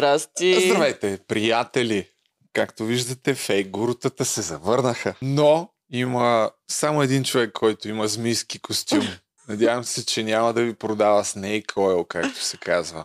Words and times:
Здрасти. 0.00 0.66
Здравейте, 0.66 1.18
приятели! 1.28 2.08
Както 2.52 2.84
виждате, 2.84 3.34
фейк 3.34 3.68
гурутата 3.68 4.24
се 4.24 4.42
завърнаха. 4.42 5.14
Но 5.22 5.68
има 5.92 6.50
само 6.70 7.02
един 7.02 7.24
човек, 7.24 7.52
който 7.52 7.88
има 7.88 8.08
змийски 8.08 8.58
костюм. 8.58 9.08
Надявам 9.48 9.84
се, 9.84 10.06
че 10.06 10.22
няма 10.22 10.52
да 10.52 10.62
ви 10.62 10.74
продава 10.74 11.24
Snake 11.24 11.72
Oil, 11.72 12.06
както 12.08 12.44
се 12.44 12.56
казва. 12.56 13.04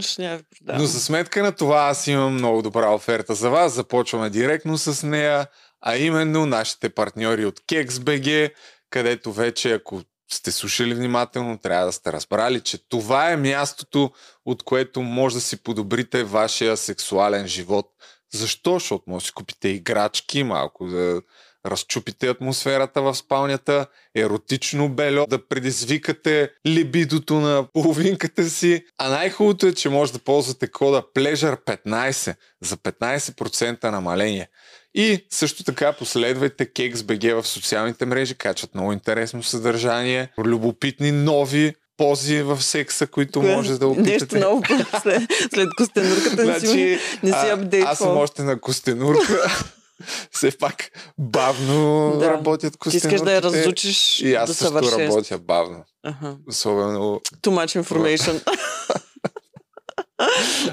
Ще 0.00 0.22
няма 0.22 0.36
ви 0.36 0.44
продавам. 0.58 0.80
Но 0.80 0.86
за 0.86 1.00
сметка 1.00 1.42
на 1.42 1.52
това 1.52 1.78
аз 1.78 2.06
имам 2.06 2.34
много 2.34 2.62
добра 2.62 2.94
оферта 2.94 3.34
за 3.34 3.50
вас. 3.50 3.72
Започваме 3.74 4.30
директно 4.30 4.78
с 4.78 5.06
нея, 5.06 5.46
а 5.80 5.96
именно 5.96 6.46
нашите 6.46 6.88
партньори 6.88 7.44
от 7.44 7.60
KexBG, 7.60 8.52
където 8.90 9.32
вече, 9.32 9.72
ако 9.72 10.02
сте 10.34 10.52
слушали 10.52 10.94
внимателно, 10.94 11.58
трябва 11.58 11.86
да 11.86 11.92
сте 11.92 12.12
разбрали, 12.12 12.60
че 12.60 12.88
това 12.88 13.30
е 13.30 13.36
мястото, 13.36 14.12
от 14.44 14.62
което 14.62 15.02
може 15.02 15.34
да 15.34 15.40
си 15.40 15.62
подобрите 15.62 16.24
вашия 16.24 16.76
сексуален 16.76 17.46
живот. 17.46 17.86
Защо? 18.32 18.72
Защото 18.72 19.04
може 19.06 19.22
да 19.22 19.26
си 19.26 19.32
купите 19.32 19.68
играчки, 19.68 20.42
малко 20.42 20.86
да 20.86 21.22
разчупите 21.66 22.28
атмосферата 22.28 23.02
в 23.02 23.14
спалнята, 23.14 23.86
еротично 24.16 24.88
бельо, 24.88 25.26
да 25.26 25.48
предизвикате 25.48 26.50
либидото 26.66 27.34
на 27.34 27.66
половинката 27.72 28.50
си. 28.50 28.84
А 28.98 29.08
най-хубавото 29.08 29.66
е, 29.66 29.72
че 29.72 29.88
може 29.88 30.12
да 30.12 30.18
ползвате 30.18 30.66
кода 30.66 31.02
PLEASURE15 31.16 32.34
за 32.62 32.76
15% 32.76 33.90
намаление. 33.90 34.48
И 34.94 35.26
също 35.30 35.64
така 35.64 35.92
последвайте 35.92 36.66
KexBG 36.66 37.34
в 37.42 37.46
социалните 37.46 38.06
мрежи, 38.06 38.34
качват 38.34 38.74
много 38.74 38.92
интересно 38.92 39.42
съдържание, 39.42 40.28
любопитни 40.38 41.12
нови 41.12 41.74
пози 41.96 42.42
в 42.42 42.62
секса, 42.62 43.06
които 43.06 43.40
Кое? 43.40 43.56
може 43.56 43.78
да 43.78 43.88
опитате. 43.88 44.10
Нещо 44.10 44.38
ново 44.38 44.62
след, 45.02 45.22
след 45.54 45.68
костенурката 45.76 46.44
не 46.44 46.60
си, 46.60 46.66
Значи, 46.66 46.98
не 47.22 47.32
си 47.32 47.48
апдейтвал. 47.48 47.92
аз 47.92 47.98
съм 47.98 48.16
още 48.16 48.42
на 48.42 48.60
костенурка. 48.60 49.64
Все 50.30 50.50
пак 50.50 50.90
бавно 51.18 52.16
Да. 52.18 52.30
работят 52.30 52.72
Ти 52.72 52.78
костенурките. 52.78 53.06
искаш 53.08 53.24
да 53.24 53.32
я 53.32 53.42
разучиш 53.42 54.20
И 54.20 54.34
аз 54.34 54.48
до 54.48 54.54
също 54.54 54.64
съвършенство. 54.64 55.00
работя 55.16 55.38
бавно. 55.38 55.84
Ага. 56.04 56.36
Особено 56.48 57.20
Too 57.42 57.50
much 57.50 57.82
information. 57.82 58.40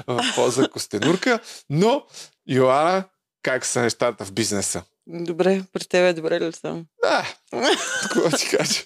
в 0.06 0.34
поза 0.34 0.68
костенурка. 0.68 1.38
Но, 1.70 2.02
Йоана, 2.48 3.04
как 3.42 3.66
са 3.66 3.80
нещата 3.80 4.24
в 4.24 4.32
бизнеса? 4.32 4.82
добре, 5.10 5.62
при 5.72 5.84
тебе 5.84 6.12
добре 6.12 6.40
ли 6.40 6.52
съм? 6.52 6.84
Да, 7.02 7.26
такова 8.02 8.30
ти 8.30 8.48
кажа. 8.48 8.82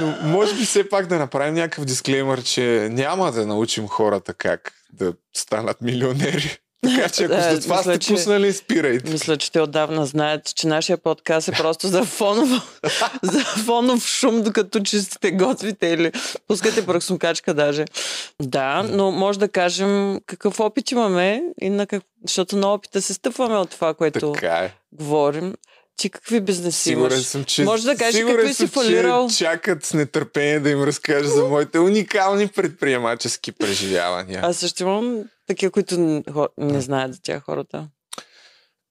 Но 0.00 0.16
може 0.22 0.54
би 0.54 0.64
все 0.64 0.88
пак 0.88 1.06
да 1.06 1.18
направим 1.18 1.54
някакъв 1.54 1.84
дисклеймър, 1.84 2.42
че 2.42 2.88
няма 2.92 3.32
да 3.32 3.46
научим 3.46 3.88
хората 3.88 4.34
как 4.34 4.72
да 4.92 5.12
станат 5.36 5.80
милионери. 5.80 6.58
Така 6.82 7.08
че 7.08 7.24
ако 7.24 7.34
за 7.54 7.60
това 7.60 7.76
мисля, 7.76 7.94
сте 7.94 8.12
пуснали, 8.12 8.52
спирайте. 8.52 9.10
Мисля, 9.10 9.36
че 9.36 9.52
те 9.52 9.60
отдавна 9.60 10.06
знаят, 10.06 10.54
че 10.54 10.66
нашия 10.66 10.98
подкаст 10.98 11.48
е 11.48 11.52
просто 11.52 11.88
за 11.88 12.04
фонов, 12.04 12.80
за 13.22 13.40
фонов 13.40 14.06
шум, 14.06 14.42
докато 14.42 14.80
чистите, 14.80 15.30
готвите 15.30 15.86
или 15.86 16.12
пускате 16.48 16.86
пръксункачка 16.86 17.54
даже. 17.54 17.84
Да, 18.42 18.82
но 18.82 19.10
може 19.10 19.38
да 19.38 19.48
кажем 19.48 20.20
какъв 20.26 20.60
опит 20.60 20.90
имаме 20.90 21.42
и 21.60 21.70
на 21.70 21.86
как... 21.86 22.02
защото 22.26 22.56
на 22.56 22.74
опита 22.74 23.02
се 23.02 23.14
стъпваме 23.14 23.56
от 23.56 23.70
това, 23.70 23.94
което 23.94 24.34
е. 24.42 24.72
говорим. 24.92 25.54
Ти 25.96 26.10
какви 26.10 26.40
бизнеси 26.40 26.82
Сигурен 26.82 27.12
имаш? 27.12 27.26
съм, 27.26 27.44
че, 27.44 27.64
Може 27.64 27.84
да 27.84 27.96
кажеш 27.96 28.24
какви 28.24 28.54
си 28.54 28.66
фалирал. 28.66 29.28
Че 29.28 29.36
чакат 29.36 29.84
с 29.84 29.94
нетърпение 29.94 30.60
да 30.60 30.70
им 30.70 30.82
разкажа 30.82 31.28
за 31.28 31.44
моите 31.44 31.78
уникални 31.78 32.48
предприемачески 32.48 33.52
преживявания. 33.52 34.40
Аз 34.44 34.56
също 34.56 34.82
имам 34.82 35.24
такива, 35.50 35.72
които 35.72 36.22
не 36.58 36.80
знаят 36.80 37.14
за 37.14 37.22
тях 37.22 37.42
хората. 37.42 37.88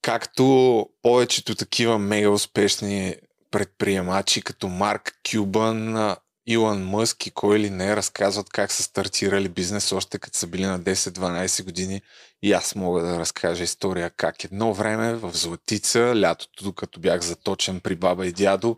Както 0.02 0.86
повечето 1.02 1.56
такива 1.56 2.00
мега 2.00 2.30
успешни 2.30 3.16
предприемачи, 3.52 4.42
като 4.42 4.68
Марк 4.68 5.14
Кюбън, 5.31 6.16
Илон 6.48 6.84
Мъск 6.84 7.28
и 7.28 7.31
кой 7.31 7.59
ли 7.59 7.69
не, 7.69 7.96
разказват 7.96 8.50
как 8.50 8.72
са 8.72 8.84
стартирали 8.84 9.50
бизнес 9.50 9.92
още 9.92 10.19
като 10.19 10.38
са 10.38 10.48
били 10.48 10.66
на 10.66 10.80
10-12 10.80 11.64
години. 11.64 12.02
И 12.44 12.53
аз 12.53 12.75
мога 12.75 13.02
да 13.02 13.19
разкажа 13.19 13.64
история 13.64 14.09
как 14.09 14.44
едно 14.44 14.74
време 14.74 15.14
в 15.14 15.31
Златица, 15.34 16.14
лятото, 16.16 16.64
докато 16.64 17.00
бях 17.00 17.22
заточен 17.22 17.80
при 17.80 17.96
баба 17.96 18.28
и 18.28 18.31
дядо, 18.31 18.78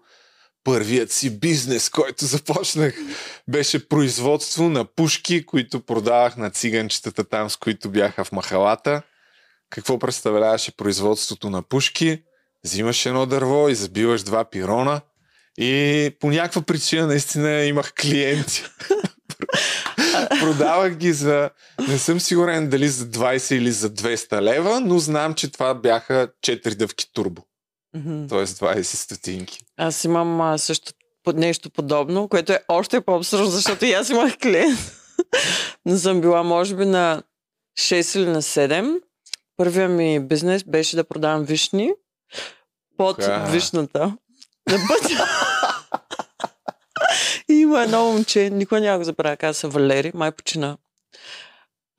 първият 0.63 1.11
си 1.11 1.39
бизнес, 1.39 1.89
който 1.89 2.25
започнах, 2.25 2.95
беше 3.47 3.87
производство 3.87 4.69
на 4.69 4.85
пушки, 4.85 5.45
които 5.45 5.85
продавах 5.85 6.37
на 6.37 6.49
циганчетата 6.49 7.23
там, 7.23 7.49
с 7.49 7.57
които 7.57 7.89
бяха 7.89 8.23
в 8.23 8.31
махалата. 8.31 9.01
Какво 9.69 9.99
представляваше 9.99 10.75
производството 10.75 11.49
на 11.49 11.61
пушки? 11.61 12.23
Взимаш 12.63 13.05
едно 13.05 13.25
дърво 13.25 13.69
и 13.69 13.75
забиваш 13.75 14.23
два 14.23 14.49
пирона 14.49 15.01
и 15.57 16.11
по 16.19 16.29
някаква 16.29 16.61
причина 16.61 17.07
наистина 17.07 17.63
имах 17.63 17.93
клиенти. 18.01 18.63
Продавах 20.39 20.95
ги 20.95 21.13
за, 21.13 21.49
не 21.87 21.97
съм 21.97 22.19
сигурен 22.19 22.69
дали 22.69 22.89
за 22.89 23.05
20 23.05 23.55
или 23.55 23.71
за 23.71 23.89
200 23.89 24.41
лева, 24.41 24.79
но 24.79 24.99
знам, 24.99 25.33
че 25.33 25.51
това 25.51 25.73
бяха 25.73 26.27
4 26.43 26.75
дъвки 26.75 27.13
турбо, 27.13 27.41
Мгм. 27.95 28.27
т.е. 28.27 28.45
20 28.45 28.81
стотинки. 28.83 29.59
Аз 29.77 30.03
имам 30.03 30.41
а, 30.41 30.57
също 30.57 30.93
нещо 31.35 31.69
подобно, 31.69 32.27
което 32.27 32.53
е 32.53 32.59
още 32.67 33.01
по-абсурдно, 33.01 33.45
защото 33.47 33.85
и 33.85 33.93
аз 33.93 34.09
имах 34.09 34.37
клиент. 34.37 34.79
Но 35.85 35.97
съм 35.97 36.21
била, 36.21 36.43
може 36.43 36.75
би, 36.75 36.85
на 36.85 37.23
6 37.79 38.19
или 38.19 38.29
на 38.29 38.41
7. 38.41 39.01
Първият 39.57 39.91
ми 39.91 40.19
бизнес 40.19 40.63
беше 40.63 40.95
да 40.95 41.03
продавам 41.03 41.43
вишни 41.43 41.91
под 42.97 43.17
Ка. 43.17 43.47
вишната. 43.51 44.17
На 44.69 44.77
пътя. 44.87 45.25
И 47.49 47.53
има 47.53 47.83
едно 47.83 48.05
момче, 48.11 48.49
никога 48.49 48.81
няма 48.81 48.97
го 48.97 49.03
забравя, 49.03 49.37
каза 49.37 49.59
се 49.59 49.67
Валери, 49.67 50.11
май 50.15 50.31
почина. 50.31 50.77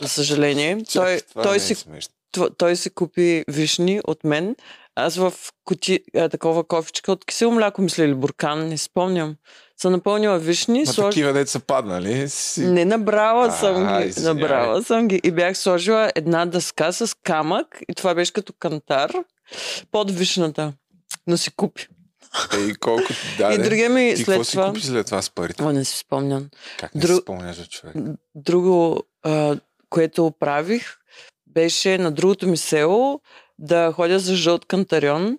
За 0.03 0.09
съжаление. 0.09 0.85
той, 0.93 1.21
това 1.21 1.43
той 1.43 1.53
не 1.53 1.57
е 1.57 1.61
си. 1.61 1.75
Тво- 2.35 2.57
той 2.59 2.77
си 2.77 2.91
купи 2.91 3.45
вишни 3.49 4.01
от 4.05 4.25
мен. 4.25 4.57
Аз 4.95 5.17
в 5.17 5.33
кути, 5.65 6.01
а, 6.17 6.29
такова 6.29 6.65
кофичка 6.65 7.13
от 7.13 7.25
кисело 7.25 7.53
мляко, 7.53 7.83
мисля, 7.83 8.05
или 8.05 8.15
буркан, 8.15 8.69
не 8.69 8.79
спомням. 8.79 9.37
Съм 9.77 9.93
напълнила 9.93 10.39
вишни, 10.39 10.79
Ма 10.81 10.87
слож... 10.87 11.07
такива 11.07 11.33
деца 11.33 11.61
паднали. 11.61 12.29
Си... 12.29 12.61
Не, 12.61 12.85
набрала 12.85 13.47
А, 13.47 13.51
съм 13.51 13.75
ги. 13.99 14.09
извинявай. 14.09 14.35
Набрала 14.35 14.83
съм 14.83 15.09
ги. 15.09 15.21
И 15.25 15.31
бях 15.31 15.59
сложила 15.59 16.13
една 16.15 16.47
дъска 16.47 16.93
с 16.93 17.17
камък 17.17 17.79
и 17.89 17.95
това 17.95 18.15
беше 18.15 18.33
като 18.33 18.53
кантар 18.53 19.13
под 19.93 20.11
вишната. 20.11 20.73
Но 21.27 21.37
си 21.37 21.51
купи. 21.51 21.89
Е, 22.55 22.61
и 22.61 22.75
колко 22.75 23.03
да, 23.39 23.53
и 23.55 23.59
другия 23.59 23.91
ми 23.91 24.13
Ти 24.17 24.23
след 24.23 24.27
какво 24.27 24.45
си 24.45 24.53
това... 24.53 24.67
купи 24.67 24.81
след 24.81 25.07
това 25.07 25.23
с 25.23 25.31
парите? 25.31 25.63
О, 25.63 25.73
не 25.73 25.85
си 25.85 25.99
спомням. 25.99 26.49
Как 26.79 26.95
не 26.95 27.01
Дру- 27.01 27.15
си 27.15 27.21
спомняш 27.23 27.57
за 27.57 27.67
човек? 27.67 27.95
Друго, 28.35 29.03
а, 29.23 29.57
което 29.91 30.33
правих, 30.41 30.97
беше 31.47 31.99
на 31.99 32.11
другото 32.11 32.47
ми 32.47 32.57
село 32.57 33.21
да 33.63 33.93
ходя 33.93 34.19
за 34.19 34.37
жълт 34.37 34.67
кантарион 34.67 35.39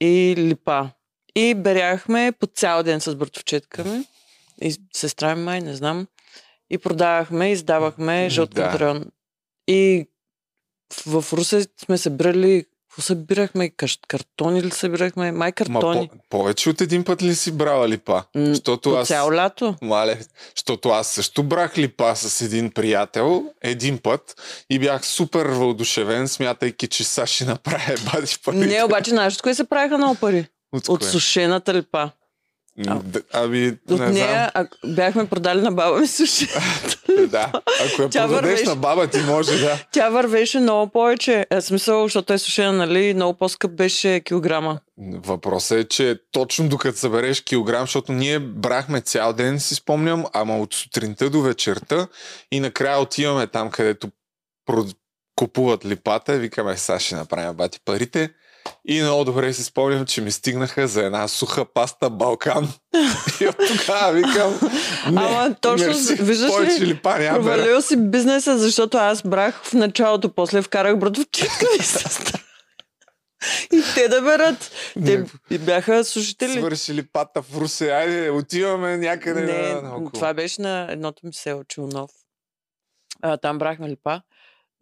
и 0.00 0.34
липа. 0.38 0.90
И 1.34 1.54
беряхме 1.54 2.32
по 2.40 2.46
цял 2.46 2.82
ден 2.82 3.00
с 3.00 3.14
братовчетка 3.14 3.84
ми 3.84 4.04
и 4.62 4.76
сестра 4.92 5.34
ми 5.34 5.42
май, 5.42 5.60
не 5.60 5.74
знам. 5.74 6.06
И 6.70 6.78
продавахме, 6.78 7.52
издавахме 7.52 8.30
жълт 8.30 8.50
Да. 8.50 8.62
кантарион. 8.62 9.04
И 9.68 10.06
в 11.06 11.24
Русе 11.32 11.66
сме 11.84 11.98
събирали 11.98 12.64
какво 12.96 13.02
събирахме? 13.04 13.70
Картони 14.08 14.62
ли 14.62 14.70
събирахме? 14.70 15.32
Май 15.32 15.48
Ма 15.48 15.52
картони. 15.52 16.08
по- 16.08 16.18
повече 16.30 16.70
от 16.70 16.80
един 16.80 17.04
път 17.04 17.22
ли 17.22 17.34
си 17.34 17.52
брала 17.52 17.88
липа? 17.88 18.22
М, 18.34 18.54
по 18.82 18.90
аз... 18.90 19.08
цяло 19.08 19.32
лято. 19.32 19.74
Мале, 19.82 20.18
защото 20.56 20.88
аз 20.88 21.06
също 21.08 21.42
брах 21.42 21.78
липа 21.78 22.14
с 22.14 22.40
един 22.40 22.70
приятел 22.70 23.44
един 23.62 23.98
път 23.98 24.34
и 24.70 24.78
бях 24.78 25.06
супер 25.06 25.46
въодушевен, 25.46 26.28
смятайки, 26.28 26.88
че 26.88 27.04
сега 27.04 27.26
ще 27.26 27.44
направя 27.44 27.94
бади 28.12 28.36
парите. 28.44 28.66
Не, 28.66 28.84
обаче, 28.84 29.10
знаеш 29.10 29.34
от 29.34 29.42
кое 29.42 29.54
се 29.54 29.64
правиха 29.64 29.98
много 29.98 30.14
пари? 30.14 30.46
От, 30.72 30.88
От 30.88 31.00
кое? 31.00 31.08
сушената 31.08 31.74
липа. 31.74 32.10
Д- 32.78 33.22
Ами, 33.32 33.76
От 33.90 33.98
не 34.00 34.08
нея 34.08 34.50
а, 34.54 34.66
бяхме 34.86 35.26
продали 35.26 35.60
на 35.60 35.72
баба 35.72 36.00
ми 36.00 36.06
суши. 36.06 36.44
знам. 36.44 37.26
Да, 37.26 37.52
ако 37.86 38.02
я 38.02 38.08
Тя 38.08 38.22
продадеш 38.22 38.28
вървеше. 38.42 38.64
на 38.64 38.76
баба 38.76 39.06
ти, 39.06 39.20
може 39.20 39.58
да. 39.58 39.78
Тя 39.92 40.08
вървеше 40.08 40.58
много 40.60 40.92
повече. 40.92 41.46
Е, 41.50 41.60
смисъл, 41.60 42.02
защото 42.02 42.32
е 42.32 42.38
сушена, 42.38 42.72
нали? 42.72 43.14
Много 43.14 43.38
по-скъп 43.38 43.70
беше 43.70 44.20
килограма. 44.20 44.78
Въпросът 45.16 45.78
е, 45.78 45.84
че 45.84 46.18
точно 46.32 46.68
докато 46.68 46.98
събереш 46.98 47.40
килограм, 47.40 47.80
защото 47.80 48.12
ние 48.12 48.38
брахме 48.38 49.00
цял 49.00 49.32
ден, 49.32 49.60
си 49.60 49.74
спомням, 49.74 50.24
ама 50.32 50.58
от 50.58 50.74
сутринта 50.74 51.30
до 51.30 51.42
вечерта 51.42 52.06
и 52.52 52.60
накрая 52.60 52.98
отиваме 52.98 53.46
там, 53.46 53.70
където 53.70 54.08
купуват 55.36 55.84
липата 55.84 56.34
и 56.34 56.38
викаме, 56.38 56.76
сега 56.76 57.00
ще 57.00 57.14
направим 57.14 57.54
бати 57.54 57.80
парите 57.84 58.30
И 58.88 59.02
много 59.02 59.24
добре 59.24 59.52
си 59.52 59.64
спомням, 59.64 60.06
че 60.06 60.20
ми 60.20 60.30
стигнаха 60.30 60.88
за 60.88 61.02
една 61.04 61.28
суха 61.28 61.64
паста 61.64 62.10
Балкан. 62.10 62.68
и 63.40 63.46
от 63.48 63.56
тогава 63.56 64.12
викам, 64.12 64.58
не, 65.10 65.22
Ама 65.22 65.54
точно, 65.60 65.86
мерси, 65.86 66.14
виждаш 66.14 66.80
ли, 66.80 66.86
ли 66.86 66.94
па 66.94 67.18
няма 67.18 67.38
бера. 67.38 67.54
Провалил 67.54 67.82
си 67.82 67.96
бизнеса, 67.96 68.58
защото 68.58 68.96
аз 68.98 69.22
брах 69.22 69.62
в 69.64 69.72
началото, 69.72 70.34
после 70.34 70.62
вкарах 70.62 70.98
братовчетка 70.98 71.66
ми 71.78 71.84
сестра. 71.84 72.38
И 73.72 73.82
те 73.94 74.08
да 74.08 74.22
берат. 74.22 74.70
Те 75.06 75.18
Не. 75.18 75.26
и 75.50 75.58
бяха 75.58 76.04
служители. 76.04 76.52
Свършили 76.52 77.02
пата 77.12 77.42
в 77.42 77.56
Русе. 77.56 77.90
Айде, 77.90 78.30
отиваме 78.30 78.96
някъде 78.96 79.40
Не, 79.40 79.72
на, 79.72 79.82
наоколо. 79.82 80.10
това 80.10 80.34
беше 80.34 80.62
на 80.62 80.86
едното 80.90 81.26
ми 81.26 81.32
село, 81.32 81.64
Чулнов. 81.64 82.10
А, 83.22 83.36
там 83.36 83.58
брахме 83.58 83.88
липа. 83.88 84.20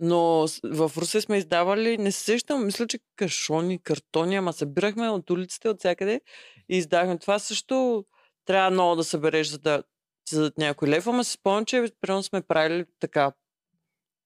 Но 0.05 0.47
в 0.65 0.93
Русе 0.97 1.21
сме 1.21 1.39
издавали, 1.39 1.99
не 1.99 2.13
се 2.13 2.21
сещам, 2.21 2.67
мисля, 2.67 2.87
че 2.87 2.99
кашони, 3.17 3.83
картони, 3.83 4.37
ама 4.37 4.53
събирахме 4.53 5.09
от 5.09 5.31
улиците, 5.31 5.69
от 5.69 5.79
всякъде 5.79 6.21
и 6.69 6.77
издахме. 6.77 7.19
Това 7.19 7.39
също 7.39 8.05
трябва 8.45 8.71
много 8.71 8.97
да 8.97 9.05
събереш, 9.05 9.47
за 9.47 9.59
да 9.59 9.83
ти 10.25 10.35
дадат 10.35 10.59
някой 10.59 10.89
лев, 10.89 11.07
ама 11.07 11.25
си 11.25 11.33
спомням, 11.33 11.65
че 11.65 11.91
примерно 12.01 12.23
сме 12.23 12.43
правили 12.43 12.85
така. 13.01 13.33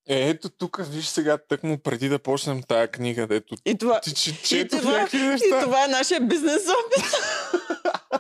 Е, 0.09 0.29
ето 0.29 0.49
тук, 0.49 0.81
виж 0.81 1.07
сега, 1.07 1.39
тъкмо 1.49 1.79
преди 1.79 2.09
да 2.09 2.19
почнем 2.19 2.63
тая 2.63 2.89
книга, 2.89 3.27
дето 3.27 3.55
И 3.65 3.79
това, 3.79 4.01
ти 4.01 4.15
че, 4.15 4.31
и 4.31 4.35
четох 4.35 4.81
това, 4.81 5.09
и 5.13 5.51
това 5.63 5.85
е 5.85 5.89
нашия 5.89 6.21
бизнес 6.21 6.63
опит. 6.63 7.13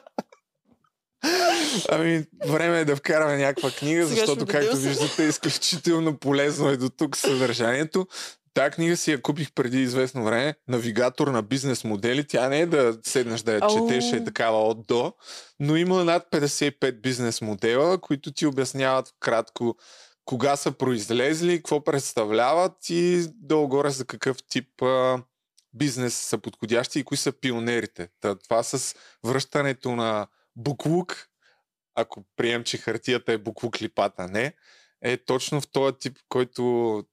Ами, 1.88 2.25
време 2.47 2.81
е 2.81 2.85
да 2.85 2.97
вкараме 2.97 3.37
някаква 3.37 3.70
книга, 3.70 4.06
Сега 4.06 4.20
защото, 4.20 4.47
както 4.47 4.76
се. 4.76 4.88
виждате, 4.88 5.23
изключително 5.23 6.19
полезно 6.19 6.69
е 6.69 6.76
до 6.76 6.88
тук 6.88 7.17
съдържанието. 7.17 8.06
Тая 8.55 8.70
книга 8.70 8.97
си 8.97 9.12
я 9.12 9.23
купих 9.23 9.53
преди 9.53 9.82
известно 9.82 10.25
време. 10.25 10.55
Навигатор 10.69 11.29
на 11.29 11.43
бизнес 11.43 11.85
модели. 11.85 12.26
Тя 12.26 12.49
не 12.49 12.61
е 12.61 12.67
да 12.67 12.99
седнеш 13.06 13.43
да 13.43 13.53
я 13.53 13.61
Ау. 13.62 13.88
четеш, 13.88 14.12
е 14.12 14.25
такава 14.25 14.59
от 14.69 14.87
до, 14.87 15.12
но 15.61 15.76
има 15.76 16.05
над 16.05 16.26
55 16.32 17.00
бизнес 17.00 17.41
модела, 17.41 17.99
които 17.99 18.32
ти 18.32 18.47
обясняват 18.47 19.15
кратко 19.20 19.76
кога 20.25 20.56
са 20.56 20.73
произлезли, 20.73 21.56
какво 21.56 21.85
представляват 21.85 22.73
и 22.88 23.26
долу-горе 23.35 23.91
за 23.91 24.05
какъв 24.05 24.37
тип 24.50 24.82
а, 24.82 25.23
бизнес 25.75 26.15
са 26.15 26.38
подходящи 26.38 26.99
и 26.99 27.05
кои 27.05 27.17
са 27.17 27.32
пионерите. 27.32 28.09
Та, 28.20 28.35
това 28.35 28.62
с 28.62 28.94
връщането 29.25 29.97
на 29.97 30.26
буклук, 30.58 31.28
ако 31.94 32.25
прием, 32.37 32.64
че 32.64 32.78
хартията 32.78 33.32
е 33.32 33.38
буклук 33.38 33.82
липата, 33.82 34.28
не, 34.28 34.55
е 35.02 35.16
точно 35.16 35.60
в 35.60 35.69
този 35.69 35.96
тип, 35.99 36.19
който 36.28 36.62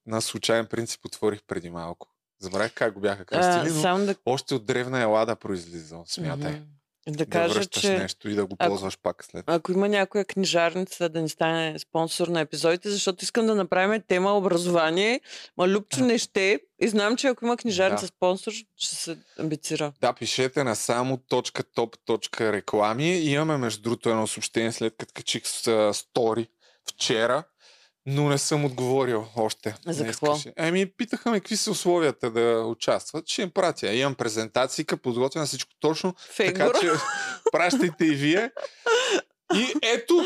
на 0.05 0.21
случайен 0.21 0.65
принцип 0.65 1.05
отворих 1.05 1.43
преди 1.47 1.69
малко. 1.69 2.07
Забравих 2.39 2.73
как 2.73 2.93
го 2.93 2.99
бяха 2.99 3.25
кръстили, 3.25 3.73
но 3.73 4.05
да, 4.05 4.15
още 4.25 4.55
от 4.55 4.65
древна 4.65 5.01
елада 5.01 5.35
произлизал, 5.35 6.03
смятай. 6.07 6.51
Мгм. 6.51 6.63
Да 7.07 7.17
Да, 7.17 7.25
кажа, 7.27 7.53
връщаш 7.53 7.81
че 7.81 7.89
нещо 7.91 8.29
и 8.29 8.35
да 8.35 8.45
го 8.45 8.55
ако- 8.55 8.69
ползваш 8.69 8.97
пак 8.97 9.23
след. 9.23 9.43
ако 9.47 9.71
има 9.71 9.89
някоя 9.89 10.25
книжарница 10.25 11.09
да 11.09 11.21
ни 11.21 11.29
стане 11.29 11.79
спонсор 11.79 12.27
на 12.27 12.39
епизодите, 12.39 12.89
защото 12.89 13.23
искам 13.23 13.45
да 13.45 13.55
направим 13.55 14.01
тема 14.01 14.31
образование, 14.31 15.21
ма 15.57 15.67
Любчо 15.67 15.99
не 15.99 16.17
ще. 16.17 16.59
И 16.79 16.87
знам, 16.87 17.17
че 17.17 17.27
ако 17.27 17.45
има 17.45 17.57
книжарница 17.57 18.01
Да. 18.01 18.07
спонсор, 18.07 18.51
ще 18.75 18.95
се 18.95 19.17
амбицира. 19.39 19.93
Да, 20.01 20.13
пишете 20.13 20.63
на 20.63 20.75
само 20.75 21.17
.top.реклами. 21.19 23.09
Имаме, 23.11 23.57
между 23.57 23.81
другото, 23.81 24.09
едно 24.09 24.27
съобщение, 24.27 24.71
след 24.71 24.93
като 24.97 25.13
качих 25.15 25.47
с 25.47 25.61
стори 25.93 26.47
вчера, 26.87 27.43
но 28.05 28.29
не 28.29 28.37
съм 28.37 28.65
отговорил 28.65 29.25
още. 29.35 29.75
За 29.85 30.03
Не 30.03 30.09
какво? 30.09 30.33
искаше. 30.33 30.53
Еми, 30.57 30.85
питаха 30.87 31.31
ме 31.31 31.39
какви 31.39 31.57
са 31.57 31.71
условията 31.71 32.31
да 32.31 32.41
участват. 32.61 33.27
Ще 33.27 33.41
им 33.41 33.51
пратя. 33.51 33.93
Имам 33.93 34.15
презентации, 34.15 34.85
подготвена 34.85 35.45
всичко 35.45 35.71
точно. 35.79 36.13
Фейгора. 36.29 36.65
Така 36.65 36.79
че 36.81 36.91
пращайте 37.51 38.05
и 38.05 38.15
вие. 38.15 38.51
И 39.55 39.73
ето, 39.83 40.23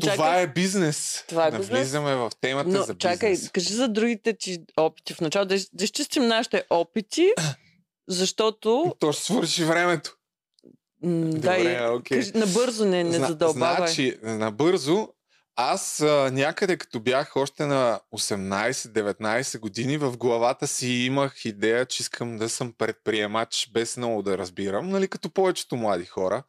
това 0.00 0.36
е 0.36 0.46
бизнес. 0.46 1.24
Това 1.28 1.46
е 1.46 1.50
бизнес. 1.50 1.68
влизаме 1.70 2.14
в 2.14 2.30
темата 2.40 2.68
Но 2.68 2.82
за 2.82 2.94
чакай, 2.94 3.30
бизнес. 3.30 3.50
кажи 3.50 3.72
за 3.72 3.88
другите 3.88 4.32
ти 4.32 4.58
опити 4.76 5.14
в 5.14 5.20
началото. 5.20 5.48
Да, 5.48 5.60
да 5.72 5.84
изчистим 5.84 6.26
нашите 6.26 6.64
опити, 6.70 7.32
защото... 8.08 8.94
То 8.98 9.12
ще 9.12 9.22
свърши 9.24 9.64
времето. 9.64 10.16
м, 11.02 11.24
да, 11.24 11.36
Добре, 11.56 11.88
и, 11.96 12.02
кажи, 12.04 12.32
набързо 12.34 12.84
не, 12.84 13.04
не 13.04 13.12
Зна- 13.12 13.26
задълбавай. 13.26 13.76
Значи, 13.76 14.16
набързо, 14.22 15.08
аз 15.56 16.00
а, 16.00 16.30
някъде 16.32 16.76
като 16.76 17.00
бях 17.00 17.36
още 17.36 17.66
на 17.66 18.00
18-19 18.14 19.58
години, 19.58 19.96
в 19.96 20.16
главата 20.16 20.66
си 20.66 20.88
имах 20.88 21.44
идея, 21.44 21.86
че 21.86 22.02
искам 22.02 22.38
да 22.38 22.48
съм 22.48 22.72
предприемач, 22.78 23.70
без 23.72 23.96
много 23.96 24.22
да 24.22 24.38
разбирам, 24.38 24.88
нали, 24.88 25.08
като 25.08 25.30
повечето 25.30 25.76
млади 25.76 26.04
хора, 26.04 26.42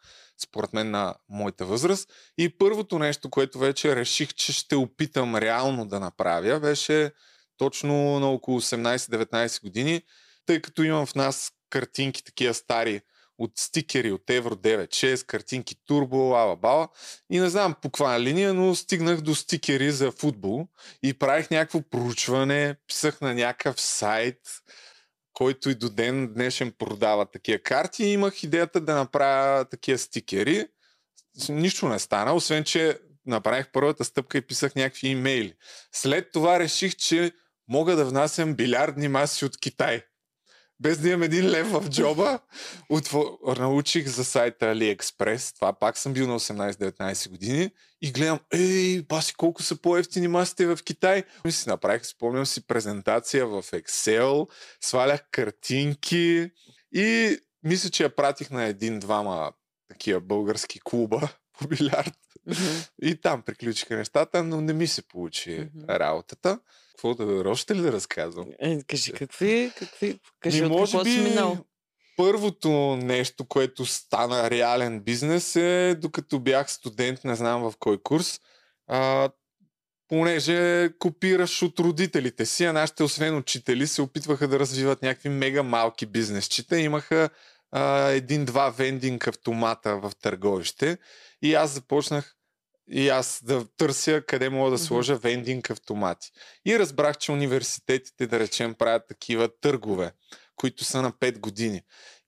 според 0.43 0.73
мен 0.73 0.91
на 0.91 1.15
моята 1.29 1.65
възраст. 1.65 2.09
И 2.37 2.57
първото 2.57 2.99
нещо, 2.99 3.29
което 3.29 3.59
вече 3.59 3.95
реших, 3.95 4.33
че 4.33 4.53
ще 4.53 4.75
опитам 4.75 5.35
реално 5.35 5.85
да 5.87 5.99
направя, 5.99 6.59
беше 6.59 7.11
точно 7.57 8.19
на 8.19 8.27
около 8.27 8.61
18-19 8.61 9.61
години, 9.61 10.01
тъй 10.45 10.61
като 10.61 10.83
имам 10.83 11.05
в 11.05 11.15
нас 11.15 11.51
картинки 11.69 12.23
такива 12.23 12.53
стари, 12.53 13.01
от 13.37 13.51
стикери 13.55 14.11
от 14.11 14.29
Евро 14.29 14.55
9.6, 14.55 15.25
картинки 15.25 15.75
Турбо, 15.85 16.35
ала 16.35 16.55
бала. 16.55 16.87
И 17.29 17.39
не 17.39 17.49
знам 17.49 17.75
по 17.81 17.89
каква 17.89 18.19
линия, 18.19 18.53
но 18.53 18.75
стигнах 18.75 19.21
до 19.21 19.35
стикери 19.35 19.91
за 19.91 20.11
футбол 20.11 20.67
и 21.03 21.13
правих 21.13 21.51
някакво 21.51 21.81
проучване, 21.81 22.75
писах 22.87 23.21
на 23.21 23.33
някакъв 23.33 23.81
сайт, 23.81 24.37
който 25.33 25.69
и 25.69 25.75
до 25.75 25.89
ден 25.89 26.33
днешен 26.33 26.71
продава 26.71 27.25
такива 27.25 27.59
карти 27.59 28.03
и 28.03 28.13
имах 28.13 28.43
идеята 28.43 28.81
да 28.81 28.95
направя 28.95 29.65
такива 29.65 29.97
стикери. 29.97 30.67
Нищо 31.49 31.87
не 31.87 31.99
стана, 31.99 32.33
освен 32.33 32.63
че 32.63 32.99
направих 33.25 33.71
първата 33.71 34.05
стъпка 34.05 34.37
и 34.37 34.41
писах 34.41 34.75
някакви 34.75 35.07
имейли. 35.07 35.53
След 35.91 36.31
това 36.31 36.59
реших, 36.59 36.95
че 36.95 37.31
мога 37.67 37.95
да 37.95 38.05
внасям 38.05 38.55
билярдни 38.55 39.07
маси 39.07 39.45
от 39.45 39.57
Китай 39.57 40.03
без 40.83 40.97
да 40.97 41.09
имам 41.09 41.23
един 41.23 41.49
лев 41.49 41.71
в 41.71 41.89
джоба, 41.89 42.39
отво... 42.89 43.39
научих 43.59 44.07
за 44.07 44.23
сайта 44.23 44.65
AliExpress. 44.65 45.55
Това 45.55 45.73
пак 45.73 45.97
съм 45.97 46.13
бил 46.13 46.27
на 46.27 46.39
18-19 46.39 47.29
години. 47.29 47.71
И 48.01 48.11
гледам, 48.11 48.39
ей, 48.53 49.01
баси, 49.01 49.33
колко 49.33 49.63
са 49.63 49.81
по-ефтини 49.81 50.27
масите 50.27 50.65
в 50.65 50.79
Китай. 50.85 51.23
И 51.45 51.51
си 51.51 51.69
направих, 51.69 52.05
спомням 52.05 52.45
си 52.45 52.67
презентация 52.67 53.47
в 53.47 53.63
Excel, 53.63 54.47
свалях 54.81 55.23
картинки 55.31 56.51
и 56.95 57.37
мисля, 57.63 57.89
че 57.89 58.03
я 58.03 58.15
пратих 58.15 58.49
на 58.51 58.63
един-двама 58.63 59.51
такива 59.89 60.21
български 60.21 60.79
клуба 60.83 61.29
по 61.59 61.67
билярд. 61.67 62.13
Мгм. 62.47 62.83
И 63.01 63.21
там 63.21 63.41
приключиха 63.41 63.95
нещата, 63.95 64.43
но 64.43 64.61
не 64.61 64.73
ми 64.73 64.87
се 64.87 65.01
получи 65.01 65.69
Мгм. 65.75 65.85
работата. 65.89 66.59
Какво 66.93 67.15
да, 67.15 67.49
още 67.49 67.75
ли 67.75 67.81
да 67.81 67.91
разказвам? 67.91 68.47
Е, 68.59 68.83
кажи, 68.83 69.11
какви, 69.11 69.71
какви, 69.77 70.19
кажи 70.39 70.61
Ми, 70.61 70.65
от 70.67 70.71
може 70.71 70.91
какво 70.91 71.03
би 71.03 71.11
си 71.11 71.19
минал. 71.19 71.57
първото 72.17 72.95
нещо, 72.95 73.45
което 73.45 73.85
стана 73.85 74.49
реален 74.49 74.99
бизнес 74.99 75.55
е 75.55 75.95
докато 76.01 76.39
бях 76.39 76.71
студент, 76.71 77.23
не 77.23 77.35
знам 77.35 77.61
в 77.61 77.73
кой 77.79 77.97
курс, 78.03 78.39
а, 78.87 79.29
понеже 80.07 80.89
копираш 80.99 81.61
от 81.61 81.79
родителите 81.79 82.45
си, 82.45 82.65
а 82.65 82.73
нашите 82.73 83.03
освен 83.03 83.37
учители 83.37 83.87
се 83.87 84.01
опитваха 84.01 84.47
да 84.47 84.59
развиват 84.59 85.01
някакви 85.01 85.29
мега 85.29 85.63
малки 85.63 86.05
бизнесчета. 86.05 86.79
Имаха 86.79 87.29
а, 87.71 88.09
един-два 88.09 88.69
вендинг 88.69 89.27
автомата 89.27 89.97
в 89.97 90.11
търговище 90.21 90.97
и 91.41 91.53
аз 91.53 91.71
започнах 91.71 92.35
и 92.91 93.09
аз 93.09 93.39
да 93.43 93.67
търся 93.77 94.21
къде 94.27 94.49
мога 94.49 94.71
да 94.71 94.77
сложа 94.77 95.15
вендинг 95.15 95.69
автомати. 95.69 96.31
И 96.65 96.79
разбрах, 96.79 97.17
че 97.17 97.31
университетите, 97.31 98.27
да 98.27 98.39
речем, 98.39 98.73
правят 98.73 99.07
такива 99.07 99.49
търгове, 99.61 100.11
които 100.55 100.83
са 100.83 101.01
на 101.01 101.11
5 101.11 101.39
години. 101.39 101.81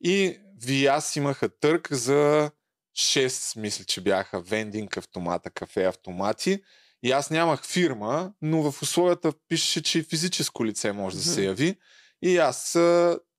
И 0.04 0.40
ВИАС 0.64 1.16
имаха 1.16 1.50
търг 1.60 1.94
за 1.94 2.52
6, 2.98 3.60
мисля, 3.60 3.84
че 3.84 4.02
бяха 4.02 4.42
вендинг 4.42 4.98
автомата, 4.98 5.50
кафе 5.50 5.86
автомати. 5.86 6.64
И 7.04 7.12
аз 7.12 7.30
нямах 7.30 7.66
фирма, 7.66 8.34
но 8.42 8.72
в 8.72 8.82
условията 8.82 9.34
пишеше, 9.48 9.84
че 9.84 10.00
и 10.00 10.04
физическо 10.04 10.66
лице 10.66 10.92
може 10.92 11.18
да 11.18 11.24
се 11.24 11.46
яви. 11.46 11.78
И 12.22 12.38
аз 12.38 12.78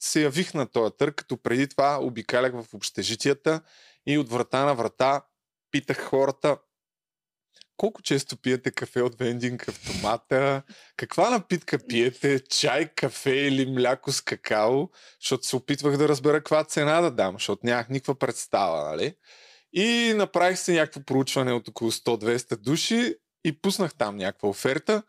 се 0.00 0.22
явих 0.22 0.54
на 0.54 0.66
този 0.66 0.94
търг, 0.98 1.14
като 1.14 1.36
преди 1.36 1.68
това 1.68 1.98
обикалях 2.02 2.52
в 2.52 2.74
общежитията 2.74 3.60
и 4.06 4.18
от 4.18 4.28
врата 4.28 4.64
на 4.64 4.74
врата 4.74 5.22
питах 5.70 6.04
хората 6.04 6.58
колко 7.76 8.02
често 8.02 8.36
пиете 8.36 8.70
кафе 8.70 9.00
от 9.00 9.18
вендинг 9.18 9.68
автомата, 9.68 10.62
каква 10.96 11.30
напитка 11.30 11.78
пиете, 11.88 12.40
чай, 12.40 12.88
кафе 12.96 13.30
или 13.30 13.66
мляко 13.66 14.12
с 14.12 14.20
какао, 14.20 14.88
защото 15.20 15.46
се 15.46 15.56
опитвах 15.56 15.96
да 15.96 16.08
разбера 16.08 16.36
каква 16.36 16.64
цена 16.64 17.00
да 17.00 17.10
дам, 17.10 17.34
защото 17.34 17.66
нямах 17.66 17.88
никаква 17.88 18.14
представа, 18.14 18.90
нали? 18.90 19.14
И 19.72 20.12
направих 20.16 20.58
се 20.58 20.72
някакво 20.72 21.00
проучване 21.00 21.52
от 21.52 21.68
около 21.68 21.92
100-200 21.92 22.56
души 22.56 23.14
и 23.44 23.60
пуснах 23.60 23.94
там 23.94 24.16
някаква 24.16 24.48
оферта 24.48 25.02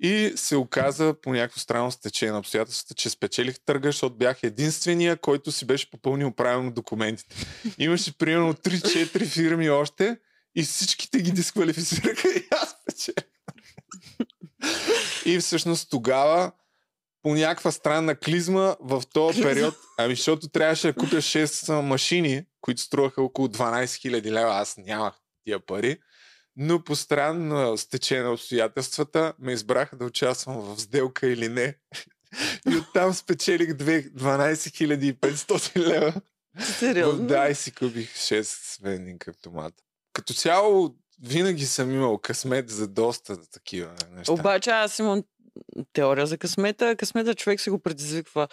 И 0.00 0.32
се 0.36 0.56
оказа 0.56 1.14
по 1.22 1.32
някакво 1.32 1.60
странно 1.60 1.90
стечение 1.92 2.32
на 2.32 2.38
обстоятелствата, 2.38 2.94
че 2.94 3.10
спечелих 3.10 3.60
търга, 3.60 3.88
защото 3.88 4.16
бях 4.16 4.42
единствения, 4.42 5.16
който 5.16 5.52
си 5.52 5.66
беше 5.66 5.90
попълнил 5.90 6.30
правилно 6.30 6.72
документите. 6.72 7.36
Имаше 7.78 8.18
примерно 8.18 8.54
3-4 8.54 9.26
фирми 9.26 9.70
още 9.70 10.16
и 10.56 10.62
всичките 10.62 11.18
ги 11.18 11.32
дисквалифицираха 11.32 12.28
и 12.28 12.48
аз 12.50 12.76
спечелих. 12.82 13.28
И 15.24 15.38
всъщност 15.38 15.90
тогава 15.90 16.52
по 17.22 17.34
някаква 17.34 17.72
странна 17.72 18.16
клизма 18.16 18.76
в 18.80 19.02
този 19.12 19.42
период, 19.42 19.74
ами 19.98 20.14
защото 20.14 20.48
трябваше 20.48 20.86
да 20.86 20.94
купя 20.94 21.16
6 21.16 21.80
машини, 21.80 22.44
които 22.60 22.80
струваха 22.82 23.22
около 23.22 23.48
12 23.48 23.84
000 23.84 24.30
лева, 24.30 24.50
аз 24.50 24.76
нямах 24.76 25.14
тия 25.44 25.66
пари, 25.66 25.98
но 26.56 26.84
по 26.84 26.96
странно 26.96 27.78
стечение 27.78 28.24
на 28.24 28.32
обстоятелствата 28.32 29.32
ме 29.38 29.52
избраха 29.52 29.96
да 29.96 30.04
участвам 30.04 30.60
в 30.60 30.80
сделка 30.80 31.26
или 31.26 31.48
не. 31.48 31.74
И 32.70 32.76
оттам 32.76 33.14
спечелих 33.14 33.70
12 33.70 35.14
500 35.20 35.76
лева. 35.76 36.14
Сериозно? 36.78 37.26
Да, 37.26 37.48
и 37.48 37.54
си 37.54 37.72
купих 37.72 38.14
6 38.14 38.82
вендинг 38.82 39.28
автомата. 39.28 39.82
Като 40.16 40.34
цяло 40.34 40.94
винаги 41.22 41.66
съм 41.66 41.94
имал 41.94 42.18
късмет 42.18 42.70
за 42.70 42.88
доста 42.88 43.50
такива 43.50 43.94
неща. 44.10 44.32
Обаче 44.32 44.70
аз 44.70 44.98
имам 44.98 45.22
теория 45.92 46.26
за 46.26 46.38
късмета. 46.38 46.96
Късмета 46.96 47.34
човек 47.34 47.60
се 47.60 47.70
го 47.70 47.78
предизвиква. 47.78 48.48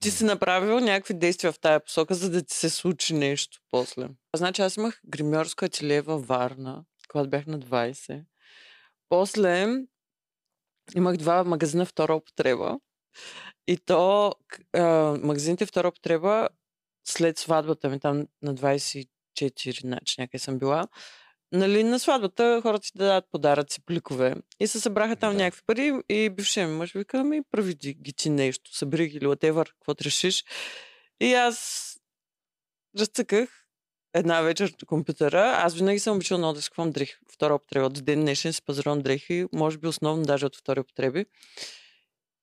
Ти 0.00 0.10
си 0.10 0.24
направил 0.24 0.80
някакви 0.80 1.14
действия 1.14 1.52
в 1.52 1.60
тая 1.60 1.80
посока, 1.80 2.14
за 2.14 2.30
да 2.30 2.42
ти 2.42 2.54
се 2.54 2.70
случи 2.70 3.14
нещо 3.14 3.58
после. 3.70 4.08
Значи 4.36 4.62
аз 4.62 4.76
имах 4.76 5.00
гримьорско 5.06 5.64
ателие 5.64 6.00
във 6.00 6.26
Варна, 6.26 6.84
когато 7.08 7.30
бях 7.30 7.46
на 7.46 7.60
20. 7.60 8.22
После 9.08 9.66
имах 10.96 11.16
два 11.16 11.44
магазина 11.44 11.86
втора 11.86 12.14
употреба. 12.14 12.78
И 13.66 13.76
то 13.76 14.34
а, 14.72 14.82
магазините 15.22 15.66
втора 15.66 15.88
употреба 15.88 16.48
след 17.04 17.38
сватбата 17.38 17.88
ми, 17.88 18.00
там 18.00 18.26
на 18.42 18.54
24, 18.54 19.08
значи 19.80 20.14
някъде 20.18 20.38
съм 20.38 20.58
била, 20.58 20.88
нали, 21.52 21.84
на 21.84 21.98
сватбата 21.98 22.60
хората 22.62 22.86
си 22.86 22.92
дадат 22.94 23.24
подаръци, 23.32 23.84
пликове. 23.86 24.34
И 24.60 24.66
се 24.66 24.80
събраха 24.80 25.16
там 25.16 25.32
Да. 25.32 25.38
някакви 25.38 25.62
пари 25.66 25.92
и 26.08 26.30
бившия 26.30 26.68
ми 26.68 26.74
мъж 26.76 26.92
вика, 26.92 27.24
ми 27.24 27.42
прави 27.50 27.74
ги 27.74 28.12
ти 28.12 28.30
нещо, 28.30 28.76
събери 28.76 29.08
ги 29.08 29.16
или 29.16 29.26
whatever, 29.26 29.66
какво 29.66 29.94
решиш. 30.04 30.44
И 31.20 31.34
аз 31.34 31.88
разцъках 32.98 33.64
една 34.14 34.40
вечер 34.40 34.74
до 34.78 34.86
компютъра. 34.86 35.54
Аз 35.56 35.74
винаги 35.74 35.98
съм 35.98 36.16
обичала 36.16 36.38
много 36.38 36.54
да 36.54 36.62
си 36.62 36.70
купувам 36.70 36.92
дрехи. 36.92 37.14
Втора 37.32 37.54
употреба. 37.54 37.90
До 37.90 38.02
ден 38.02 38.20
днешен 38.20 38.52
си 38.52 38.62
пазарувам 38.62 39.02
дрехи, 39.02 39.46
може 39.52 39.78
би 39.78 39.86
основно 39.86 40.22
даже 40.22 40.46
от 40.46 40.56
втори 40.56 40.80
употреби. 40.80 41.26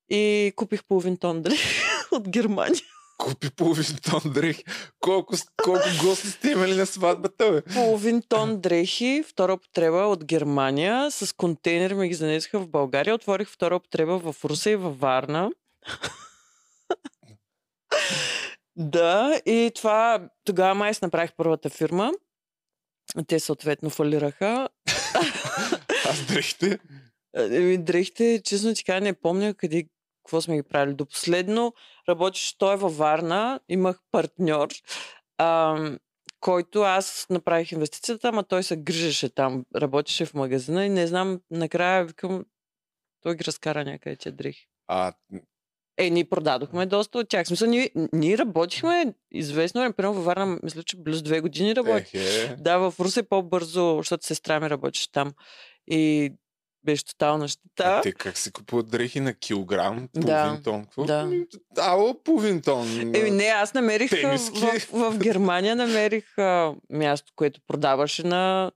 И 0.10 0.54
купих 0.56 0.84
половин 0.84 1.18
тон 1.18 1.42
дрехи 1.42 1.82
от 2.12 2.30
Германия. 2.30 2.82
Купи 3.18 3.50
половин 3.50 3.86
тон 4.10 4.34
дрехи. 4.34 4.64
Колко, 5.00 5.36
колко 5.64 5.88
гости 6.04 6.28
сте 6.28 6.52
имали 6.52 6.76
на 6.76 6.86
сватбата, 6.86 7.52
бе? 7.52 7.62
половин 7.74 8.22
тон 8.30 8.62
дрехи, 8.62 9.24
втора 9.28 9.54
употреба 9.54 9.98
от 9.98 10.26
Германия. 10.26 11.12
С 11.12 11.36
контейнер 11.36 11.94
ми 11.94 12.08
ги 12.08 12.14
занесоха 12.14 12.60
в 12.60 12.68
България. 12.68 13.16
Отворих 13.16 13.50
втора 13.50 13.76
употреба 13.76 14.20
в 14.20 14.36
Руса 14.46 14.70
и 14.70 14.76
във 14.76 15.00
Варна. 15.00 15.52
да, 18.76 19.42
и 19.46 19.72
това 19.76 20.30
тогава 20.46 20.76
май 20.76 20.94
си 20.94 21.00
направих 21.04 21.32
първата 21.38 21.70
фирма. 21.70 22.12
Те 23.28 23.40
съответно 23.40 23.90
фалираха. 23.90 24.70
Аз 26.10 26.26
дрехите. 26.28 26.80
Еми, 27.38 27.78
дрехите, 27.78 28.42
честно 28.44 28.74
ти 28.74 28.84
кажа, 28.84 29.02
не 29.02 29.14
помня 29.14 29.54
къде, 29.54 29.86
какво 30.32 30.42
сме 30.42 30.56
ги 30.56 30.64
правили. 30.64 30.96
До 30.96 31.06
последно 31.06 31.74
работиш, 32.10 32.56
той 32.58 32.74
е 32.74 32.78
във 32.78 32.98
Варна, 32.98 33.60
имах 33.70 34.00
партньор, 34.12 34.68
ам, 35.38 35.98
който 36.40 36.82
аз 36.82 37.28
направих 37.30 37.72
инвестицията, 37.72 38.28
ама 38.28 38.44
той 38.44 38.64
се 38.64 38.78
грижеше 38.78 39.30
там, 39.30 39.66
работеше 39.76 40.26
в 40.26 40.34
магазина 40.34 40.86
и 40.86 40.90
не 40.90 41.08
знам, 41.08 41.40
накрая 41.52 42.06
викам, 42.06 42.46
той 43.22 43.36
ги 43.36 43.44
разкара 43.44 43.86
някъде 43.86 44.16
тия 44.16 44.32
дрехи. 44.32 44.68
А, 44.88 45.14
Е, 45.98 46.10
ние 46.10 46.30
продадохме 46.30 46.86
доста 46.86 47.20
от 47.20 47.30
тях. 47.30 47.48
Смисъл, 47.48 47.68
ние, 47.70 47.90
ние 48.14 48.38
работихме 48.38 49.14
известно 49.32 49.82
време, 49.82 49.94
примерно 49.94 50.14
във 50.16 50.26
Варна, 50.26 50.60
мисля, 50.64 50.84
че 50.84 50.98
близо 50.98 51.24
две 51.24 51.42
години 51.42 51.76
работих. 51.76 52.14
е. 52.14 52.56
Да, 52.60 52.78
в 52.78 52.94
Русе 53.00 53.24
по-бързо, 53.24 53.98
защото 53.98 54.26
сестра 54.26 54.60
ми 54.60 54.70
работеше 54.70 55.12
там. 55.12 55.34
И 55.88 56.34
беше 56.84 57.06
тотална 57.06 57.48
щета. 57.48 58.00
Те 58.04 58.12
как 58.12 58.38
се 58.38 58.52
купуват 58.52 58.90
дрехи 58.90 59.20
на 59.20 59.34
килограм, 59.34 60.08
половин 60.14 60.28
Да, 60.28 60.62
тон? 60.64 60.84
Какво? 60.84 61.06
да. 61.06 61.32
Ало, 61.78 62.14
половин 62.24 62.62
тон. 62.62 63.00
Еми 63.16 63.32
не, 63.32 63.44
аз 63.44 63.74
намерих 63.74 64.14
а, 64.14 64.16
Тениски. 64.16 64.60
в, 64.60 64.88
в, 64.92 65.18
Германия 65.18 65.76
намерих 65.76 66.38
а, 66.38 66.76
място, 66.90 67.32
което 67.36 67.62
продаваше 67.68 68.24
на, 68.24 68.72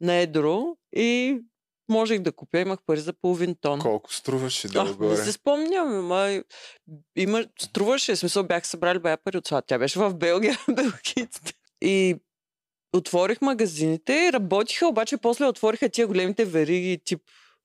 на 0.00 0.14
едро 0.14 0.64
и 0.96 1.38
можех 1.88 2.20
да 2.20 2.32
купя, 2.32 2.60
имах 2.60 2.78
пари 2.86 3.00
за 3.00 3.12
половин 3.12 3.56
тон. 3.60 3.80
Колко 3.80 4.12
струваше 4.14 4.68
А, 4.74 4.84
не 4.84 4.90
долу-горе? 4.90 5.16
се 5.16 5.32
спомням, 5.32 5.88
ама 5.94 6.42
има, 7.16 7.44
струваше, 7.60 8.14
в 8.14 8.18
смисъл 8.18 8.44
бях 8.44 8.66
събрали 8.66 8.98
бая 8.98 9.16
пари 9.16 9.38
от 9.38 9.44
това. 9.44 9.62
Тя 9.62 9.78
беше 9.78 9.98
в 9.98 10.14
Белгия, 10.14 10.58
белгийците. 10.70 11.52
И 11.82 12.16
отворих 12.92 13.40
магазините 13.40 14.32
работиха, 14.32 14.86
обаче 14.86 15.16
после 15.16 15.46
отвориха 15.46 15.88
тия 15.88 16.06
големите 16.06 16.44
вериги, 16.44 17.00
тип 17.04 17.20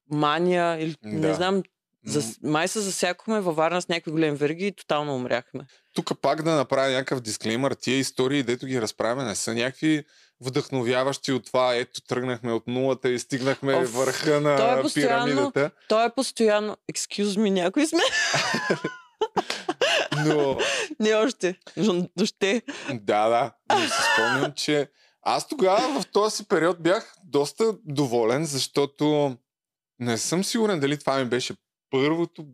Мания 0.10 0.78
или 0.78 0.96
не 1.04 1.20
Да. 1.20 1.34
знам, 1.34 1.64
за, 2.06 2.22
май 2.44 2.68
се 2.68 2.80
засякохме 2.80 3.40
във 3.40 3.56
Варна 3.56 3.82
с 3.82 3.88
някакви 3.88 4.12
големи 4.12 4.38
вериги 4.38 4.68
и 4.68 4.72
тотално 4.72 5.16
умряхме. 5.16 5.66
Тук 5.94 6.22
пак 6.22 6.44
да 6.44 6.52
направя 6.52 6.90
някакъв 6.90 7.22
дисклеймър. 7.22 7.74
Тия 7.74 7.98
истории, 7.98 8.44
дето 8.44 8.66
ги 8.66 8.82
разправяме, 8.82 9.24
не 9.24 9.36
са 9.36 9.54
някакви 9.54 10.04
вдъхновяващи 10.42 11.32
от 11.32 11.46
това. 11.46 11.76
Ето, 11.76 12.02
тръгнахме 12.02 12.52
от 12.52 12.68
нулата 12.68 13.10
и 13.10 13.20
стигнахме 13.20 13.76
Оф, 13.76 13.94
върха 13.94 14.42
на 14.42 14.58
то 14.58 14.80
е 14.80 14.82
постоянно- 14.82 15.26
пирамидата. 15.26 15.72
Той 15.90 16.06
е 16.06 16.10
постоянно, 16.10 16.78
excuse 16.94 17.40
me, 17.40 17.50
някой 17.50 17.88
сме. 17.88 18.00
Но 20.18 20.58
Не 21.00 21.14
още, 21.16 21.56
но, 21.78 22.08
но 22.18 22.26
ще. 22.26 22.62
Да, 22.94 23.30
да. 23.30 23.52
Но 23.72 23.80
си 23.80 23.92
спомням, 24.14 24.52
че 24.54 24.90
аз 25.22 25.48
тогава 25.48 26.02
в 26.02 26.08
този 26.08 26.46
период 26.46 26.84
бях 26.84 27.16
доста 27.26 27.74
доволен, 27.86 28.46
защото 28.46 29.36
не 30.00 30.18
съм 30.18 30.44
сигурен 30.44 30.80
дали 30.80 31.00
това 31.00 31.20
ми 31.20 31.26
беше 31.26 31.56
първото 31.90 32.46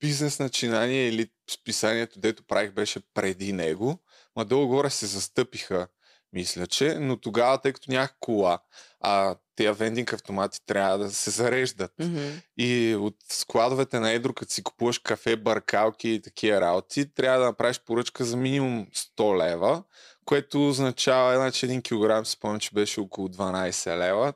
бизнес 0.00 0.38
начинание 0.38 1.08
или 1.08 1.30
списанието, 1.50 2.20
дето 2.20 2.42
правих, 2.42 2.72
беше 2.72 3.00
преди 3.14 3.52
него. 3.52 3.98
Ма 4.36 4.44
долу-горе 4.44 4.90
се 4.90 5.06
застъпиха, 5.06 5.88
мисля, 6.32 6.66
че, 6.66 6.94
но 6.94 7.16
тогава, 7.16 7.60
тъй 7.60 7.72
като 7.72 7.90
нямах 7.90 8.14
кола, 8.20 8.58
а 9.00 9.36
тези 9.56 9.70
вендинг 9.70 10.12
автомати 10.12 10.58
трябва 10.66 10.98
да 10.98 11.10
се 11.10 11.30
зареждат. 11.30 11.92
Мгм. 11.98 12.28
И 12.58 12.96
от 13.00 13.16
складовете 13.28 14.00
на 14.00 14.10
Едро, 14.10 14.32
като 14.32 14.52
си 14.52 14.62
купуваш 14.62 14.98
кафе, 14.98 15.36
баркалки 15.36 16.08
и 16.08 16.22
такива 16.22 16.60
работи, 16.60 17.14
трябва 17.14 17.38
да 17.38 17.46
направиш 17.46 17.80
поръчка 17.80 18.24
за 18.24 18.36
минимум 18.36 18.86
100 19.18 19.38
лева, 19.38 19.82
което 20.24 20.68
означава, 20.68 21.36
значи 21.36 21.68
1 21.68 21.82
килограм, 21.82 22.26
си 22.26 22.32
спомням, 22.32 22.60
че 22.60 22.70
беше 22.74 23.00
около 23.00 23.28
12 23.28 23.98
лева. 23.98 24.32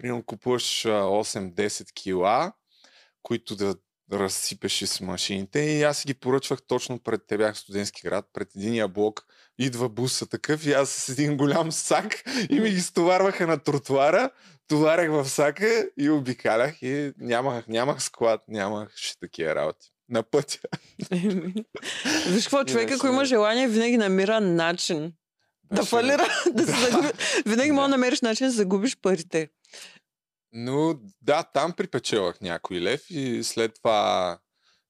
Примерно 0.00 0.22
купуваш 0.22 0.84
а, 0.84 0.88
8-10 0.88 1.92
кила, 1.92 2.52
които 3.22 3.56
да 3.56 3.74
разсипеш 4.12 4.82
с 4.84 5.00
машините 5.00 5.60
и 5.60 5.82
аз 5.82 5.98
си 5.98 6.06
ги 6.06 6.14
поръчвах 6.14 6.62
точно 6.62 6.98
пред 6.98 7.22
те 7.26 7.38
бях 7.38 7.54
в 7.54 7.58
студентски 7.58 8.02
град, 8.04 8.24
пред 8.32 8.48
единия 8.56 8.88
блок 8.88 9.26
идва 9.58 9.88
буса 9.88 10.26
такъв 10.26 10.66
и 10.66 10.72
аз 10.72 10.90
с 10.90 11.08
един 11.08 11.36
голям 11.36 11.72
сак 11.72 12.24
и 12.50 12.60
ми 12.60 12.70
ги 12.70 12.80
стоварваха 12.80 13.46
на 13.46 13.58
тротуара, 13.58 14.30
товарях 14.68 15.10
в 15.10 15.28
сака 15.28 15.88
и 15.98 16.10
обикалях 16.10 16.82
и 16.82 17.12
нямах, 17.18 17.66
нямах 17.68 18.02
склад, 18.02 18.40
нямах 18.48 18.94
такива 19.20 19.54
работи. 19.54 19.88
На 20.08 20.22
пътя. 20.22 20.58
Виж 22.28 22.44
какво, 22.44 22.64
човек, 22.64 22.90
ако 22.90 23.06
има 23.06 23.24
желание, 23.24 23.68
винаги 23.68 23.96
намира 23.96 24.40
начин 24.40 25.12
да 25.72 25.84
фалира, 25.84 26.26
да 26.52 26.64
Да. 26.64 27.12
Винаги 27.46 27.72
може 27.72 27.84
да 27.84 27.88
намериш 27.88 28.20
начин 28.20 28.46
да 28.46 28.52
загубиш 28.52 28.96
парите. 29.02 29.48
Но 30.52 31.00
да, 31.22 31.42
там 31.42 31.72
припечелах 31.72 32.40
някой 32.40 32.80
лев 32.80 33.02
и 33.10 33.44
след 33.44 33.74
това, 33.74 34.38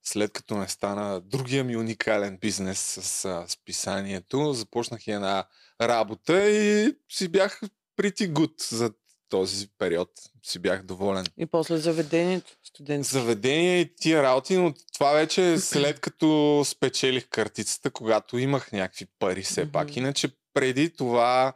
след 0.03 0.33
като 0.33 0.55
не 0.55 0.69
стана 0.69 1.21
другия 1.21 1.65
ми 1.65 1.77
уникален 1.77 2.39
бизнес 2.41 2.79
с 2.79 3.25
а, 3.25 3.45
списанието, 3.49 4.53
започнах 4.53 5.07
и 5.07 5.11
една 5.11 5.45
работа 5.81 6.51
и 6.51 6.95
си 7.09 7.29
бях 7.29 7.61
pretty 7.99 8.33
good 8.33 8.75
за 8.75 8.91
този 9.29 9.69
период. 9.79 10.11
Си 10.43 10.59
бях 10.59 10.83
доволен. 10.83 11.27
И 11.39 11.47
после 11.47 11.77
заведението, 11.77 12.53
студентски. 12.65 13.13
Заведение 13.13 13.81
и 13.81 13.95
тия 13.97 14.23
работи, 14.23 14.57
но 14.57 14.75
това 14.93 15.13
вече 15.13 15.53
е 15.53 15.59
след 15.59 16.01
като 16.01 16.63
спечелих 16.67 17.29
картицата, 17.29 17.91
когато 17.91 18.39
имах 18.39 18.73
някакви 18.73 19.07
пари 19.19 19.43
все 19.43 19.73
пак. 19.73 19.97
Иначе 19.97 20.29
преди 20.55 20.91
това 20.91 21.53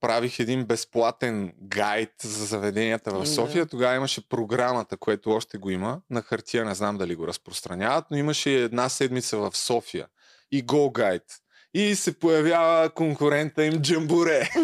правих 0.00 0.38
един 0.38 0.64
безплатен 0.64 1.52
гайд 1.62 2.12
за 2.22 2.46
заведенията 2.46 3.10
в 3.10 3.20
Да. 3.20 3.26
София. 3.26 3.66
Тогава 3.66 3.96
имаше 3.96 4.28
програмата, 4.28 4.96
което 4.96 5.30
още 5.30 5.58
го 5.58 5.70
има. 5.70 6.00
На 6.10 6.22
хартия 6.22 6.64
не 6.64 6.74
знам 6.74 6.98
дали 6.98 7.14
го 7.14 7.26
разпространяват, 7.26 8.04
но 8.10 8.16
имаше 8.16 8.54
една 8.54 8.88
седмица 8.88 9.38
в 9.38 9.56
София. 9.56 10.06
И 10.52 10.66
Go 10.66 10.92
Guide. 10.92 11.32
И 11.74 11.94
се 11.94 12.18
появява 12.18 12.90
конкурента 12.90 13.64
им 13.64 13.82
Джамбуре. 13.82 14.50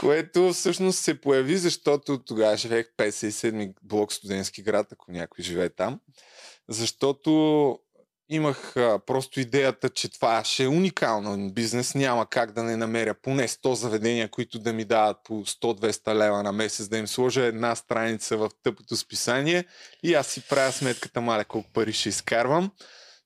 Което 0.00 0.52
всъщност 0.52 0.98
се 0.98 1.20
появи, 1.20 1.56
защото 1.56 2.18
тогава 2.18 2.56
живеех 2.56 2.86
57 2.98 3.74
блок 3.82 4.12
студентски 4.12 4.62
град, 4.62 4.86
ако 4.92 5.12
някой 5.12 5.44
живее 5.44 5.68
там. 5.68 6.00
Защото 6.68 7.78
имах 8.34 8.76
а, 8.76 8.98
просто 9.06 9.40
идеята, 9.40 9.88
че 9.88 10.12
това 10.12 10.44
ще 10.44 10.64
е 10.64 10.68
уникален 10.68 11.50
бизнес. 11.50 11.94
Няма 11.94 12.26
как 12.26 12.52
да 12.52 12.62
не 12.62 12.76
намеря 12.76 13.14
поне 13.14 13.48
100 13.48 13.72
заведения, 13.72 14.28
които 14.28 14.58
да 14.58 14.72
ми 14.72 14.84
дават 14.84 15.16
по 15.24 15.34
100-200 15.34 16.14
лева 16.14 16.42
на 16.42 16.52
месец, 16.52 16.88
да 16.88 16.98
им 16.98 17.06
сложа 17.06 17.44
една 17.44 17.74
страница 17.74 18.36
в 18.36 18.50
тъпото 18.62 18.96
списание 18.96 19.64
и 20.02 20.14
аз 20.14 20.26
си 20.26 20.42
правя 20.48 20.72
сметката, 20.72 21.20
маля, 21.20 21.44
колко 21.44 21.70
пари 21.72 21.92
ще 21.92 22.08
изкарвам. 22.08 22.70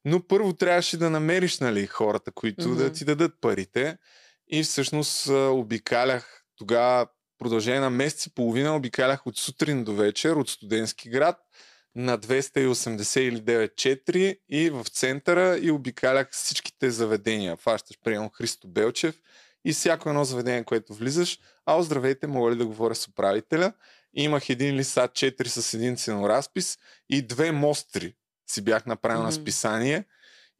Но 0.04 0.26
първо 0.26 0.52
трябваше 0.52 0.96
да 0.96 1.10
намериш 1.10 1.58
нали, 1.58 1.86
хората, 1.86 2.32
които 2.32 2.68
Мгм. 2.68 2.78
да 2.78 2.92
ти 2.92 3.04
дадат 3.04 3.32
парите. 3.40 3.96
И 4.48 4.62
всъщност 4.62 5.28
обикалях 5.28 6.44
тогава 6.56 7.06
продължение 7.38 7.80
на 7.80 7.90
месец 7.90 8.26
и 8.26 8.34
половина 8.34 8.76
обикалях 8.76 9.26
от 9.26 9.38
сутрин 9.38 9.84
до 9.84 9.94
вечер 9.94 10.32
от 10.32 10.50
студентски 10.50 11.10
град 11.10 11.36
на 11.96 12.18
280 12.18 13.20
или 13.20 13.40
94 13.40 14.38
и 14.48 14.70
в 14.70 14.84
центъра 14.84 15.58
и 15.58 15.70
обикалях 15.70 16.28
всичките 16.30 16.90
заведения. 16.90 17.56
Фащаш, 17.56 17.98
приемам 18.04 18.30
Христо 18.30 18.68
Белчев 18.68 19.14
и 19.64 19.72
всяко 19.72 20.08
едно 20.08 20.24
заведение, 20.24 20.64
което 20.64 20.94
влизаш, 20.94 21.38
а 21.66 21.82
здравейте, 21.82 22.26
мога 22.26 22.50
ли 22.50 22.56
да 22.56 22.66
говоря 22.66 22.94
с 22.94 23.08
управителя? 23.08 23.72
И 24.16 24.22
имах 24.22 24.48
един 24.50 24.76
лист 24.76 24.96
А4 24.96 25.46
с 25.46 25.74
един 25.74 25.96
ценоразпис 25.96 26.78
и 27.10 27.22
две 27.26 27.52
мостри 27.52 28.14
си 28.50 28.62
бях 28.62 28.86
направил 28.86 29.22
на 29.22 29.28
Мгм. 29.28 29.34
списание 29.34 30.04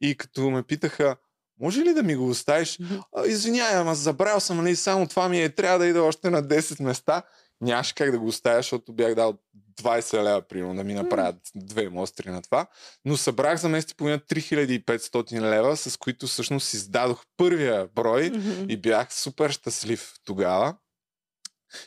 и 0.01 0.17
като 0.17 0.49
ме 0.49 0.63
питаха, 0.63 1.15
може 1.59 1.81
ли 1.81 1.93
да 1.93 2.03
ми 2.03 2.15
го 2.15 2.29
оставиш? 2.29 2.79
А, 3.15 3.25
извинявай, 3.27 3.75
ама 3.75 3.95
забравил 3.95 4.39
съм, 4.39 4.57
нали, 4.57 4.75
само 4.75 5.07
това 5.07 5.29
ми 5.29 5.41
е, 5.41 5.49
трябва 5.49 5.79
да 5.79 5.87
ида 5.87 6.03
още 6.03 6.29
на 6.29 6.43
10 6.43 6.83
места. 6.83 7.23
Нямаше 7.61 7.95
как 7.95 8.11
да 8.11 8.19
го 8.19 8.27
оставя, 8.27 8.57
защото 8.57 8.93
бях 8.93 9.15
дал 9.15 9.37
20 9.81 10.23
лева, 10.23 10.41
примерно, 10.41 10.75
да 10.75 10.83
ми 10.83 10.93
направят 10.93 11.35
две 11.55 11.89
мостри 11.89 12.29
на 12.29 12.41
това. 12.41 12.67
Но 13.05 13.17
събрах 13.17 13.59
за 13.59 13.69
месец 13.69 13.91
и 13.91 13.95
половина 13.95 14.19
3500 14.19 15.41
лева, 15.41 15.77
с 15.77 15.97
които 15.97 16.27
всъщност 16.27 16.73
издадох 16.73 17.23
първия 17.37 17.87
брой 17.95 18.29
Мгм. 18.29 18.65
и 18.69 18.77
бях 18.77 19.13
супер 19.13 19.49
щастлив 19.51 20.13
тогава. 20.25 20.75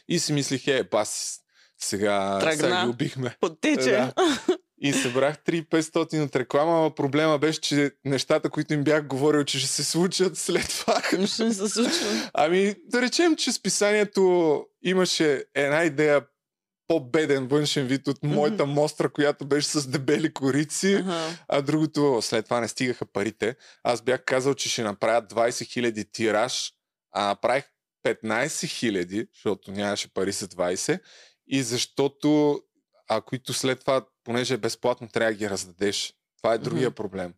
И 0.08 0.18
си 0.18 0.32
мислих, 0.32 0.66
е, 0.66 0.84
бас, 0.84 1.40
сега, 1.78 2.38
сега 2.40 2.56
Тръгна. 2.56 2.84
ги 2.84 2.90
убихме. 2.90 3.36
Потече. 3.40 3.90
Да. 3.90 4.12
И 4.82 4.92
събрах 4.92 5.36
3500 5.38 6.24
от 6.24 6.36
реклама, 6.36 6.82
но 6.82 6.94
проблема 6.94 7.38
беше, 7.38 7.60
че 7.60 7.90
нещата, 8.04 8.50
които 8.50 8.74
им 8.74 8.84
бях 8.84 9.06
говорил, 9.06 9.44
че 9.44 9.58
ще 9.58 9.68
се 9.68 9.84
случат 9.84 10.38
след 10.38 10.68
това. 10.68 11.02
Не 11.18 11.26
се 11.26 11.68
случва. 11.68 12.30
Ами, 12.34 12.74
да 12.86 13.02
речем, 13.02 13.36
че 13.36 13.52
списанието 13.52 14.64
имаше 14.82 15.44
една 15.54 15.84
идея 15.84 16.22
по-беден 16.90 17.46
външен 17.46 17.86
вид 17.86 18.08
от 18.08 18.22
моята 18.22 18.66
мостра, 18.66 19.08
която 19.08 19.46
беше 19.46 19.68
с 19.68 19.88
дебели 19.88 20.32
корици, 20.34 20.94
Ага. 20.94 21.28
а 21.48 21.62
другото, 21.62 22.18
след 22.22 22.44
това 22.44 22.60
не 22.60 22.68
стигаха 22.68 23.06
парите. 23.06 23.56
Аз 23.82 24.02
бях 24.02 24.24
казал, 24.24 24.54
че 24.54 24.68
ще 24.68 24.82
направя 24.82 25.22
20 25.22 25.48
000 25.50 26.12
тираж, 26.12 26.72
а 27.12 27.26
направих 27.26 27.64
15 28.04 28.46
000, 28.46 29.28
защото 29.34 29.72
нямаше 29.72 30.14
пари 30.14 30.32
за 30.32 30.48
20. 30.48 31.00
И 31.46 31.62
защото, 31.62 32.60
а 33.08 33.20
които 33.20 33.52
след 33.52 33.80
това, 33.80 34.06
понеже 34.24 34.54
е 34.54 34.58
безплатно, 34.58 35.08
трябва 35.08 35.32
да 35.32 35.38
ги 35.38 35.50
раздадеш. 35.50 36.14
Това 36.38 36.54
е 36.54 36.58
другия 36.58 36.88
Мгм. 36.88 36.94
проблем. 36.94 37.34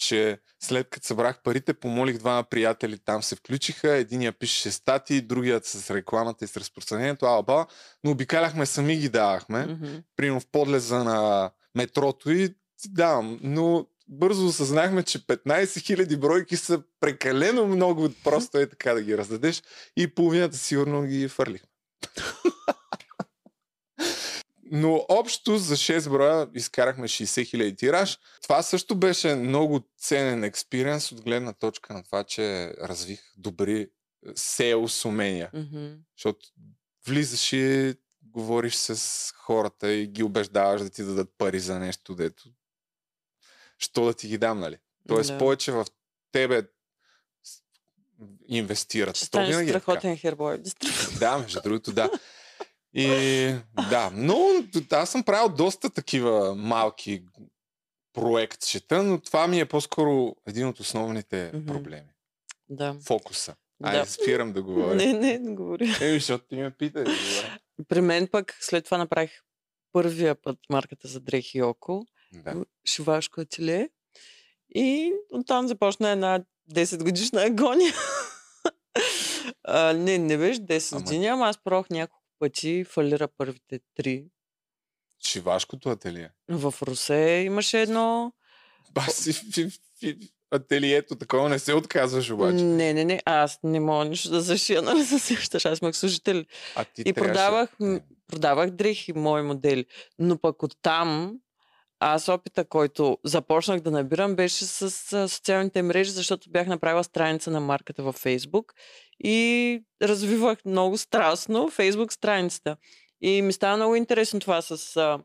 Че 0.00 0.38
след 0.62 0.90
като 0.90 1.06
събрах 1.06 1.42
парите, 1.42 1.74
помолих 1.74 2.18
двама 2.18 2.44
приятели, 2.44 2.98
там 2.98 3.22
се 3.22 3.36
включиха. 3.36 3.92
Единия 3.92 4.32
пишеше 4.32 4.70
статии, 4.70 5.20
другият 5.20 5.66
с 5.66 5.90
рекламата 5.90 6.44
и 6.44 6.48
с 6.48 6.56
разпространението, 6.56 7.26
алба. 7.26 7.66
Но 8.04 8.10
обикаляхме 8.10 8.66
сами 8.66 8.96
ги 8.96 9.08
давахме 9.08 9.66
Мгм. 9.66 9.86
примерно 10.16 10.40
в 10.40 10.46
подлеза 10.46 11.04
на 11.04 11.50
метрото 11.74 12.30
и 12.30 12.54
давам. 12.86 13.40
Но 13.42 13.86
бързо 14.08 14.46
осъзнахме, 14.46 15.02
че 15.02 15.26
15 15.26 15.64
000 15.64 16.16
бройки 16.16 16.56
са 16.56 16.82
прекалено 17.00 17.66
много, 17.66 18.08
просто 18.24 18.58
е 18.58 18.68
така 18.68 18.94
да 18.94 19.02
ги 19.02 19.18
раздадеш 19.18 19.62
и 19.96 20.14
половината 20.14 20.56
сигурно 20.56 21.02
ги 21.02 21.28
фърлих. 21.28 21.62
Но 24.72 25.06
общо 25.08 25.58
за 25.58 25.76
6 25.76 26.10
броя 26.10 26.48
изкарахме 26.54 27.08
60 27.08 27.24
000 27.24 27.78
тираж. 27.78 28.18
Това 28.42 28.62
също 28.62 28.94
беше 28.96 29.34
много 29.34 29.80
ценен 29.98 30.44
експириенс 30.44 31.12
от 31.12 31.20
гледна 31.20 31.52
точка 31.52 31.92
на 31.94 32.04
това, 32.04 32.24
че 32.24 32.74
развих 32.80 33.20
добри 33.36 33.88
сейлс 34.34 35.04
умения. 35.04 35.50
Мгм. 35.54 35.86
Защото 36.16 36.46
влизаш 37.06 37.52
и 37.52 37.94
говориш 38.22 38.74
с 38.74 39.32
хората 39.36 39.92
и 39.92 40.06
ги 40.06 40.22
убеждаваш 40.22 40.80
да 40.80 40.90
ти 40.90 41.02
дадат 41.02 41.28
пари 41.38 41.60
за 41.60 41.78
нещо, 41.78 42.14
дето. 42.14 42.44
Що 43.78 44.04
да 44.04 44.14
ти 44.14 44.28
ги 44.28 44.38
дам, 44.38 44.60
нали? 44.60 44.78
Тоест 45.08 45.30
Да. 45.30 45.38
повече 45.38 45.72
в 45.72 45.86
тебе 46.32 46.62
инвестират. 48.48 49.16
Ще 49.16 49.26
станеш 49.26 49.56
е 49.56 49.68
страхотен 49.68 50.16
хербой. 50.16 50.62
Да, 51.18 51.38
между 51.38 51.60
другото, 51.62 51.92
да. 51.92 52.10
И 52.94 53.06
да, 53.90 54.10
но 54.14 54.38
аз 54.92 55.10
съм 55.10 55.22
правил 55.22 55.48
доста 55.48 55.90
такива 55.90 56.54
малки 56.54 57.22
проектчета, 58.12 59.02
но 59.02 59.20
това 59.20 59.46
ми 59.46 59.60
е 59.60 59.66
по-скоро 59.66 60.36
един 60.46 60.66
от 60.68 60.80
основните 60.80 61.50
Мгм. 61.54 61.66
проблеми. 61.66 62.08
Да. 62.68 62.96
Фокуса. 63.06 63.54
Айде, 63.82 63.98
Да. 63.98 64.06
спирам 64.06 64.52
да 64.52 64.62
говоря. 64.62 64.94
Не, 64.94 65.12
не, 65.12 65.38
не 65.38 65.54
говори. 65.54 65.84
Еми, 66.00 66.14
защото 66.14 66.44
ти 66.46 66.56
ме 66.56 66.72
говоря. 66.80 67.06
При 67.88 68.00
мен 68.00 68.28
пък 68.28 68.56
след 68.60 68.84
това 68.84 68.98
направих 68.98 69.30
първия 69.92 70.34
път 70.34 70.58
марката 70.70 71.08
за 71.08 71.20
дрехи 71.20 71.58
и 71.58 71.62
око, 71.62 72.06
Да. 72.34 72.64
шивашко 72.86 73.40
ателие. 73.40 73.88
И 74.74 75.12
оттам 75.32 75.68
започна 75.68 76.10
една 76.10 76.44
10 76.66 77.02
годишна 77.02 77.42
агония. 77.42 77.94
а, 79.64 79.92
не, 79.92 80.18
не 80.18 80.36
беше 80.38 80.60
10 80.60 80.92
Ама- 80.92 81.02
години, 81.02 81.26
ама 81.26 81.48
аз 81.48 81.58
пробвах 81.58 81.90
няколко 81.90 82.19
пъти, 82.40 82.84
фалира 82.84 83.28
първите 83.28 83.80
три. 83.94 84.24
Шивашкото 85.26 85.88
ателие. 85.88 86.30
В 86.48 86.74
Русе 86.82 87.42
имаше 87.46 87.82
едно... 87.82 88.32
Баси, 88.92 89.32
фи, 89.32 89.68
фи, 90.00 90.18
ателието, 90.50 91.16
такова 91.16 91.48
не 91.48 91.58
се 91.58 91.74
отказваш 91.74 92.30
обаче. 92.30 92.64
Не, 92.64 92.92
не, 92.92 93.04
не, 93.04 93.22
аз 93.24 93.58
не 93.64 93.80
мога 93.80 94.04
нищо 94.04 94.30
да 94.30 94.40
зашия, 94.40 94.82
нали 94.82 95.04
се 95.04 95.18
сещаш, 95.18 95.64
аз 95.64 95.78
имах 95.78 95.96
служители. 95.96 96.46
А 96.76 96.84
ти 96.84 97.02
И 97.02 97.12
трябваше... 97.12 97.32
продавах, 97.32 97.70
продавах 98.26 98.70
дрехи, 98.70 99.12
мои 99.12 99.42
модели. 99.42 99.86
Но 100.18 100.38
пък 100.38 100.62
оттам, 100.62 101.38
аз 102.00 102.28
опита, 102.28 102.64
който 102.64 103.18
започнах 103.24 103.80
да 103.80 103.90
набирам, 103.90 104.36
беше 104.36 104.64
с 104.64 105.28
социалните 105.28 105.82
мрежи, 105.82 106.10
защото 106.10 106.50
бях 106.50 106.66
направила 106.66 107.04
страница 107.04 107.50
на 107.50 107.60
марката 107.60 108.02
във 108.02 108.14
Фейсбук 108.14 108.74
и 109.24 109.82
развивах 110.02 110.64
много 110.64 110.98
страстно 110.98 111.70
Фейсбук 111.70 112.12
страницата. 112.12 112.76
И 113.20 113.42
ми 113.42 113.52
става 113.52 113.76
много 113.76 113.96
интересно 113.96 114.40
това 114.40 114.62
с 114.62 114.96
а, 114.96 115.18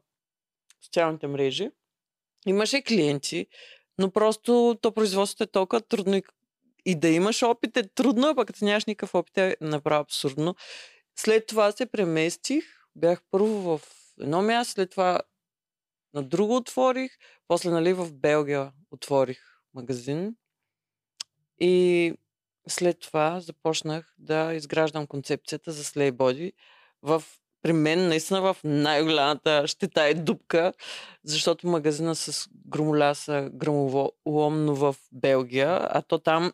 социалните 0.85 1.27
мрежи. 1.27 1.69
Имаше 2.47 2.81
клиенти, 2.81 3.47
но 3.97 4.11
просто 4.11 4.77
то 4.81 4.91
производството 4.91 5.43
е 5.43 5.47
толкова 5.47 5.81
трудно 5.81 6.15
и, 6.15 6.23
и 6.85 6.95
да 6.95 7.07
имаш 7.07 7.43
опит 7.43 7.77
е 7.77 7.87
трудно, 7.87 8.27
а 8.27 8.35
пък 8.35 8.47
като 8.47 8.65
нямаш 8.65 8.85
никакъв 8.85 9.15
опит 9.15 9.37
е 9.37 9.57
направо 9.61 10.01
абсурдно. 10.01 10.55
След 11.15 11.47
това 11.47 11.71
се 11.71 11.85
преместих. 11.85 12.63
Бях 12.95 13.21
първо 13.31 13.47
в 13.47 13.81
едно 14.21 14.41
място, 14.41 14.73
след 14.73 14.91
това 14.91 15.19
на 16.15 16.23
друго 16.23 16.55
отворих, 16.55 17.11
после 17.47 17.69
нали 17.69 17.93
в 17.93 18.13
Белгия 18.13 18.71
отворих 18.91 19.39
магазин. 19.73 20.35
И 21.59 22.13
след 22.67 22.99
това 22.99 23.39
започнах 23.39 24.13
да 24.17 24.53
изграждам 24.53 25.07
концепцията 25.07 25.71
за 25.71 25.83
Body 25.83 26.51
в 27.01 27.23
при 27.61 27.73
мен 27.73 28.07
наистина 28.07 28.41
в 28.41 28.57
най-голямата 28.63 29.67
щета 29.67 30.09
и 30.09 30.13
дупка, 30.13 30.73
защото 31.23 31.67
магазина 31.67 32.15
с 32.15 32.49
громоляса 32.67 33.49
громоломно 33.53 34.75
в 34.75 34.95
Белгия, 35.11 35.79
а 35.81 36.01
то 36.01 36.19
там 36.19 36.53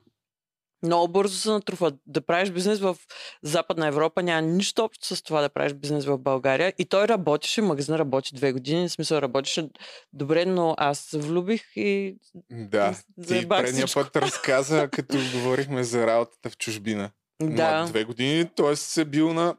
много 0.84 1.08
бързо 1.08 1.38
се 1.38 1.50
натрупват. 1.50 1.96
Да 2.06 2.22
правиш 2.22 2.50
бизнес 2.52 2.80
в 2.80 2.98
Западна 3.44 3.88
Европа 3.88 4.24
няма 4.24 4.42
нищо 4.42 4.84
общо 4.84 5.16
с 5.16 5.22
това 5.22 5.42
да 5.42 5.50
правиш 5.50 5.74
бизнес 5.74 6.06
в 6.06 6.18
България. 6.18 6.74
И 6.78 6.86
той 6.86 7.08
работеше, 7.08 7.62
магазин 7.62 7.96
работи 7.96 8.36
две 8.36 8.52
години, 8.54 8.88
в 8.88 8.92
смисъл 8.92 9.18
работеше 9.18 9.70
добре, 10.14 10.46
но 10.46 10.76
аз 10.78 11.00
се 11.00 11.18
влюбих 11.20 11.64
и 11.76 12.16
Да, 12.52 12.96
ти 13.28 13.50
предния 13.50 13.86
път 13.94 14.16
разказа, 14.16 14.88
като 14.92 15.18
говорихме 15.34 15.84
за 15.84 16.08
работата 16.08 16.50
в 16.50 16.58
чужбина. 16.58 17.12
Да. 17.42 17.80
Но 17.82 17.88
две 17.88 18.04
години, 18.04 18.50
т.е. 18.56 18.76
се 18.76 19.06
бил 19.06 19.34
на 19.34 19.56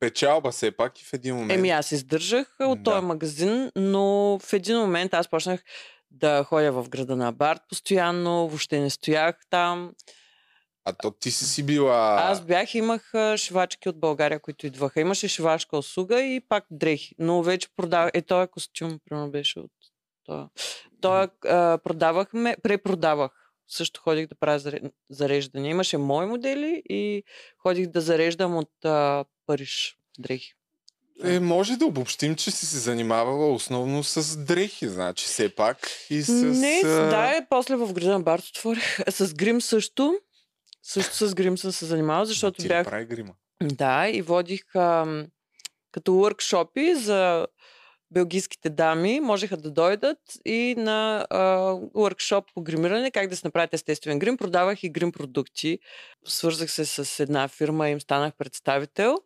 печалба 0.00 0.50
все 0.50 0.70
пак 0.70 1.00
и 1.00 1.04
в 1.04 1.12
един 1.12 1.34
момент. 1.36 1.58
Еми 1.58 1.70
аз 1.70 1.92
издържах 1.92 2.56
от 2.60 2.82
Да. 2.82 2.90
този 2.90 3.06
магазин, 3.06 3.70
но 3.76 4.38
в 4.42 4.52
един 4.52 4.78
момент 4.78 5.14
аз 5.14 5.28
почнах 5.28 5.62
да 6.10 6.44
ходя 6.44 6.72
в 6.72 6.88
града 6.88 7.16
на 7.16 7.32
Барт 7.32 7.60
постоянно, 7.68 8.48
въобще 8.48 8.80
не 8.80 8.90
стоях 8.90 9.36
там. 9.50 9.92
А 10.84 10.92
то 10.92 11.10
ти 11.10 11.30
си 11.30 11.44
си 11.44 11.62
била... 11.62 12.16
Аз 12.20 12.44
бях, 12.44 12.74
имах 12.74 13.12
шивачки 13.36 13.88
от 13.88 14.00
България, 14.00 14.40
които 14.40 14.66
идваха. 14.66 15.00
Имаше 15.00 15.28
шивашка 15.28 15.78
услуга 15.78 16.20
и 16.20 16.40
пак 16.40 16.64
дрехи. 16.70 17.14
Но 17.18 17.42
вече 17.42 17.68
продавах. 17.76 18.10
Е, 18.14 18.22
този 18.22 18.48
костюм, 18.48 18.98
примерно, 19.04 19.30
беше 19.30 19.58
от. 19.58 19.72
Той 21.00 21.28
а, 21.44 21.78
продавахме, 21.84 22.56
препродавах. 22.62 23.52
Също 23.68 24.00
ходих 24.00 24.26
да 24.26 24.34
правя 24.34 24.58
заре- 24.58 24.92
зареждане. 25.10 25.68
Имаше 25.68 25.98
мои 25.98 26.26
модели 26.26 26.82
и 26.88 27.22
ходих 27.58 27.86
да 27.86 28.00
зареждам 28.00 28.56
от 28.56 28.84
а, 28.84 29.24
Париж 29.46 29.98
дрехи. 30.18 30.54
Е, 31.24 31.40
може 31.40 31.76
да 31.76 31.86
обобщим, 31.86 32.34
че 32.34 32.50
си 32.50 32.66
се 32.66 32.78
занимавала 32.78 33.52
основно 33.54 34.04
с 34.04 34.36
дрехи, 34.36 34.88
значи 34.88 35.26
все 35.26 35.54
пак. 35.54 35.78
И 36.10 36.22
с... 36.22 36.32
Не, 36.32 36.82
а, 36.84 36.88
да, 36.88 37.36
е, 37.36 37.46
после 37.50 37.76
в 37.76 37.92
града 37.92 38.12
на 38.12 38.20
Барт 38.20 38.44
отворих. 38.44 38.98
С 39.08 39.34
грим 39.34 39.60
също. 39.60 40.18
Също 40.82 41.28
с 41.28 41.34
грим 41.34 41.58
съм 41.58 41.72
се 41.72 41.86
занимавала, 41.86 42.26
защото 42.26 42.62
ти 42.62 42.68
бях 42.68 42.86
прави 42.86 43.04
грима. 43.04 43.32
Да, 43.62 44.08
и 44.08 44.22
водих 44.22 44.76
ам, 44.76 45.26
като 45.92 46.12
workshopи 46.12 46.94
за 46.94 47.46
белгийските 48.10 48.70
дами. 48.70 49.20
Можеха 49.20 49.56
да 49.56 49.70
дойдат 49.70 50.18
и 50.44 50.74
на 50.78 51.26
а, 51.30 51.38
workshop 51.72 52.44
по 52.54 52.62
гримиране, 52.62 53.10
как 53.10 53.28
да 53.28 53.36
се 53.36 53.46
направят 53.46 53.74
естествен 53.74 54.18
грим. 54.18 54.36
Продавах 54.36 54.82
и 54.82 54.90
грим 54.90 55.12
продукти. 55.12 55.78
Свързах 56.26 56.70
се 56.70 56.84
с 56.84 57.20
една 57.20 57.48
фирма, 57.48 57.88
им 57.88 58.00
станах 58.00 58.34
представител. 58.38 59.16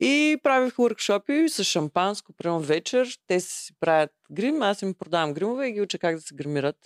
И 0.00 0.38
правих 0.42 0.74
workshopи 0.74 1.48
с 1.48 1.64
шампанско, 1.64 2.32
примерно 2.32 2.60
вечер. 2.60 3.08
Те 3.26 3.40
си 3.40 3.72
правят 3.80 4.10
грим, 4.30 4.62
аз 4.62 4.82
им 4.82 4.94
продавам 4.94 5.34
гримове 5.34 5.68
и 5.68 5.72
ги 5.72 5.80
уча 5.80 5.98
как 5.98 6.16
да 6.16 6.22
се 6.22 6.34
гримират. 6.34 6.76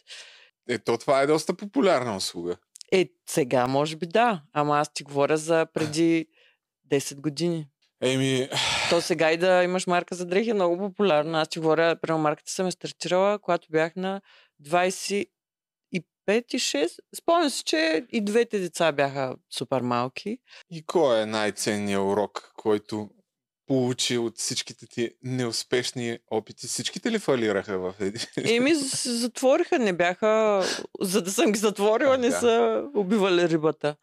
Ето, 0.69 0.99
това 0.99 1.21
е 1.23 1.27
доста 1.27 1.55
популярна 1.55 2.17
услуга. 2.17 2.57
Е, 2.93 3.09
сега 3.27 3.67
може 3.67 3.97
би 3.97 4.07
да, 4.07 4.43
ама 4.53 4.79
аз 4.79 4.93
ти 4.93 5.03
говоря 5.03 5.37
за 5.37 5.67
преди 5.75 6.27
10 6.91 7.21
години. 7.21 7.67
Еми, 8.01 8.49
То 8.91 9.01
сега 9.01 9.33
и 9.33 9.37
да 9.37 9.65
имаш 9.65 9.87
марка 9.87 10.15
за 10.15 10.27
дрехи 10.27 10.51
е 10.51 10.55
много 10.55 10.79
популярна. 10.79 11.41
Аз 11.41 11.49
ти 11.49 11.59
говоря, 11.59 11.97
прямо 11.97 12.23
марката 12.23 12.51
съм 12.51 12.67
е 12.67 12.71
стартирала, 12.71 13.39
когато 13.39 13.69
бях 13.71 13.97
на 13.97 14.21
25 16.29 16.55
и 16.55 16.59
6. 16.59 16.89
Спомням 17.15 17.51
си, 17.51 17.63
че 17.65 18.07
и 18.11 18.21
двете 18.21 18.59
деца 18.59 18.93
бяха 18.93 19.37
супер 19.51 19.81
малки. 19.81 20.39
и 20.71 20.83
кой 20.83 21.23
е 21.23 21.27
най-ценният 21.27 22.03
урок, 22.03 22.53
който 22.57 23.11
получи 23.67 24.19
от 24.19 24.39
всичките 24.39 24.87
ти 24.87 25.11
неуспешни 25.23 26.19
опити? 26.27 26.67
Всичките 26.67 27.11
ли 27.11 27.19
фалираха 27.19 27.79
в 27.79 27.95
един? 28.01 28.21
Еми, 28.57 28.75
се 28.75 29.11
затвориха, 29.13 29.79
не 29.79 29.93
бяха... 29.93 30.63
За 31.01 31.23
да 31.23 31.31
съм 31.31 31.53
ги 31.53 31.59
затворила, 31.59 32.19
не 32.19 32.29
Да. 32.29 32.41
са 32.41 32.85
убивали 32.95 33.49
рибата. 33.49 33.97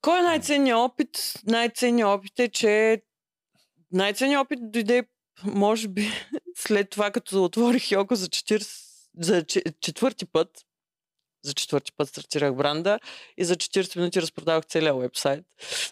Кой 0.00 0.18
е 0.18 0.22
най-ценният 0.22 0.78
опит? 0.78 1.08
Най-ценният 1.46 2.08
опит 2.08 2.38
е, 2.38 2.48
че 2.48 3.02
най-ценният 3.92 4.40
опит 4.40 4.58
дойде, 4.62 5.02
може 5.44 5.88
би, 5.88 6.08
след 6.56 6.90
това, 6.90 7.10
като 7.10 7.44
отворих 7.44 7.90
Йоко 7.90 8.14
за, 8.14 8.26
40, 8.28 8.68
за 9.18 9.44
че- 9.44 9.62
четвърти 9.80 10.26
път. 10.26 10.48
За 11.44 11.54
четвърти 11.54 11.92
път 11.92 12.08
стартирах 12.08 12.54
бранда 12.54 12.98
и 13.36 13.44
за 13.44 13.56
40 13.56 13.96
минути 13.96 14.22
разпродавах 14.22 14.64
целия 14.64 14.94
вебсайт. 14.94 15.44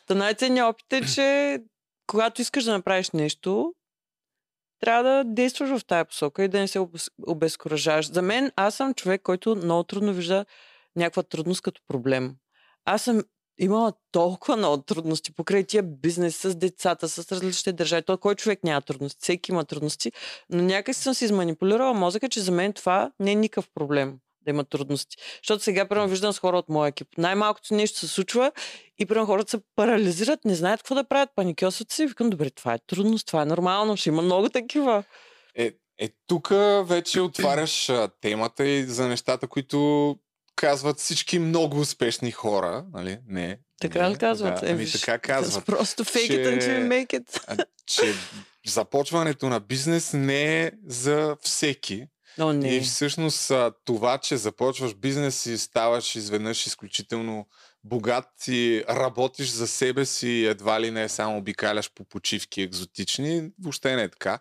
Та 0.06 0.14
най-ценният 0.14 0.68
опит 0.68 0.92
е, 0.92 1.14
че 1.14 1.58
когато 2.06 2.42
искаш 2.42 2.64
да 2.64 2.72
направиш 2.72 3.10
нещо, 3.10 3.74
трябва 4.80 5.02
да 5.02 5.24
действаш 5.24 5.70
в 5.70 5.84
тая 5.84 6.04
посока 6.04 6.44
и 6.44 6.48
да 6.48 6.60
не 6.60 6.68
се 6.68 6.78
обез- 6.78 7.10
обезкуражаваш. 7.26 8.12
За 8.12 8.22
мен, 8.22 8.52
аз 8.56 8.74
съм 8.74 8.94
човек, 8.94 9.22
който 9.22 9.56
много 9.56 9.84
трудно 9.84 10.12
вижда 10.12 10.44
някаква 10.96 11.22
трудност 11.22 11.62
като 11.62 11.80
проблем. 11.88 12.34
Аз 12.84 13.02
съм 13.02 13.22
имала 13.58 13.92
толкова 14.12 14.56
много 14.56 14.82
трудности 14.82 15.34
покрай 15.34 15.64
тия 15.64 15.82
бизнес 15.82 16.36
с 16.36 16.54
децата, 16.54 17.08
с 17.08 17.32
различните 17.32 17.72
държави. 17.72 18.02
Той 18.02 18.16
кой 18.16 18.34
човек 18.34 18.64
няма 18.64 18.82
трудности? 18.82 19.22
Всеки 19.22 19.52
има 19.52 19.64
трудности, 19.64 20.12
но 20.50 20.62
някак 20.62 20.94
съм 20.94 21.14
си 21.14 21.24
изманипулирала 21.24 21.94
мозъка, 21.94 22.28
че 22.28 22.40
за 22.40 22.52
мен 22.52 22.72
това 22.72 23.12
не 23.20 23.32
е 23.32 23.34
никакъв 23.34 23.68
проблем 23.74 24.18
да 24.44 24.50
има 24.50 24.64
трудности. 24.64 25.16
Защото 25.42 25.64
сега, 25.64 25.88
примерно, 25.88 26.08
виждам 26.08 26.32
с 26.32 26.38
хора 26.38 26.58
от 26.58 26.68
моя 26.68 26.88
екип. 26.88 27.08
Най-малкото 27.18 27.74
нещо 27.74 27.98
се 27.98 28.08
случва 28.08 28.52
и, 28.98 29.06
примерно, 29.06 29.26
хората 29.26 29.50
се 29.50 29.58
парализират, 29.76 30.44
не 30.44 30.54
знаят 30.54 30.80
какво 30.80 30.94
да 30.94 31.04
правят, 31.08 31.30
паникьосват 31.36 31.90
се 31.90 32.02
и 32.02 32.06
викам, 32.06 32.30
добре, 32.30 32.50
това 32.50 32.74
е 32.74 32.78
трудност, 32.86 33.26
това 33.26 33.42
е 33.42 33.46
нормално, 33.46 33.96
ще 33.96 34.08
има 34.08 34.22
много 34.22 34.48
такива. 34.48 35.04
Е, 35.54 35.72
е 35.98 36.08
тук 36.26 36.48
вече 36.84 37.20
отваряш 37.20 37.90
темата 38.20 38.64
и 38.64 38.84
за 38.84 39.08
нещата, 39.08 39.48
които 39.48 40.16
казват 40.56 40.98
всички 40.98 41.38
много 41.38 41.80
успешни 41.80 42.30
хора, 42.30 42.84
нали? 42.92 43.18
Не. 43.28 43.58
Така 43.80 44.02
не, 44.02 44.10
ли 44.10 44.18
казват? 44.18 44.60
Да, 44.60 44.68
Е, 44.68 44.72
ами 44.72 44.90
така 44.90 45.18
казват. 45.18 45.66
Просто 45.66 46.04
fake 46.04 46.30
it 46.30 46.60
че- 46.60 46.60
until 46.60 46.88
you 46.88 47.06
make 47.06 47.20
it. 47.20 47.64
Че 47.86 48.14
започването 48.66 49.48
на 49.48 49.60
бизнес 49.60 50.12
не 50.12 50.62
е 50.62 50.70
за 50.86 51.36
всеки. 51.40 52.06
Но 52.38 52.52
не. 52.52 52.76
И 52.76 52.80
всъщност 52.80 53.52
това, 53.84 54.18
че 54.18 54.36
започваш 54.36 54.94
бизнес 54.94 55.46
и 55.46 55.58
ставаш 55.58 56.14
изведнъж 56.14 56.66
изключително 56.66 57.46
богат 57.84 58.28
и 58.48 58.84
работиш 58.88 59.48
за 59.48 59.66
себе 59.66 60.04
си 60.04 60.44
едва 60.46 60.80
ли 60.80 60.90
не 60.90 61.08
само 61.08 61.38
обикаляш 61.38 61.90
по 61.94 62.04
почивки 62.04 62.62
екзотични, 62.62 63.50
въобще 63.62 63.96
не 63.96 64.02
е 64.02 64.08
така. 64.08 64.38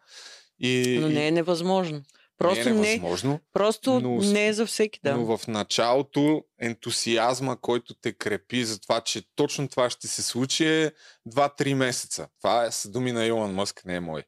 И, 0.60 0.98
Но 1.02 1.10
не 1.10 1.28
е 1.28 1.32
невъзможно. 1.32 2.02
Просто 2.42 2.64
не 2.64 2.72
е 2.72 2.74
не, 2.74 2.80
невъзможно, 2.82 3.40
просто 3.54 4.00
но- 4.00 4.16
не 4.18 4.48
е 4.48 4.54
за 4.54 4.66
всеки, 4.66 5.00
да. 5.04 5.18
но 5.18 5.38
в 5.38 5.48
началото 5.48 6.44
ентусиазма, 6.60 7.58
който 7.58 7.94
те 7.94 8.14
крепи 8.14 8.66
за 8.66 8.80
това, 8.80 9.02
че 9.02 9.22
точно 9.36 9.68
това 9.68 9.90
ще 9.90 10.08
се 10.08 10.22
случи 10.22 10.66
е 10.68 10.92
2-3 11.28 11.74
месеца. 11.74 12.28
Това 12.38 12.66
е 12.66 12.72
с 12.72 12.90
думи 12.90 13.12
на 13.12 13.26
Илон 13.26 13.54
Мъск, 13.54 13.86
не 13.86 13.96
е 13.96 14.00
мой. 14.00 14.24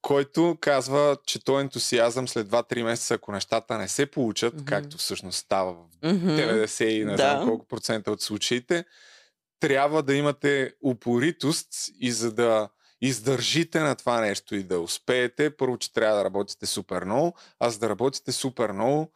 Който 0.00 0.56
казва, 0.60 1.16
че 1.26 1.44
той 1.44 1.60
ентусиазъм 1.60 2.28
след 2.28 2.46
2-3 2.46 2.82
месеца, 2.82 3.14
ако 3.14 3.32
нещата 3.32 3.78
не 3.78 3.88
се 3.88 4.06
получат, 4.06 4.54
Мгм. 4.54 4.64
както 4.64 4.98
всъщност 4.98 5.38
става 5.38 5.72
в 5.72 5.78
Мгм. 6.04 6.28
90 6.28 6.84
и 6.84 7.04
не 7.04 7.10
Да. 7.10 7.16
знам 7.18 7.46
колко 7.46 7.66
процента 7.66 8.10
от 8.12 8.22
случаите, 8.22 8.84
трябва 9.60 10.02
да 10.02 10.14
имате 10.14 10.72
упоритост 10.84 11.68
и 12.00 12.12
за 12.12 12.32
да 12.32 12.68
издържите 13.02 13.80
на 13.80 13.94
това 13.94 14.20
нещо 14.20 14.54
и 14.54 14.62
да 14.62 14.80
успеете, 14.80 15.56
първо, 15.56 15.78
че 15.78 15.92
трябва 15.92 16.16
да 16.16 16.24
работите 16.24 16.66
супер 16.66 17.04
много, 17.04 17.34
а 17.60 17.70
за 17.70 17.78
да 17.78 17.88
работите 17.88 18.32
супер 18.32 18.72
много, 18.72 19.12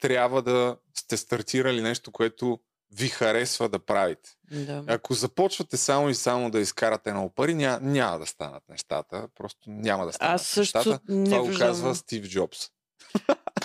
трябва 0.00 0.42
да 0.42 0.76
сте 0.94 1.16
стартирали 1.16 1.80
нещо, 1.82 2.12
което 2.12 2.60
ви 2.92 3.08
харесва 3.08 3.68
да 3.68 3.78
правите. 3.78 4.30
Да. 4.50 4.84
Ако 4.86 5.14
започвате 5.14 5.76
само 5.76 6.08
и 6.08 6.14
само 6.14 6.50
да 6.50 6.60
изкарате 6.60 7.12
много 7.12 7.30
пари, 7.30 7.54
ня, 7.54 7.78
няма 7.82 8.18
да 8.18 8.26
станат 8.26 8.62
нещата. 8.68 9.28
Просто 9.34 9.70
няма 9.70 10.06
да 10.06 10.12
станат 10.12 10.34
Аз 10.34 10.46
също 10.46 10.78
нещата. 10.78 11.00
не 11.08 11.24
Това 11.24 11.42
го 11.42 11.58
казва 11.58 11.94
Стив 11.94 12.28
Джобс. 12.28 12.68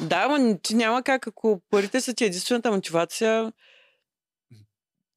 Да, 0.01 0.27
но 0.27 0.57
ти 0.57 0.75
няма 0.75 1.03
как, 1.03 1.27
ако 1.27 1.61
парите 1.69 2.01
са 2.01 2.13
ти 2.13 2.25
единствената 2.25 2.71
мотивация, 2.71 3.53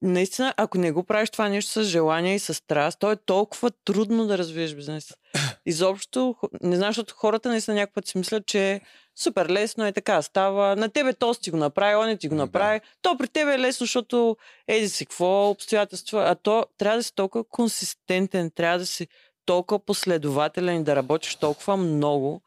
наистина, 0.02 0.54
ако 0.56 0.78
не 0.78 0.92
го 0.92 1.04
правиш 1.04 1.30
това 1.30 1.48
нещо 1.48 1.70
с 1.70 1.84
желание 1.84 2.34
и 2.34 2.38
с 2.38 2.54
страст, 2.54 2.98
то 2.98 3.12
е 3.12 3.16
толкова 3.16 3.70
трудно 3.84 4.26
да 4.26 4.38
развиеш 4.38 4.74
бизнес. 4.74 5.14
Изобщо, 5.66 6.36
не 6.62 6.76
знам, 6.76 6.88
защото 6.88 7.14
хората 7.14 7.48
наистина 7.48 7.74
някакъв 7.74 7.94
път 7.94 8.06
си 8.06 8.18
мислят, 8.18 8.46
че 8.46 8.72
е 8.72 8.80
супер 9.16 9.48
лесно 9.48 9.86
е 9.86 9.92
така 9.92 10.22
става. 10.22 10.76
На 10.76 10.88
тебе 10.88 11.12
то 11.12 11.34
си 11.34 11.50
го 11.50 11.56
направи, 11.56 11.96
он 11.96 12.18
ти 12.18 12.28
го 12.28 12.34
Да. 12.34 12.40
направи. 12.42 12.80
То 13.02 13.16
при 13.18 13.28
тебе 13.28 13.54
е 13.54 13.58
лесно, 13.58 13.84
защото 13.84 14.36
еди 14.68 14.88
си 14.88 15.06
какво 15.06 15.50
обстоятелства. 15.50 16.24
А 16.28 16.34
то 16.34 16.66
трябва 16.78 16.98
да 16.98 17.02
си 17.02 17.14
толкова 17.14 17.44
консистентен, 17.44 18.50
трябва 18.50 18.78
да 18.78 18.86
си 18.86 19.08
толкова 19.46 19.78
последователен 19.84 20.80
и 20.80 20.84
да 20.84 20.96
работиш 20.96 21.34
толкова 21.34 21.76
много. 21.76 22.42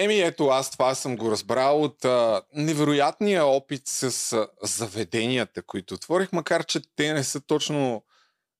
Еми 0.00 0.20
ето, 0.20 0.46
аз 0.46 0.70
това 0.70 0.94
съм 0.94 1.16
го 1.16 1.30
разбрал 1.30 1.82
от 1.82 2.04
а, 2.04 2.42
невероятния 2.54 3.46
опит 3.46 3.82
с 3.84 4.32
а, 4.32 4.48
заведенията, 4.62 5.62
които 5.62 5.94
отворих, 5.94 6.32
макар 6.32 6.64
че 6.64 6.80
те 6.96 7.12
не 7.12 7.24
са 7.24 7.40
точно 7.40 8.04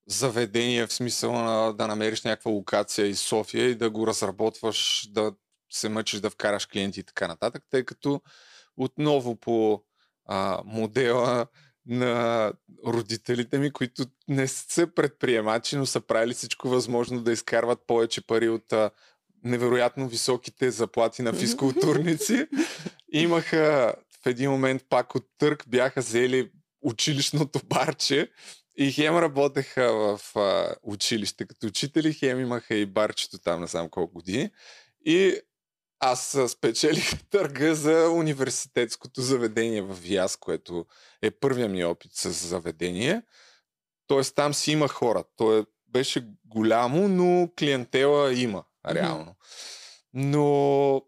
заведения 0.07 0.87
в 0.87 0.93
смисъл 0.93 1.33
на 1.33 1.73
да 1.73 1.87
намериш 1.87 2.23
някаква 2.23 2.51
локация 2.51 3.07
из 3.07 3.21
София 3.21 3.69
и 3.69 3.75
да 3.75 3.91
го 3.91 4.07
разработваш, 4.07 5.09
да 5.11 5.33
се 5.73 5.89
мъчиш 5.89 6.21
да 6.21 6.31
вкараш 6.31 6.67
клиенти 6.67 7.01
и 7.01 7.05
така 7.05 7.29
нататък, 7.29 7.63
тъй 7.71 7.85
като 7.85 8.21
отново 8.77 9.37
по 9.37 9.83
а, 10.27 10.63
модела 10.65 11.47
на 11.87 12.53
родителите 12.87 13.59
ми, 13.59 13.73
които 13.73 14.05
не 14.29 14.49
са 14.49 14.87
предприемачи, 14.95 15.77
но 15.77 15.87
са 15.87 16.01
правили 16.01 16.35
всичко 16.35 16.69
възможно 16.69 17.23
да 17.23 17.33
изкарват 17.33 17.87
повече 17.87 18.27
пари 18.27 18.49
от 18.49 18.73
а, 18.73 18.91
невероятно 19.45 20.09
високите 20.09 20.71
заплати 20.71 21.23
на 21.23 21.33
физкултурници. 21.33 22.47
Имаха 23.13 23.95
в 24.23 24.27
един 24.27 24.51
момент 24.51 24.83
пак 24.89 25.15
от 25.15 25.27
търк 25.39 25.65
бяха 25.69 26.01
взели 26.01 26.51
училищното 26.83 27.61
барче 27.65 28.31
и 28.77 28.93
хем 28.93 29.19
работеха 29.19 29.93
в 29.93 30.37
а, 30.37 30.75
училище 30.83 31.47
като 31.47 31.67
учители, 31.67 32.13
хем 32.13 32.41
имаха 32.41 32.75
и 32.75 32.87
барчето 32.87 33.39
там 33.39 33.61
на 33.61 33.69
сам 33.69 33.89
колко 33.89 34.15
години. 34.15 34.51
И 35.05 35.41
аз 36.01 36.39
спечелих 36.49 37.25
търга 37.31 37.75
за 37.75 38.11
университетското 38.11 39.21
заведение 39.21 39.83
в 39.83 39.95
ВИАС, 39.95 40.37
което 40.37 40.87
е 41.23 41.31
първия 41.31 41.69
ми 41.69 41.85
опит 41.85 42.11
с 42.15 42.31
заведение. 42.31 43.23
Тоест 44.07 44.35
там 44.35 44.55
си 44.55 44.73
има 44.73 44.89
хора. 44.89 45.25
То 45.37 45.59
е, 45.59 45.65
беше 45.89 46.27
голямо, 46.45 47.09
но 47.09 47.49
клиентела 47.59 48.35
има, 48.35 48.65
реално. 48.89 49.35
Но 50.15 51.03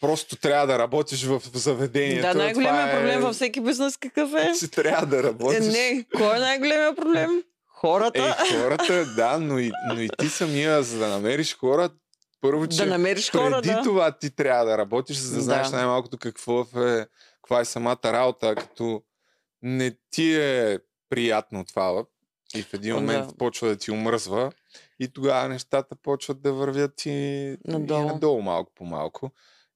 просто 0.00 0.36
трябва 0.36 0.66
да 0.66 0.78
работиш 0.78 1.24
в 1.24 1.42
заведението. 1.54 2.22
Да, 2.22 2.34
най-големият 2.34 2.88
е... 2.88 2.96
проблем 2.96 3.20
във 3.20 3.34
всеки 3.34 3.60
бизнес 3.60 3.96
какъв 3.96 4.34
е? 4.34 4.52
Че 4.58 4.68
трябва 4.68 5.06
да 5.06 5.22
работиш. 5.22 5.66
Не, 5.72 6.06
кой 6.16 6.36
е 6.36 6.38
най-големият 6.38 6.96
проблем? 6.96 7.42
Хората. 7.66 8.36
Е, 8.50 8.54
хората, 8.54 9.04
да, 9.16 9.38
но 9.38 9.58
и, 9.58 9.72
но 9.88 10.00
и 10.00 10.08
ти 10.18 10.28
самия, 10.28 10.82
за 10.82 10.98
да 10.98 11.08
намериш 11.08 11.56
хора, 11.56 11.90
първо, 12.40 12.66
че 12.66 12.76
да 12.76 12.86
намериш 12.86 13.30
хора, 13.30 13.60
преди 13.62 13.74
да. 13.74 13.82
това 13.82 14.18
ти 14.18 14.30
трябва 14.30 14.64
да 14.64 14.78
работиш, 14.78 15.16
за 15.16 15.30
да, 15.30 15.36
да. 15.36 15.42
знаеш 15.42 15.70
най-малкото 15.70 16.18
какво 16.18 16.60
е, 16.60 17.06
каква 17.42 17.60
е 17.60 17.64
самата 17.64 17.98
работа, 18.04 18.54
като 18.54 19.02
не 19.62 19.96
ти 20.10 20.34
е 20.34 20.78
приятно 21.10 21.64
това 21.64 22.04
и 22.54 22.62
в 22.62 22.74
един 22.74 22.94
момент 22.94 23.28
да. 23.28 23.36
почва 23.36 23.68
да 23.68 23.76
ти 23.76 23.90
омръзва 23.90 24.52
и 24.98 25.08
тогава 25.08 25.48
нещата 25.48 25.96
почват 25.96 26.42
да 26.42 26.52
вървят 26.52 27.06
и 27.06 27.56
надолу, 27.64 28.02
и 28.02 28.06
надолу 28.06 28.42
малко 28.42 28.72
по 28.74 28.84
малко. 28.84 29.30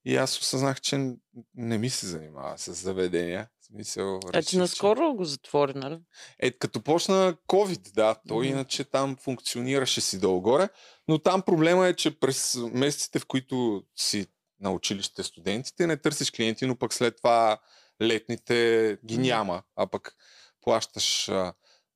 И 0.04 0.16
аз 0.16 0.38
осъзнах, 0.38 0.80
че 0.80 1.12
не 1.54 1.78
ми 1.78 1.90
се 1.90 2.06
занимава 2.06 2.58
с 2.58 2.72
заведения. 2.72 3.48
Смисъл, 3.60 4.20
а 4.32 4.42
ти 4.42 4.58
наскоро 4.58 5.14
го 5.14 5.24
затвори, 5.24 5.72
нали? 5.74 5.98
Е, 6.38 6.50
като 6.50 6.82
почна 6.82 7.36
COVID, 7.48 7.94
да. 7.94 8.16
Той 8.28 8.46
mm-hmm. 8.46 8.50
иначе 8.50 8.84
там 8.84 9.16
функционираше 9.16 10.00
си 10.00 10.18
долу-горе. 10.18 10.68
Но 11.08 11.18
там 11.18 11.42
проблема 11.42 11.86
е, 11.86 11.94
че 11.94 12.20
през 12.20 12.56
месеците, 12.72 13.18
в 13.18 13.26
които 13.26 13.84
си 13.96 14.26
на 14.60 14.72
училище 14.72 15.22
студентите, 15.22 15.86
не 15.86 15.96
търсиш 15.96 16.30
клиенти, 16.30 16.66
но 16.66 16.76
пък 16.76 16.94
след 16.94 17.16
това 17.16 17.58
летните 18.02 18.98
ги 19.04 19.18
няма, 19.18 19.62
а 19.76 19.86
пък 19.86 20.14
плащаш 20.62 21.28
а, 21.28 21.52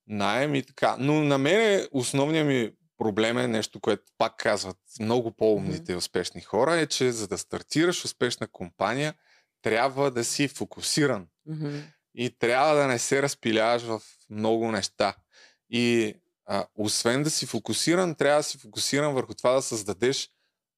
найем 0.07 0.55
и 0.55 0.63
така. 0.63 0.97
Но 0.99 1.13
на 1.13 1.39
мен 1.39 1.89
основният 1.93 2.47
ми 2.47 2.73
проблем 3.03 3.39
е 3.39 3.49
нещо, 3.49 3.81
което 3.81 4.03
пак 4.19 4.37
казват 4.37 4.77
много 5.01 5.33
по-умните 5.33 5.93
и 5.93 5.97
успешни 5.97 6.41
хора, 6.41 6.77
е, 6.77 6.87
че 6.87 7.13
за 7.13 7.29
да 7.29 7.39
стартираш 7.39 8.05
успешна 8.05 8.47
компания, 8.47 9.15
трябва 9.63 10.11
да 10.11 10.25
си 10.25 10.49
фокусиран. 10.49 11.27
Mm-hmm. 11.49 11.83
И 12.15 12.39
трябва 12.39 12.75
да 12.75 12.87
не 12.87 12.99
се 12.99 13.23
разпиляваш 13.23 13.83
в 13.83 14.03
много 14.31 14.73
неща. 14.73 15.17
И 15.71 16.15
а, 16.47 16.67
освен 16.75 17.23
да 17.23 17.31
си 17.31 17.47
фокусиран, 17.47 18.15
трябва 18.15 18.39
да 18.39 18.43
си 18.43 18.59
фокусиран 18.59 19.15
върху 19.15 19.35
това 19.35 19.53
да 19.53 19.63
създадеш 19.63 20.31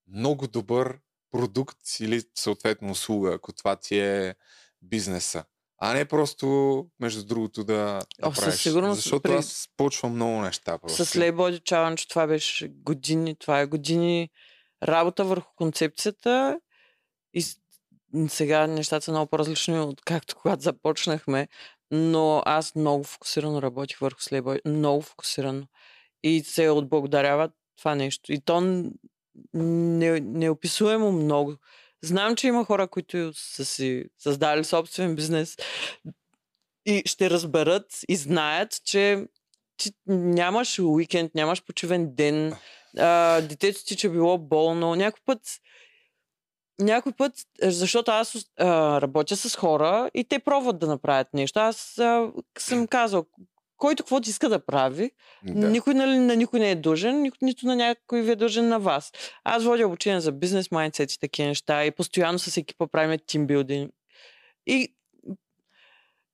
много 0.08 0.46
добър 0.46 0.98
продукт 1.30 1.78
или 2.00 2.22
съответно 2.34 2.90
услуга, 2.90 3.34
ако 3.34 3.52
това 3.52 3.76
ти 3.76 3.98
е 3.98 4.34
бизнеса. 4.82 5.44
А 5.86 5.94
не 5.94 6.04
просто, 6.04 6.86
между 7.00 7.24
другото, 7.24 7.64
да, 7.64 7.74
да 8.20 8.28
О, 8.28 8.32
правиш. 8.32 8.54
Сигурност, 8.54 9.02
Защото 9.02 9.22
при... 9.22 9.32
аз 9.32 9.68
почвам 9.76 10.14
много 10.14 10.40
неща. 10.40 10.78
Просто. 10.78 11.04
С 11.04 11.14
Label 11.14 11.60
Challenge 11.60 12.08
това 12.08 12.26
беше 12.26 12.68
години, 12.68 13.36
това 13.36 13.60
е 13.60 13.66
години 13.66 14.30
работа 14.82 15.24
върху 15.24 15.54
концепцията 15.56 16.60
и 17.34 17.44
сега 18.28 18.66
нещата 18.66 19.04
са 19.04 19.10
много 19.10 19.30
по-различни 19.30 19.80
от 19.80 20.00
както 20.04 20.36
когато 20.36 20.62
започнахме, 20.62 21.48
но 21.90 22.42
аз 22.46 22.74
много 22.74 23.04
фокусирано 23.04 23.62
работих 23.62 23.98
върху 23.98 24.20
Слейбой, 24.20 24.60
много 24.66 25.02
фокусирано. 25.02 25.66
И 26.22 26.40
се 26.44 26.70
отблагодарява 26.70 27.50
това 27.78 27.94
нещо. 27.94 28.32
И 28.32 28.40
то 28.40 28.60
не, 29.54 30.20
неописуемо 30.20 31.12
много. 31.12 31.56
Знам, 32.04 32.36
че 32.36 32.46
има 32.46 32.64
хора, 32.64 32.88
които 32.88 33.32
са 33.34 33.64
си 33.64 34.04
създали 34.18 34.64
собствен 34.64 35.14
бизнес 35.14 35.56
и 36.86 37.02
ще 37.06 37.30
разберат 37.30 37.86
и 38.08 38.16
знаят, 38.16 38.80
че, 38.84 39.26
че 39.76 39.90
нямаш 40.06 40.78
уикенд, 40.78 41.34
нямаш 41.34 41.64
почивен 41.64 42.14
ден, 42.14 42.54
а, 42.98 43.40
детето 43.40 43.84
ти, 43.84 43.96
че 43.96 44.08
било 44.08 44.38
болно. 44.38 44.94
Някой 44.94 45.20
път 45.26 45.40
някой 46.78 47.12
път, 47.12 47.32
защото 47.62 48.10
аз 48.10 48.36
а, 48.58 49.00
работя 49.00 49.36
с 49.36 49.56
хора 49.56 50.10
и 50.14 50.24
те 50.24 50.38
пробват 50.38 50.78
да 50.78 50.86
направят 50.86 51.34
нещо. 51.34 51.58
Аз 51.58 51.98
а, 51.98 52.32
съм 52.58 52.86
казал, 52.86 53.26
който 53.84 54.02
каквото 54.02 54.30
иска 54.30 54.48
да 54.48 54.66
прави, 54.66 55.10
да. 55.42 55.70
никой 55.70 55.94
нали, 55.94 56.18
на 56.18 56.36
никой 56.36 56.60
не 56.60 56.70
е 56.70 56.74
дължен, 56.74 57.32
нито 57.42 57.66
на 57.66 57.76
някой 57.76 58.22
ви 58.22 58.30
е 58.30 58.36
дължен 58.36 58.68
на 58.68 58.78
вас. 58.80 59.12
Аз 59.44 59.64
водя 59.64 59.86
обучение 59.86 60.20
за 60.20 60.32
бизнес 60.32 60.70
майндсет 60.70 61.12
и 61.12 61.20
такива 61.20 61.48
неща 61.48 61.84
и 61.84 61.90
постоянно 61.90 62.38
с 62.38 62.56
екипа 62.56 62.86
правим 62.86 63.18
тимбилдинг. 63.26 63.92
И 64.66 64.94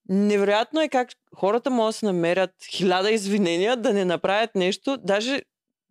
невероятно 0.09 0.81
е 0.81 0.89
как 0.89 1.09
хората 1.37 1.71
могат 1.71 1.89
да 1.89 1.93
се 1.93 2.07
намерят 2.07 2.51
хиляда 2.71 3.11
извинения 3.11 3.77
да 3.77 3.93
не 3.93 4.05
направят 4.05 4.55
нещо, 4.55 4.97
даже 4.97 5.43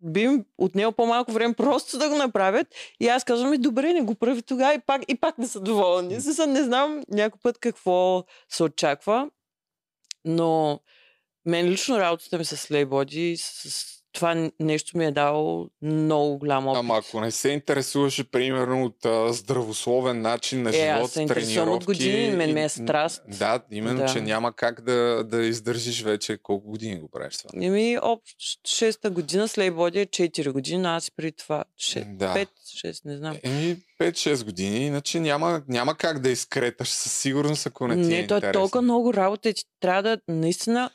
би 0.02 0.20
им 0.20 0.44
отнело 0.58 0.92
по-малко 0.92 1.32
време 1.32 1.54
просто 1.54 1.98
да 1.98 2.08
го 2.08 2.16
направят. 2.16 2.66
И 3.00 3.08
аз 3.08 3.24
казвам, 3.24 3.54
добре, 3.58 3.92
не 3.92 4.02
го 4.02 4.14
прави 4.14 4.42
тогава 4.42 4.74
и 4.74 4.80
пак, 4.86 5.02
и 5.08 5.20
пак 5.20 5.38
не 5.38 5.46
са 5.46 5.60
доволни. 5.60 6.14
Не 6.46 6.62
знам 6.62 7.02
някой 7.08 7.40
път 7.42 7.58
какво 7.58 8.24
се 8.48 8.62
очаква, 8.62 9.30
но 10.24 10.80
мен 11.46 11.66
лично 11.66 11.98
работата 11.98 12.38
ми 12.38 12.44
с 12.44 12.56
Slaybody, 12.56 13.36
с 13.36 14.00
това 14.12 14.50
нещо 14.60 14.98
ми 14.98 15.06
е 15.06 15.10
дало 15.10 15.68
много 15.82 16.38
голям 16.38 16.68
опит. 16.68 16.78
Ама 16.78 16.98
ако 16.98 17.20
не 17.20 17.30
се 17.30 17.48
интересуваше, 17.48 18.24
примерно, 18.24 18.84
от 18.84 19.04
а, 19.04 19.32
здравословен 19.32 20.20
начин 20.20 20.62
на 20.62 20.70
е, 20.70 20.72
живот, 20.72 21.04
аз 21.04 21.10
се 21.10 21.26
тренировки... 21.26 21.74
от 21.76 21.84
години, 21.84 22.36
мен 22.36 22.54
ми 22.54 22.62
е 22.62 22.68
страст. 22.68 23.22
Да, 23.28 23.60
именно, 23.70 23.98
да. 23.98 24.06
че 24.06 24.20
няма 24.20 24.52
как 24.52 24.80
да, 24.80 25.24
да 25.24 25.42
издържиш 25.42 26.02
вече. 26.02 26.38
Колко 26.42 26.70
години 26.70 27.00
го 27.00 27.08
правиш 27.08 27.36
това? 27.36 27.66
Еми, 27.66 27.98
общо 28.02 28.38
6-та 28.66 29.10
година, 29.10 29.48
с 29.48 29.58
Лейбоди 29.58 30.00
е 30.00 30.06
4 30.06 30.52
години, 30.52 30.86
аз 30.86 31.10
при 31.10 31.32
това 31.32 31.64
6, 31.80 32.16
да. 32.16 32.34
5-6, 32.34 33.00
не 33.04 33.16
знам. 33.16 33.36
Еми, 33.42 33.76
5-6 34.00 34.44
години, 34.44 34.86
иначе 34.86 35.20
няма, 35.20 35.62
няма 35.68 35.94
как 35.94 36.18
да 36.18 36.30
изкреташ 36.30 36.88
със 36.88 37.12
сигурност, 37.12 37.66
ако 37.66 37.88
не 37.88 37.94
ти 37.94 38.08
не, 38.08 38.18
е 38.18 38.20
Не, 38.20 38.26
то 38.26 38.36
е 38.36 38.52
толкова 38.52 38.82
много 38.82 39.14
работа 39.14 39.48
и 39.48 39.54
трябва 39.80 40.02
да 40.02 40.18
наистина 40.28 40.90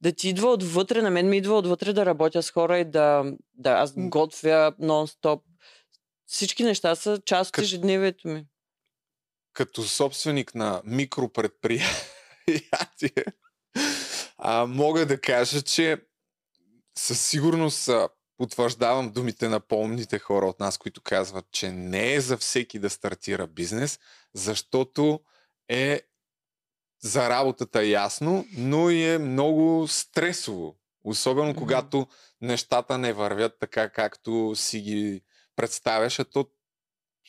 да 0.00 0.12
ти 0.12 0.28
идва 0.28 0.48
отвътре, 0.48 1.02
на 1.02 1.10
мен 1.10 1.28
ми 1.28 1.36
идва 1.36 1.58
отвътре 1.58 1.92
да 1.92 2.06
работя 2.06 2.42
с 2.42 2.50
хора 2.50 2.78
и 2.78 2.84
да, 2.84 3.24
да 3.54 3.70
аз 3.70 3.92
готвя 3.96 4.72
нон-стоп. 4.80 5.42
Всички 6.26 6.64
неща 6.64 6.94
са 6.94 7.20
част 7.24 7.56
от 7.56 7.62
ежедневието 7.62 8.28
ми. 8.28 8.46
Като 9.52 9.82
собственик 9.82 10.54
на 10.54 10.82
микропредприятие, 10.84 13.24
а, 14.38 14.66
мога 14.66 15.06
да 15.06 15.20
кажа, 15.20 15.62
че 15.62 15.96
със 16.98 17.20
сигурност 17.20 17.90
потвърждавам 18.36 19.12
думите 19.12 19.48
на 19.48 19.60
по-умните 19.60 20.18
хора 20.18 20.46
от 20.46 20.60
нас, 20.60 20.78
които 20.78 21.00
казват, 21.00 21.44
че 21.50 21.70
не 21.70 22.14
е 22.14 22.20
за 22.20 22.36
всеки 22.36 22.78
да 22.78 22.90
стартира 22.90 23.46
бизнес, 23.46 23.98
защото 24.34 25.20
е 25.68 26.00
за 27.00 27.28
работата 27.30 27.82
е 27.82 27.88
ясно, 27.88 28.46
но 28.56 28.90
и 28.90 29.04
е 29.04 29.18
много 29.18 29.88
стресово. 29.88 30.76
Особено 31.04 31.52
mm-hmm. 31.52 31.58
когато 31.58 32.06
нещата 32.40 32.98
не 32.98 33.12
вървят 33.12 33.52
така, 33.60 33.88
както 33.88 34.52
си 34.56 34.80
ги 34.80 35.22
представяш, 35.56 36.18
а 36.18 36.24
то 36.24 36.46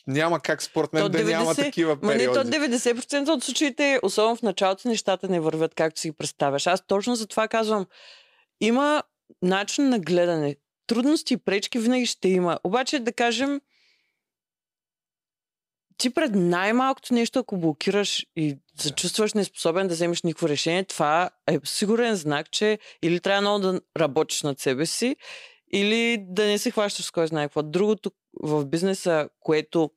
няма 0.06 0.40
как 0.40 0.62
според 0.62 0.92
мен 0.92 1.10
да 1.10 1.18
90, 1.18 1.28
няма 1.28 1.54
такива 1.54 2.00
периоди. 2.00 2.26
Ма 2.26 2.44
не, 2.44 2.50
то 2.50 2.56
90% 2.66 3.28
от 3.28 3.44
случаите, 3.44 4.00
особено 4.02 4.36
в 4.36 4.42
началото, 4.42 4.88
нещата 4.88 5.28
не 5.28 5.40
вървят 5.40 5.74
както 5.74 6.00
си 6.00 6.08
ги 6.08 6.16
представяш. 6.16 6.66
Аз 6.66 6.86
точно 6.86 7.14
за 7.14 7.26
това 7.26 7.48
казвам, 7.48 7.86
има 8.60 9.02
начин 9.42 9.88
на 9.88 9.98
гледане. 9.98 10.56
Трудности 10.86 11.34
и 11.34 11.36
пречки 11.36 11.78
винаги 11.78 12.06
ще 12.06 12.28
има. 12.28 12.58
Обаче 12.64 12.98
да 12.98 13.12
кажем, 13.12 13.60
ти 15.98 16.10
пред 16.10 16.34
най-малкото 16.34 17.14
нещо, 17.14 17.38
ако 17.38 17.56
блокираш 17.56 18.26
и 18.36 18.56
се 18.78 18.90
чувстваш 18.90 19.34
неспособен 19.34 19.88
да 19.88 19.94
вземеш 19.94 20.22
никакво 20.22 20.48
решение, 20.48 20.84
това 20.84 21.30
е 21.50 21.58
сигурен 21.64 22.14
знак, 22.14 22.50
че 22.50 22.78
или 23.02 23.20
трябва 23.20 23.40
много 23.40 23.58
да 23.58 23.80
работиш 23.96 24.42
над 24.42 24.60
себе 24.60 24.86
си, 24.86 25.16
или 25.72 26.24
да 26.28 26.46
не 26.46 26.58
се 26.58 26.70
хващаш 26.70 27.04
с 27.04 27.10
кой 27.10 27.26
знае 27.26 27.44
какво. 27.44 27.62
Другото 27.62 28.10
в 28.42 28.64
бизнеса, 28.64 29.28
което 29.40 29.90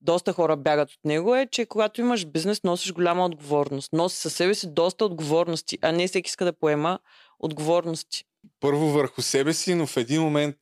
доста 0.00 0.32
хора 0.32 0.56
бягат 0.56 0.90
от 0.90 1.04
него 1.04 1.34
е, 1.34 1.46
че 1.50 1.66
когато 1.66 2.00
имаш 2.00 2.26
бизнес, 2.26 2.62
носиш 2.64 2.92
голяма 2.92 3.26
отговорност. 3.26 3.92
Носи 3.92 4.16
със 4.16 4.34
себе 4.34 4.54
си 4.54 4.74
доста 4.74 5.04
отговорности, 5.04 5.78
а 5.82 5.92
не 5.92 6.08
всеки 6.08 6.28
иска 6.28 6.44
да 6.44 6.52
поема 6.52 6.98
отговорности. 7.38 8.24
Първо 8.60 8.86
върху 8.86 9.22
себе 9.22 9.52
си, 9.52 9.74
но 9.74 9.86
в 9.86 9.96
един 9.96 10.22
момент, 10.22 10.56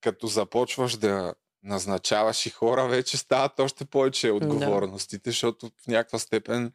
като 0.00 0.26
започваш 0.26 0.96
да 0.96 1.34
назначаваш 1.64 2.46
и 2.46 2.50
хора, 2.50 2.88
вече 2.88 3.16
стават 3.16 3.60
още 3.60 3.84
повече 3.84 4.30
отговорностите, 4.30 5.30
защото 5.30 5.70
в 5.82 5.86
някаква 5.86 6.18
степен 6.18 6.72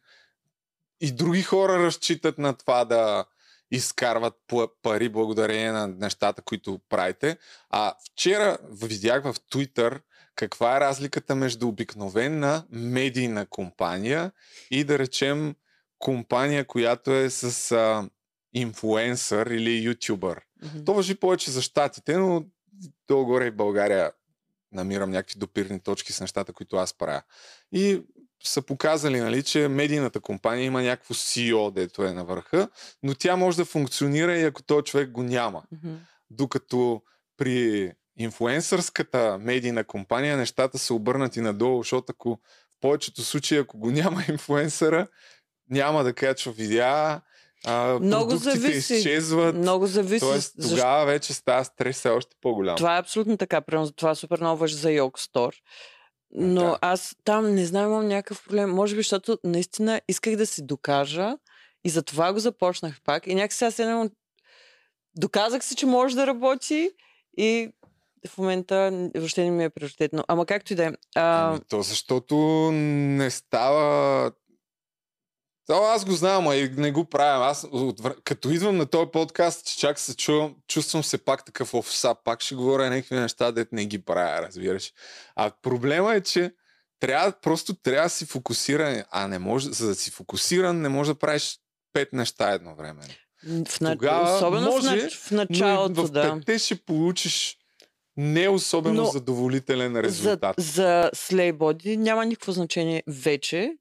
и 1.01 1.11
други 1.11 1.41
хора 1.41 1.83
разчитат 1.83 2.37
на 2.37 2.53
това 2.53 2.85
да 2.85 3.25
изкарват 3.71 4.33
пари 4.81 5.09
благодарение 5.09 5.71
на 5.71 5.87
нещата, 5.87 6.41
които 6.41 6.79
правите. 6.89 7.37
А 7.69 7.93
вчера 8.11 8.57
видях 8.71 9.23
в 9.23 9.33
Twitter 9.33 10.01
каква 10.35 10.77
е 10.77 10.79
разликата 10.79 11.35
между 11.35 11.67
обикновена 11.67 12.65
медийна 12.69 13.45
компания 13.45 14.31
и 14.71 14.83
да 14.83 14.99
речем 14.99 15.55
компания, 15.97 16.65
която 16.65 17.11
е 17.11 17.29
с 17.29 17.71
а, 17.71 18.09
инфуенсър 18.53 19.47
или 19.47 19.83
ютубър. 19.83 20.41
Mm-hmm. 20.63 20.85
То 20.85 20.93
въжи 20.93 21.15
повече 21.15 21.51
за 21.51 21.61
щатите, 21.61 22.17
но 22.17 22.45
долу-горе 23.07 23.45
и 23.45 23.51
България 23.51 24.11
намирам 24.71 25.09
някакви 25.09 25.39
допирни 25.39 25.79
точки 25.79 26.13
с 26.13 26.21
нещата, 26.21 26.53
които 26.53 26.75
аз 26.75 26.93
правя. 26.93 27.21
И 27.71 28.01
са 28.43 28.61
показали, 28.61 29.19
нали, 29.19 29.43
че 29.43 29.67
медийната 29.67 30.19
компания 30.19 30.65
има 30.65 30.81
някакво 30.81 31.13
CEO, 31.13 31.73
дето 31.73 32.03
е 32.03 32.13
на 32.13 32.25
върха, 32.25 32.69
но 33.03 33.15
тя 33.15 33.35
може 33.35 33.57
да 33.57 33.65
функционира 33.65 34.37
и 34.37 34.43
ако 34.43 34.63
този 34.63 34.83
човек 34.83 35.11
го 35.11 35.23
няма. 35.23 35.63
Mm-hmm. 35.73 35.95
Докато 36.29 37.01
при 37.37 37.91
инфуенсърската 38.17 39.37
медийна 39.41 39.83
компания 39.83 40.37
нещата 40.37 40.77
са 40.77 40.93
обърнати 40.93 41.41
надолу, 41.41 41.83
защото 41.83 42.05
ако 42.11 42.29
в 42.77 42.81
повечето 42.81 43.21
случаи, 43.21 43.57
ако 43.57 43.77
го 43.77 43.91
няма 43.91 44.23
инфуенсъра, 44.29 45.07
няма 45.69 46.03
да 46.03 46.13
качва 46.13 46.51
видеа, 46.51 47.21
а, 47.65 47.99
много 47.99 48.35
зависи. 48.35 48.95
изчезват. 48.95 49.55
Много 49.55 49.87
зависи. 49.87 50.25
Тоест, 50.25 50.55
тогава 50.61 50.99
защо... 50.99 51.05
вече 51.05 51.33
става 51.33 51.63
стрес 51.65 52.05
още 52.05 52.35
по-голям. 52.41 52.75
Това 52.75 52.95
е 52.95 52.99
абсолютно 52.99 53.37
така. 53.37 53.61
Примерно, 53.61 53.91
това 53.91 54.15
супер 54.15 54.39
много 54.39 54.59
въжи 54.59 54.75
за 54.75 54.89
Yolk 54.89 55.31
Store. 55.31 55.55
Но 56.31 56.61
да. 56.61 56.77
аз 56.81 57.15
там 57.23 57.55
не 57.55 57.65
знам, 57.65 57.85
имам 57.85 58.07
някакъв 58.07 58.43
проблем. 58.43 58.69
Може 58.69 58.95
би, 58.95 58.99
защото 58.99 59.37
наистина 59.43 60.01
исках 60.07 60.35
да 60.35 60.45
си 60.45 60.65
докажа 60.65 61.37
и 61.83 61.89
за 61.89 62.03
това 62.03 62.33
го 62.33 62.39
започнах 62.39 63.01
пак. 63.05 63.27
И 63.27 63.35
някак 63.35 63.53
сега 63.53 63.71
седнем, 63.71 64.09
доказах 65.15 65.63
си, 65.63 65.75
че 65.75 65.85
може 65.85 66.15
да 66.15 66.27
работи 66.27 66.91
и 67.37 67.69
в 68.27 68.37
момента 68.37 69.09
въобще 69.15 69.43
не 69.43 69.51
ми 69.51 69.63
е 69.63 69.69
приоритетно. 69.69 70.23
Ама 70.27 70.45
както 70.45 70.73
и 70.73 70.75
да 70.75 70.85
е. 70.85 70.91
А... 71.15 71.49
Ами, 71.49 71.59
то 71.69 71.81
защото 71.81 72.35
не 72.71 73.29
става 73.29 74.31
то 75.69 75.83
аз 75.83 76.05
го 76.05 76.11
знам, 76.11 76.47
а 76.47 76.55
и 76.55 76.69
не 76.69 76.91
го 76.91 77.05
правя. 77.05 77.45
Аз, 77.45 77.67
като 78.23 78.49
идвам 78.49 78.77
на 78.77 78.85
този 78.85 79.11
подкаст, 79.11 79.77
чак 79.77 79.99
се 79.99 80.15
чувам, 80.15 80.55
чувствам 80.67 81.03
се 81.03 81.17
пак 81.17 81.45
такъв 81.45 81.73
офса, 81.73 82.15
пак 82.23 82.41
ще 82.41 82.55
говоря 82.55 82.89
някакви 82.89 83.15
неща, 83.15 83.51
дет 83.51 83.71
не 83.71 83.85
ги 83.85 84.01
правя, 84.01 84.47
разбираш. 84.47 84.93
А 85.35 85.51
проблема 85.61 86.15
е, 86.15 86.21
че 86.21 86.51
трябва, 86.99 87.33
просто 87.41 87.73
трябва 87.73 88.05
да 88.05 88.09
си 88.09 88.25
фокусиран, 88.25 89.03
а 89.11 89.27
не 89.27 89.39
може, 89.39 89.69
за 89.69 89.87
да 89.87 89.95
си 89.95 90.11
фокусиран, 90.11 90.81
не 90.81 90.89
може 90.89 91.13
да 91.13 91.19
правиш 91.19 91.59
пет 91.93 92.13
неща 92.13 92.51
едно 92.51 92.75
време. 92.75 93.01
В 93.65 93.81
на... 93.81 93.91
Тогава 93.91 94.35
Особено 94.35 94.71
може, 94.71 95.09
в, 95.09 95.31
началото, 95.31 96.01
но 96.01 96.07
в 96.07 96.11
да. 96.11 96.33
петте 96.33 96.59
ще 96.59 96.75
получиш 96.75 97.57
не 98.17 98.49
особено 98.49 99.01
но 99.01 99.05
задоволителен 99.05 99.99
резултат. 99.99 100.55
За, 100.57 100.73
за 100.73 101.09
Slaybody 101.15 101.95
няма 101.95 102.25
никакво 102.25 102.51
значение 102.51 103.03
вече 103.07 103.73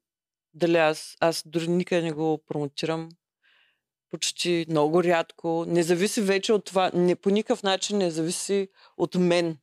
дали 0.53 0.77
аз, 0.77 1.17
аз 1.19 1.43
дори 1.45 1.67
никъде 1.67 2.01
не 2.01 2.11
го 2.11 2.43
промотирам. 2.47 3.09
Почти 4.11 4.65
много 4.69 5.03
рядко. 5.03 5.65
Не 5.67 5.83
зависи 5.83 6.21
вече 6.21 6.53
от 6.53 6.65
това. 6.65 6.91
Не, 6.93 7.15
по 7.15 7.29
никакъв 7.29 7.63
начин 7.63 7.97
не 7.97 8.11
зависи 8.11 8.67
от 8.97 9.15
мен. 9.15 9.57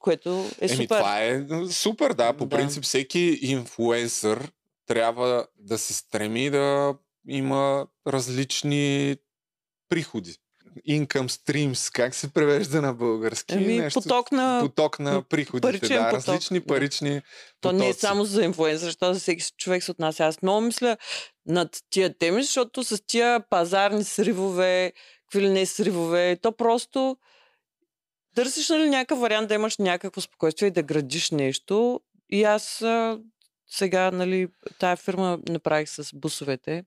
Което 0.00 0.48
е 0.60 0.66
Еми, 0.66 0.76
супер. 0.76 0.86
Това 0.86 1.24
е 1.24 1.46
супер, 1.70 2.12
да. 2.12 2.32
По 2.32 2.46
да. 2.46 2.56
принцип 2.56 2.84
всеки 2.84 3.38
инфлуенсър 3.42 4.52
трябва 4.86 5.46
да 5.56 5.78
се 5.78 5.94
стреми 5.94 6.50
да 6.50 6.94
има 7.28 7.86
различни 8.06 9.16
приходи 9.88 10.36
income 10.88 11.28
streams, 11.28 11.92
как 11.94 12.14
се 12.14 12.32
превежда 12.32 12.82
на 12.82 12.94
български? 12.94 13.54
Еми, 13.54 13.78
Нещо, 13.78 14.00
поток 14.00 14.32
на, 14.32 14.60
поток 14.60 14.98
на 14.98 15.22
приходите, 15.22 15.88
да, 15.88 16.10
поток. 16.10 16.12
различни 16.12 16.60
парични 16.60 17.10
да. 17.10 17.20
То 17.60 17.68
потоци. 17.68 17.84
не 17.84 17.88
е 17.88 17.92
само 17.92 18.24
за 18.24 18.44
инфлуенсър, 18.44 18.86
защото 18.86 19.14
за 19.14 19.20
всеки 19.20 19.44
човек 19.58 19.82
се 19.82 19.90
отнася. 19.90 20.24
Аз 20.24 20.42
много 20.42 20.60
мисля 20.60 20.96
над 21.46 21.76
тия 21.90 22.18
теми, 22.18 22.42
защото 22.42 22.84
с 22.84 23.02
тия 23.06 23.40
пазарни 23.50 24.04
сривове, 24.04 24.92
какви 25.24 25.40
ли 25.40 25.48
не 25.48 25.66
сривове, 25.66 26.36
то 26.42 26.52
просто 26.52 27.16
търсиш 28.34 28.68
нали, 28.68 28.90
някакъв 28.90 29.18
вариант 29.18 29.48
да 29.48 29.54
имаш 29.54 29.78
някакво 29.78 30.20
спокойствие 30.20 30.66
и 30.68 30.72
да 30.72 30.82
градиш 30.82 31.30
нещо. 31.30 32.00
И 32.30 32.44
аз 32.44 32.84
сега, 33.70 34.10
нали, 34.10 34.48
тая 34.78 34.96
фирма 34.96 35.38
направих 35.48 35.88
с 35.88 36.10
бусовете, 36.14 36.84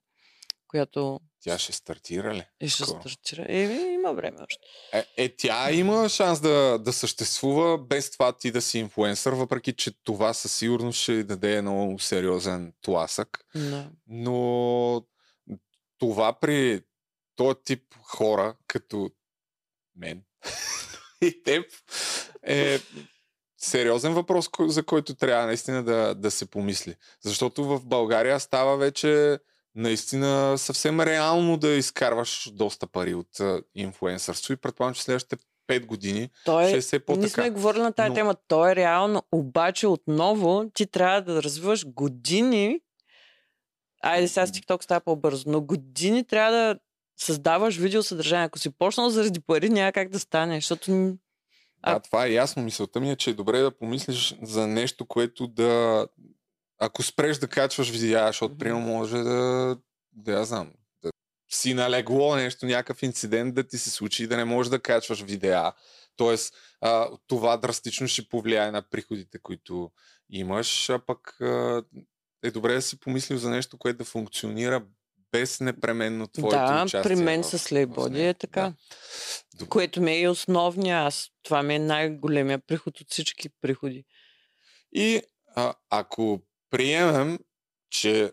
която 0.68 1.20
тя 1.44 1.58
ще 1.58 1.72
стартира 1.72 2.34
ли? 2.34 2.46
И 2.62 2.70
ще 2.70 2.84
Скоро? 2.84 3.00
стартира. 3.00 3.46
Е, 3.50 3.62
има 3.94 4.14
време 4.14 4.38
още. 4.42 4.68
Е, 4.94 5.06
е, 5.18 5.36
тя 5.36 5.72
има 5.72 6.10
шанс 6.10 6.42
да, 6.42 6.80
да 6.80 6.94
съществува 6.94 7.78
без 7.78 8.12
това 8.12 8.38
ти 8.38 8.52
да 8.52 8.62
си 8.62 8.80
инфлуенсър, 8.80 9.34
въпреки 9.34 9.74
че 9.74 9.92
това 10.04 10.34
със 10.34 10.54
сигурност 10.54 11.00
ще 11.00 11.24
даде 11.24 11.62
много 11.62 12.00
сериозен 12.00 12.74
тласък. 12.82 13.46
Да. 13.56 13.90
Но 14.08 15.06
това 15.98 16.40
при 16.40 16.82
този 17.36 17.56
тип 17.66 17.84
хора, 18.04 18.56
като 18.68 19.10
мен 19.96 20.24
и 21.22 21.44
теб, 21.44 21.66
е 22.44 22.80
сериозен 23.58 24.14
въпрос, 24.14 24.50
за 24.60 24.84
който 24.84 25.16
трябва 25.16 25.46
наистина 25.46 25.84
да, 25.84 26.16
да 26.16 26.32
се 26.32 26.46
помисли. 26.46 26.96
Защото 27.22 27.64
в 27.64 27.86
България 27.86 28.40
става 28.40 28.78
вече 28.78 29.40
наистина 29.76 30.58
съвсем 30.58 31.02
реално 31.02 31.58
да 31.58 31.70
изкарваш 31.70 32.50
доста 32.54 32.88
пари 32.88 33.14
от 33.14 33.62
инфуенсърство 33.76 34.54
и 34.54 34.58
предполагам, 34.58 34.94
че 34.94 35.04
следващите 35.04 35.38
5 35.70 35.86
години 35.86 36.30
Той, 36.46 36.68
ще 36.68 36.82
се 36.82 36.96
е 36.96 37.00
по-така. 37.00 37.22
Ние 37.22 37.30
сме 37.30 37.50
говорили 37.50 37.82
на 37.82 37.94
тази 37.94 38.10
Но... 38.10 38.16
тема. 38.16 38.36
То 38.48 38.68
е 38.68 38.76
реално, 38.76 39.24
обаче 39.32 39.88
отново 39.88 40.70
ти 40.74 40.86
трябва 40.86 41.22
да 41.22 41.44
развиваш 41.44 41.86
години 41.86 42.80
Айде 44.04 44.28
сега 44.28 44.48
с 44.48 44.52
TikTok 44.52 44.84
става 44.84 45.02
по-бързо, 45.02 45.52
но 45.52 45.62
години 45.62 46.24
трябва 46.24 46.52
да 46.52 46.80
създаваш 47.18 47.78
видеосъдържание. 47.78 48.46
Ако 48.46 48.60
си 48.60 48.70
почнал 48.70 49.10
заради 49.10 49.40
пари, 49.40 49.70
няма 49.70 49.92
как 49.92 50.10
да 50.10 50.20
стане, 50.20 50.56
защото... 50.56 51.18
А, 51.82 52.00
това 52.00 52.26
е 52.26 52.32
ясно. 52.32 52.64
Мисълта 52.64 53.00
ми 53.00 53.12
е, 53.12 53.16
че 53.16 53.30
е 53.30 53.34
добре 53.34 53.60
да 53.60 53.78
помислиш 53.78 54.36
за 54.42 54.68
нещо, 54.68 55.06
което 55.06 55.48
да 55.48 56.08
ако 56.80 57.04
спреш 57.04 57.38
да 57.38 57.48
качваш 57.48 57.90
видеа, 57.90 58.28
защото 58.28 58.58
приема 58.58 58.80
може 58.80 59.18
да, 59.18 59.78
да 60.12 60.32
я 60.32 60.46
знам, 60.46 60.72
да 61.04 61.12
си 61.52 61.74
налегло 61.74 62.36
нещо, 62.36 62.66
някакъв 62.66 63.04
инцидент 63.04 63.56
да 63.56 63.64
ти 63.64 63.78
се 63.78 63.90
случи 63.90 64.24
и 64.24 64.28
да 64.28 64.38
не 64.38 64.46
можеш 64.46 64.70
да 64.70 64.80
качваш 64.80 65.22
видеа. 65.22 65.74
Тоест, 66.16 66.54
а, 66.82 67.10
това 67.28 67.58
драстично 67.58 68.08
ще 68.08 68.30
повлияе 68.30 68.72
на 68.72 68.82
приходите, 68.90 69.40
които 69.40 69.92
имаш, 70.30 70.90
а 70.90 71.00
пък 71.00 71.42
а, 71.42 71.84
е 72.44 72.52
добре 72.52 72.74
да 72.74 72.82
си 72.82 73.00
помислил 73.00 73.38
за 73.38 73.50
нещо, 73.50 73.78
което 73.78 73.98
да 73.98 74.04
функционира 74.04 74.86
без 75.32 75.60
непременно 75.60 76.28
твоето 76.28 76.58
да, 76.58 76.84
участие. 76.86 77.00
Да, 77.00 77.04
при 77.04 77.16
мен 77.24 77.44
с 77.44 77.72
Лейбоди 77.72 78.28
е 78.28 78.34
така. 78.34 78.74
Да. 79.56 79.66
Което 79.66 80.02
ми 80.02 80.12
е 80.12 80.20
и 80.20 80.28
основния 80.28 80.98
аз. 80.98 81.30
Това 81.44 81.64
ми 81.64 81.76
е 81.76 81.80
най-големия 81.80 82.60
приход 82.60 83.02
от 83.02 83.12
всички 83.12 83.50
приходи. 83.62 84.06
И 84.94 85.22
а, 85.56 85.74
ако 85.90 86.42
приемем, 86.74 87.40
че 87.90 88.32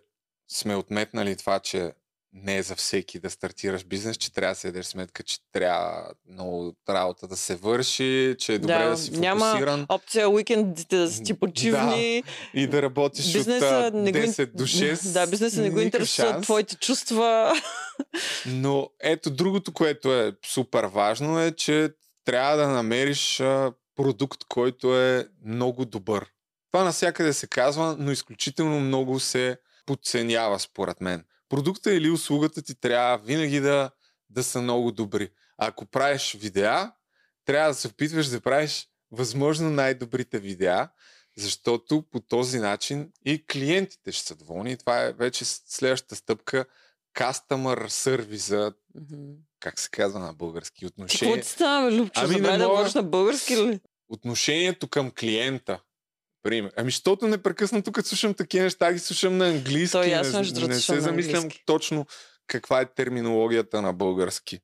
сме 0.49 0.77
отметнали 0.77 1.37
това, 1.37 1.59
че 1.59 1.93
не 2.33 2.57
е 2.57 2.63
за 2.63 2.77
всеки 2.77 3.19
да 3.19 3.31
стартираш 3.31 3.85
бизнес, 3.85 4.17
че 4.17 4.33
трябва 4.33 4.55
да 4.55 4.61
се 4.61 4.69
ядеш 4.69 4.87
сметка, 4.87 5.23
че 5.23 5.37
трябва 5.53 6.13
много 6.29 6.77
работа 6.89 7.29
да 7.29 7.37
се 7.37 7.57
върши, 7.57 8.37
че 8.39 8.55
е 8.55 8.59
добре 8.59 8.79
да, 8.79 8.91
да 8.91 8.97
си 8.97 9.11
фокусиран. 9.11 9.39
Няма 9.39 9.87
опция 9.89 10.31
уикендите 10.31 10.97
да 10.97 11.11
си 11.11 11.35
почивни. 11.35 12.23
Да, 12.55 12.61
и 12.61 12.67
да 12.67 12.83
работиш 12.83 13.33
бизнеса 13.33 13.91
от 13.95 13.95
не 13.95 14.13
10 14.13 14.53
до 14.55 14.65
6. 14.65 15.13
Да, 15.13 15.27
бизнеса 15.27 15.63
не 15.63 15.71
го 15.71 15.81
интересува 15.81 16.41
твоите 16.41 16.77
чувства. 16.77 17.53
Но 18.47 18.89
ето 19.01 19.31
другото, 19.31 19.73
което 19.73 20.15
е 20.15 20.33
супер 20.47 20.85
важно 20.85 21.41
е, 21.41 21.53
че 21.53 21.91
трябва 22.25 22.57
да 22.57 22.69
намериш 22.69 23.43
продукт, 23.97 24.45
който 24.49 25.01
е 25.01 25.29
много 25.45 25.85
добър. 25.85 26.27
Това 26.73 26.85
насякъде 26.85 27.33
се 27.33 27.47
казва, 27.47 27.97
но 27.99 28.11
изключително 28.11 28.81
много 28.81 29.21
се 29.21 29.57
подценява 29.87 30.59
според 30.61 31.01
мен. 31.01 31.25
Продукта 31.49 31.93
или 31.95 32.11
услугата 32.11 32.63
ти 32.63 32.75
трябва 32.75 33.19
винаги 33.19 33.61
да, 33.61 33.91
да 34.31 34.43
са 34.43 34.63
много 34.63 34.93
добри. 34.93 35.31
А 35.59 35.67
ако 35.67 35.87
правиш 35.87 36.37
видеа, 36.41 36.93
трябва 37.45 37.69
да 37.69 37.75
се 37.75 37.89
опитваш 37.89 38.27
да 38.27 38.41
правиш 38.41 38.89
възможно 39.11 39.71
най-добрите 39.71 40.39
видеа, 40.39 40.89
Защото 41.37 42.05
по 42.11 42.21
този 42.21 42.59
начин 42.59 43.13
и 43.25 43.47
клиентите 43.47 44.13
ще 44.13 44.27
са 44.27 44.35
доволни. 44.35 44.77
Това 44.77 45.03
е 45.03 45.13
вече 45.13 45.45
следващата 45.45 46.17
стъпка. 46.17 46.65
Customer 47.15 47.89
сервиза, 47.89 48.73
Мгм. 48.95 49.33
как 49.61 49.79
се 49.81 49.91
казва 49.91 50.19
на 50.21 50.33
български, 50.33 50.79
Ти 50.79 50.87
отношение, 50.87 51.35
какво 51.35 51.43
ти 51.45 51.53
става, 51.53 51.93
Любчо? 51.93 52.21
Ами, 52.21 52.29
не 52.29 52.37
Забравя 52.37 52.59
да 52.59 52.65
мога. 52.65 52.75
говориш 52.75 52.95
на 52.95 53.03
български 53.03 53.57
ли? 53.57 53.81
отношението 54.09 54.89
към 54.89 55.11
клиента. 55.11 55.81
Пример. 56.43 56.73
Ами, 56.77 56.91
защото 56.91 57.29
непрекъснато, 57.29 57.93
като 57.93 58.09
слушам 58.09 58.35
такива 58.35 58.65
неща, 58.65 58.93
ги 58.93 58.99
слушам 58.99 59.37
на 59.37 59.49
английски. 59.49 59.93
То 59.93 60.05
и 60.05 60.13
аз, 60.13 60.33
не, 60.33 60.67
не 60.69 60.75
се 60.75 61.01
замислям 61.01 61.49
точно 61.67 62.07
каква 62.47 62.81
е 62.81 62.95
терминологията 62.95 63.83
на 63.83 63.93
български. 63.93 64.59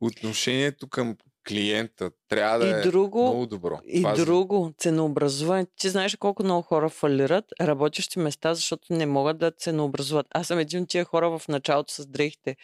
Отношението 0.00 0.88
към 0.88 1.16
клиента 1.50 2.10
трябва 2.28 2.58
да 2.58 2.66
И 2.66 2.70
е 2.70 2.80
друго, 2.80 3.22
много 3.22 3.46
добро. 3.46 3.78
И 3.86 4.02
за- 4.02 4.24
друго, 4.24 4.72
ценообразуване. 4.78 5.66
Ти 5.76 5.88
знаеш 5.88 6.16
колко 6.16 6.42
много 6.42 6.62
хора 6.62 6.88
фалират 6.88 7.44
работещи 7.60 8.18
места, 8.18 8.54
защото 8.54 8.92
не 8.92 9.06
могат 9.06 9.38
да 9.38 9.50
ценообразуват. 9.50 10.26
Аз 10.30 10.46
съм 10.46 10.58
един 10.58 10.82
от 10.82 10.88
тия 10.88 11.04
хора 11.04 11.38
в 11.38 11.48
началото 11.48 11.92
с 11.92 12.06
дрехите. 12.06 12.56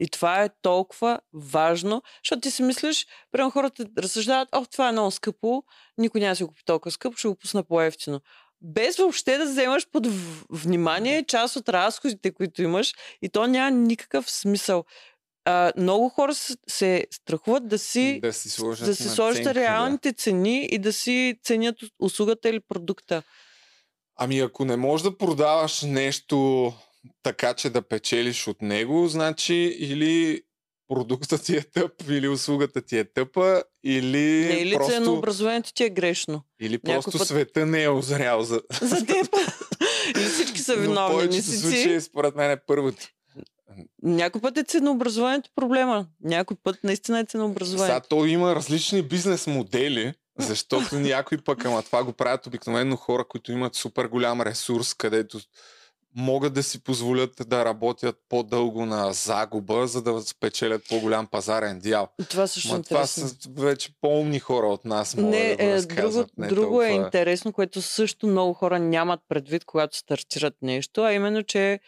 И 0.00 0.08
това 0.08 0.44
е 0.44 0.50
толкова 0.62 1.20
важно, 1.34 2.02
защото 2.24 2.40
ти 2.40 2.50
си 2.50 2.62
мислиш, 2.62 3.06
прямо 3.32 3.50
хората 3.50 3.86
разсъждават, 3.98 4.48
о, 4.52 4.66
това 4.72 4.88
е 4.88 4.92
много 4.92 5.10
скъпо, 5.10 5.62
никой 5.98 6.20
няма 6.20 6.32
да 6.32 6.36
си 6.36 6.44
го 6.44 6.48
купи 6.48 6.64
толкова 6.64 6.90
скъпо, 6.90 7.16
ще 7.16 7.28
го 7.28 7.34
пусна 7.34 7.62
по-ефтино. 7.62 8.20
Без 8.62 8.96
въобще 8.96 9.38
да 9.38 9.44
вземаш 9.44 9.86
под 9.92 10.06
внимание 10.50 11.24
част 11.24 11.56
от 11.56 11.68
разходите, 11.68 12.30
които 12.30 12.62
имаш, 12.62 12.94
и 13.22 13.28
то 13.28 13.46
няма 13.46 13.70
никакъв 13.70 14.30
смисъл. 14.30 14.84
А, 15.44 15.72
много 15.76 16.08
хора 16.08 16.34
се 16.68 17.06
страхуват 17.10 17.68
да 17.68 17.78
си 17.78 18.20
да 18.22 18.32
си 18.32 18.50
сложат 18.50 18.86
да 18.86 18.94
си 18.94 19.08
сложат 19.08 19.44
да. 19.44 19.54
реалните 19.54 20.12
цени 20.12 20.68
и 20.72 20.78
да 20.78 20.92
си 20.92 21.38
ценят 21.44 21.76
услугата 21.98 22.48
или 22.48 22.60
продукта. 22.60 23.22
Ами 24.16 24.40
ако 24.40 24.64
не 24.64 24.76
можеш 24.76 25.04
да 25.04 25.16
продаваш 25.18 25.82
нещо 25.82 26.72
така, 27.22 27.54
че 27.54 27.70
да 27.70 27.82
печелиш 27.82 28.46
от 28.46 28.62
него, 28.62 29.08
значи 29.08 29.54
или 29.78 30.42
продуктът 30.88 31.44
ти 31.44 31.56
е 31.56 31.62
тъп, 31.62 31.92
или 32.08 32.28
услугата 32.28 32.82
ти 32.82 32.98
е 32.98 33.04
тъпа, 33.04 33.62
или 33.84 34.46
Не 34.46 34.54
или 34.54 34.74
просто, 34.74 34.92
ценообразуването 34.92 35.72
ти 35.72 35.84
е 35.84 35.90
грешно. 35.90 36.42
или 36.60 36.78
просто 36.78 37.18
път- 37.18 37.28
света 37.28 37.66
не 37.66 37.82
е 37.82 37.88
озрял 37.88 38.42
за... 38.42 38.62
За 38.82 39.06
теб. 39.06 39.28
или 40.16 40.24
всички 40.24 40.58
са 40.58 40.72
Но 40.72 40.78
в 40.78 40.82
виновни. 40.82 41.14
Повечето 41.14 41.50
случаи, 41.50 42.00
според 42.00 42.34
мен 42.34 42.50
е 42.50 42.56
първото. 42.66 43.08
Някой 44.02 44.40
път 44.40 44.56
е 44.56 44.62
ценообразуването 44.62 45.50
проблема. 45.56 46.06
Някой 46.20 46.56
път 46.62 46.84
наистина 46.84 47.18
е 47.18 47.20
Сега 47.20 47.26
ценообразуването. 47.26 48.08
то 48.08 48.24
има 48.24 48.54
различни 48.54 49.02
бизнес 49.02 49.46
модели, 49.46 50.12
защото 50.38 50.94
някой 50.94 51.38
пък, 51.38 51.64
ама 51.64 51.82
това 51.82 52.04
го 52.04 52.12
правят 52.12 52.46
обикновено 52.46 52.96
хора, 52.96 53.24
които 53.24 53.52
имат 53.52 53.74
супер 53.74 54.06
голям 54.06 54.40
ресурс, 54.40 54.94
където 54.94 55.38
могат 56.16 56.54
да 56.54 56.62
си 56.62 56.84
позволят 56.84 57.30
да 57.46 57.64
работят 57.64 58.16
по-дълго 58.28 58.86
на 58.86 59.12
загуба, 59.12 59.86
за 59.86 60.02
да 60.02 60.20
спечелят 60.22 60.82
по-голям 60.88 61.26
пазарен 61.26 61.80
дял. 61.80 62.08
Това 62.28 62.46
също 62.46 62.68
е 62.68 62.72
Ма 62.72 62.82
това 62.82 63.00
интересно. 63.00 63.28
са 63.28 63.36
вече 63.56 63.90
по-умни 64.00 64.38
хора 64.38 64.66
от 64.66 64.84
нас, 64.84 65.16
могат 65.16 65.30
Не, 65.30 65.56
да 65.56 65.64
е, 65.64 65.82
друго, 65.82 66.24
не 66.36 66.48
друго 66.48 66.82
е 66.82 66.88
толкова- 66.88 67.04
интересно, 67.06 67.52
което 67.52 67.82
също 67.82 68.26
много 68.26 68.54
хора 68.54 68.78
нямат 68.78 69.20
предвид, 69.28 69.64
когато 69.64 69.96
стартират 69.96 70.54
нещо, 70.62 71.02
а 71.02 71.12
именно, 71.12 71.42
че 71.42 71.80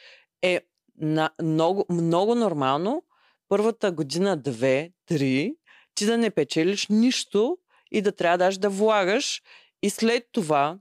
е 0.42 0.60
на, 1.00 1.30
много, 1.42 1.86
много 1.90 2.34
нормално 2.34 3.02
първата 3.48 3.92
година, 3.92 4.36
две, 4.36 4.90
три, 5.06 5.54
ти 5.94 6.06
да 6.06 6.18
не 6.18 6.30
печелиш 6.30 6.86
нищо 6.88 7.58
и 7.90 8.02
да 8.02 8.12
трябва 8.12 8.38
даже 8.38 8.60
да 8.60 8.70
влагаш 8.70 9.42
и 9.82 9.90
след 9.90 10.24
това 10.32 10.78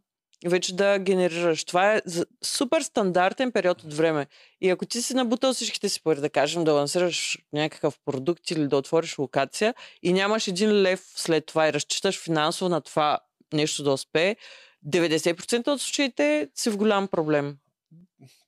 вече 0.47 0.75
да 0.75 0.99
генерираш. 0.99 1.63
Това 1.63 1.93
е 1.93 2.01
супер 2.43 2.81
стандартен 2.81 3.51
период 3.51 3.83
от 3.83 3.93
време. 3.93 4.27
И 4.61 4.69
ако 4.69 4.85
ти 4.85 5.01
си 5.01 5.13
набутал 5.13 5.53
всичките 5.53 5.89
си 5.89 6.03
пари, 6.03 6.21
да 6.21 6.29
кажем, 6.29 6.63
да 6.63 6.73
лансираш 6.73 7.37
някакъв 7.53 7.99
продукт 8.05 8.51
или 8.51 8.67
да 8.67 8.77
отвориш 8.77 9.17
локация 9.17 9.73
и 10.03 10.13
нямаш 10.13 10.47
един 10.47 10.81
лев 10.81 11.03
след 11.15 11.45
това 11.45 11.67
и 11.67 11.73
разчиташ 11.73 12.19
финансово 12.19 12.69
на 12.69 12.81
това 12.81 13.19
нещо 13.53 13.83
да 13.83 13.91
успее, 13.91 14.35
90% 14.87 15.67
от 15.67 15.81
случаите 15.81 16.49
си 16.55 16.69
в 16.69 16.77
голям 16.77 17.07
проблем. 17.07 17.57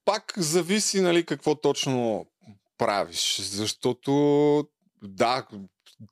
Пак 0.06 0.34
зависи, 0.38 1.02
нали, 1.02 1.26
какво 1.26 1.56
точно 1.56 2.26
правиш. 2.78 3.40
Защото, 3.42 4.68
да, 5.04 5.46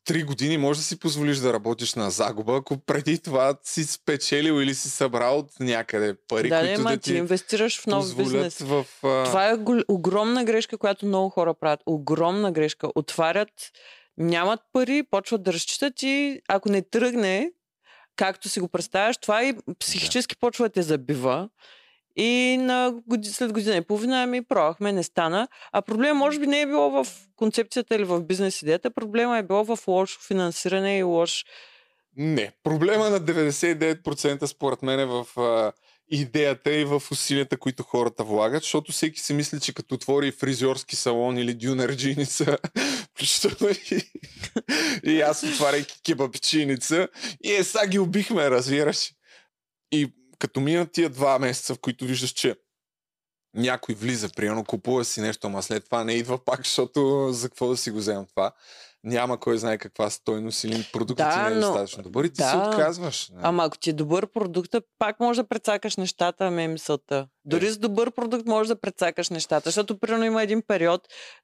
три 0.04 0.24
години 0.24 0.58
може 0.58 0.80
да 0.80 0.84
си 0.84 1.00
позволиш 1.00 1.38
да 1.38 1.54
работиш 1.54 1.94
на 1.94 2.12
загуба, 2.12 2.58
ако 2.58 2.78
преди 2.78 3.20
това 3.20 3.58
си 3.64 3.84
спечелил 3.84 4.62
или 4.62 4.76
си 4.76 4.90
събрал 4.90 5.38
от 5.38 5.60
някъде 5.60 6.16
пари, 6.28 6.50
да, 6.50 6.60
които 6.60 6.82
ма, 6.82 6.90
да 6.90 6.98
ти 6.98 7.12
ти 7.12 7.18
инвестираш 7.18 7.82
в 7.82 7.88
нов 7.88 8.16
бизнес. 8.16 8.60
в... 8.60 8.86
А... 9.04 9.24
Това 9.26 9.50
е 9.50 9.58
огромна 9.88 10.46
грешка, 10.46 10.78
която 10.78 11.06
много 11.06 11.30
хора 11.30 11.54
правят. 11.54 11.80
Огромна 11.86 12.52
грешка. 12.52 12.90
Отварят, 12.96 13.72
нямат 14.18 14.60
пари, 14.74 15.04
почват 15.12 15.44
да 15.44 15.54
разчитат 15.54 16.04
и 16.04 16.42
ако 16.48 16.70
не 16.70 16.82
тръгне, 16.82 17.52
както 18.16 18.50
си 18.50 18.60
го 18.60 18.68
представяш, 18.68 19.18
това 19.18 19.44
и 19.44 19.56
психически 19.80 20.36
почва 20.40 20.66
да 20.66 20.74
те 20.74 20.82
забива. 20.82 21.50
И 22.16 22.58
на 22.58 22.94
годи, 23.08 23.30
след 23.30 23.54
година 23.54 23.76
и 23.76 23.82
половина 23.82 24.26
ми 24.26 24.44
пробвахме, 24.44 24.92
не 24.92 25.04
стана. 25.04 25.48
А 25.72 25.82
проблема 25.82 26.20
може 26.20 26.40
би 26.40 26.48
не 26.48 26.62
е 26.62 26.66
било 26.66 26.90
в 26.90 27.08
концепцията 27.36 27.96
или 27.96 28.04
в 28.04 28.22
бизнес 28.22 28.62
идеята, 28.62 28.92
проблема 28.92 29.38
е 29.38 29.44
било 29.44 29.64
в 29.64 29.88
лошо 29.88 30.20
финансиране 30.28 30.98
и 30.98 31.04
лош... 31.04 31.46
Не, 32.18 32.52
проблема 32.64 33.10
на 33.10 33.20
99% 33.20 34.46
според 34.46 34.82
мен 34.82 35.00
е 35.00 35.06
в 35.06 35.26
а, 35.38 35.72
идеята 36.12 36.74
и 36.74 36.86
в 36.86 37.04
усилията, 37.12 37.58
които 37.58 37.84
хората 37.84 38.24
влагат, 38.24 38.64
защото 38.64 38.92
всеки 38.92 39.20
си 39.20 39.34
мисли, 39.34 39.60
че 39.60 39.74
като 39.74 39.96
отвори 39.96 40.32
фризьорски 40.32 40.96
салон 40.96 41.38
или 41.38 41.54
дюнерджиница, 41.54 42.58
включително 43.12 43.74
и, 43.92 44.02
и 45.04 45.22
аз 45.22 45.44
отваряйки 45.44 46.02
кебапчиница, 46.06 47.08
и 47.44 47.54
е, 47.54 47.64
сега 47.64 47.88
ги 47.88 48.00
убихме, 48.00 48.50
разбираш. 48.50 49.14
И 49.92 50.14
като 50.42 50.60
минат 50.60 50.92
тия 50.92 51.10
два 51.10 51.40
месеца, 51.40 51.76
в 51.76 51.80
които 51.80 52.06
виждаш, 52.06 52.30
че 52.30 52.56
някой 53.56 53.96
влиза, 53.96 54.30
примерно 54.36 54.66
купува 54.66 55.06
си 55.06 55.22
нещо, 55.22 55.48
ама 55.48 55.64
след 55.64 55.86
това 55.86 56.04
не 56.04 56.14
идва 56.14 56.46
пак, 56.46 56.58
защото 56.64 57.30
за 57.32 57.50
какво 57.50 57.68
да 57.68 57.78
си 57.78 57.92
го 57.92 57.98
вземам 57.98 58.26
това? 58.26 58.52
Няма 59.04 59.40
кой 59.40 59.58
знае 59.58 59.78
каква 59.78 60.10
стойност 60.10 60.64
или 60.64 60.86
продуктът 60.94 61.28
Да, 61.28 61.34
ти 61.34 61.40
не 61.40 61.48
е 61.48 61.60
но- 61.60 61.68
достатъчно 61.68 62.04
добър 62.04 62.24
и 62.24 62.30
ти 62.30 62.44
се 62.44 62.58
да. 62.58 62.68
отказваш. 62.70 63.30
Не. 63.30 63.40
Ама 63.44 63.66
ако 63.66 63.78
ти 63.78 63.90
е 63.90 63.94
добър 63.94 64.28
продукт, 64.28 64.76
пак 65.00 65.20
може 65.20 65.42
да 65.42 65.48
прецакаш 65.48 65.98
нещата, 65.98 66.46
ами 66.46 66.64
е 66.64 66.68
мисълта. 66.68 67.28
Дори 67.46 67.68
Е. 67.68 67.72
с 67.72 67.78
добър 67.78 68.12
продукт 68.12 68.46
можеш 68.46 68.68
да 68.68 68.82
прецакаш 68.82 69.30
нещата, 69.30 69.70
защото 69.70 70.00
примерно 70.00 70.26
има 70.26 70.44
един 70.44 70.62
период, 70.68 71.02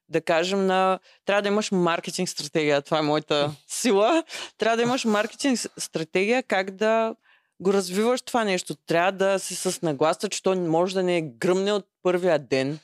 да 0.08 0.20
кажем, 0.20 0.66
на... 0.66 0.98
трябва 1.24 1.42
да 1.42 1.48
имаш 1.48 1.70
маркетинг 1.70 2.28
стратегия, 2.28 2.82
това 2.82 2.98
е 2.98 3.02
моята 3.02 3.54
сила. 3.68 4.24
Трябва 4.58 4.76
да 4.76 4.82
имаш 4.82 5.04
маркетинг 5.04 5.58
стратегия 5.78 6.42
как 6.42 6.70
да 6.70 7.14
го 7.60 7.72
развиваш 7.72 8.22
това 8.22 8.44
нещо. 8.44 8.74
Трябва 8.74 9.12
да 9.12 9.38
си 9.38 9.54
с 9.54 9.82
нагласа, 9.82 10.28
че 10.28 10.42
то 10.42 10.56
може 10.56 10.94
да 10.94 11.02
не 11.02 11.16
е 11.16 11.22
гръмне 11.22 11.72
от 11.72 11.86
първия 12.02 12.38
ден. 12.38 12.78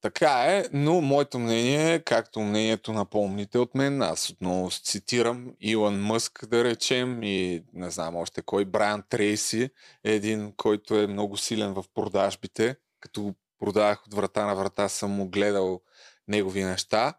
Така 0.00 0.44
е, 0.46 0.64
но 0.72 1.00
моето 1.00 1.38
мнение 1.38 1.94
е, 1.94 1.98
както 1.98 2.40
мнението 2.40 2.92
на 2.92 3.04
по-умните 3.04 3.58
от 3.58 3.74
мен, 3.74 4.02
аз 4.02 4.30
отново 4.30 4.70
цитирам 4.70 5.54
Илон 5.60 6.00
Мъск, 6.00 6.46
да 6.48 6.64
речем, 6.64 7.22
и 7.22 7.62
не 7.72 7.90
знам 7.90 8.16
още 8.16 8.42
кой, 8.42 8.64
Брайан 8.64 9.02
Трейси, 9.08 9.70
е 10.04 10.12
един, 10.12 10.52
който 10.56 10.94
е 10.94 11.06
много 11.06 11.36
силен 11.36 11.74
в 11.74 11.84
продажбите. 11.94 12.76
Като 13.00 13.34
продавах 13.60 14.06
от 14.06 14.14
врата 14.14 14.46
на 14.46 14.54
врата, 14.54 14.88
съм 14.88 15.10
му 15.10 15.28
гледал 15.28 15.80
негови 16.28 16.64
неща. 16.64 17.14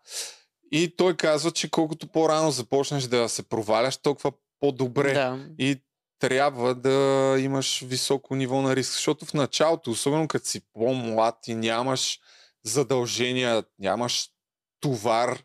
И 0.72 0.96
той 0.98 1.18
казва, 1.18 1.52
че 1.52 1.72
колкото 1.72 2.08
по-рано 2.08 2.52
започнеш 2.52 3.04
да 3.04 3.30
се 3.30 3.44
проваляш, 3.44 3.98
толкова 3.98 4.32
по-добре. 4.60 5.14
Да. 5.14 5.40
И 5.58 5.82
трябва 6.20 6.76
да 6.76 6.90
имаш 7.40 7.82
високо 7.82 8.36
ниво 8.36 8.62
на 8.62 8.76
риск, 8.76 8.92
защото 8.92 9.26
в 9.26 9.34
началото, 9.34 9.92
особено 9.92 10.28
като 10.28 10.48
си 10.48 10.62
по-млад 10.74 11.48
и 11.48 11.56
нямаш 11.56 12.20
задължения, 12.64 13.64
нямаш 13.80 14.30
товар, 14.80 15.40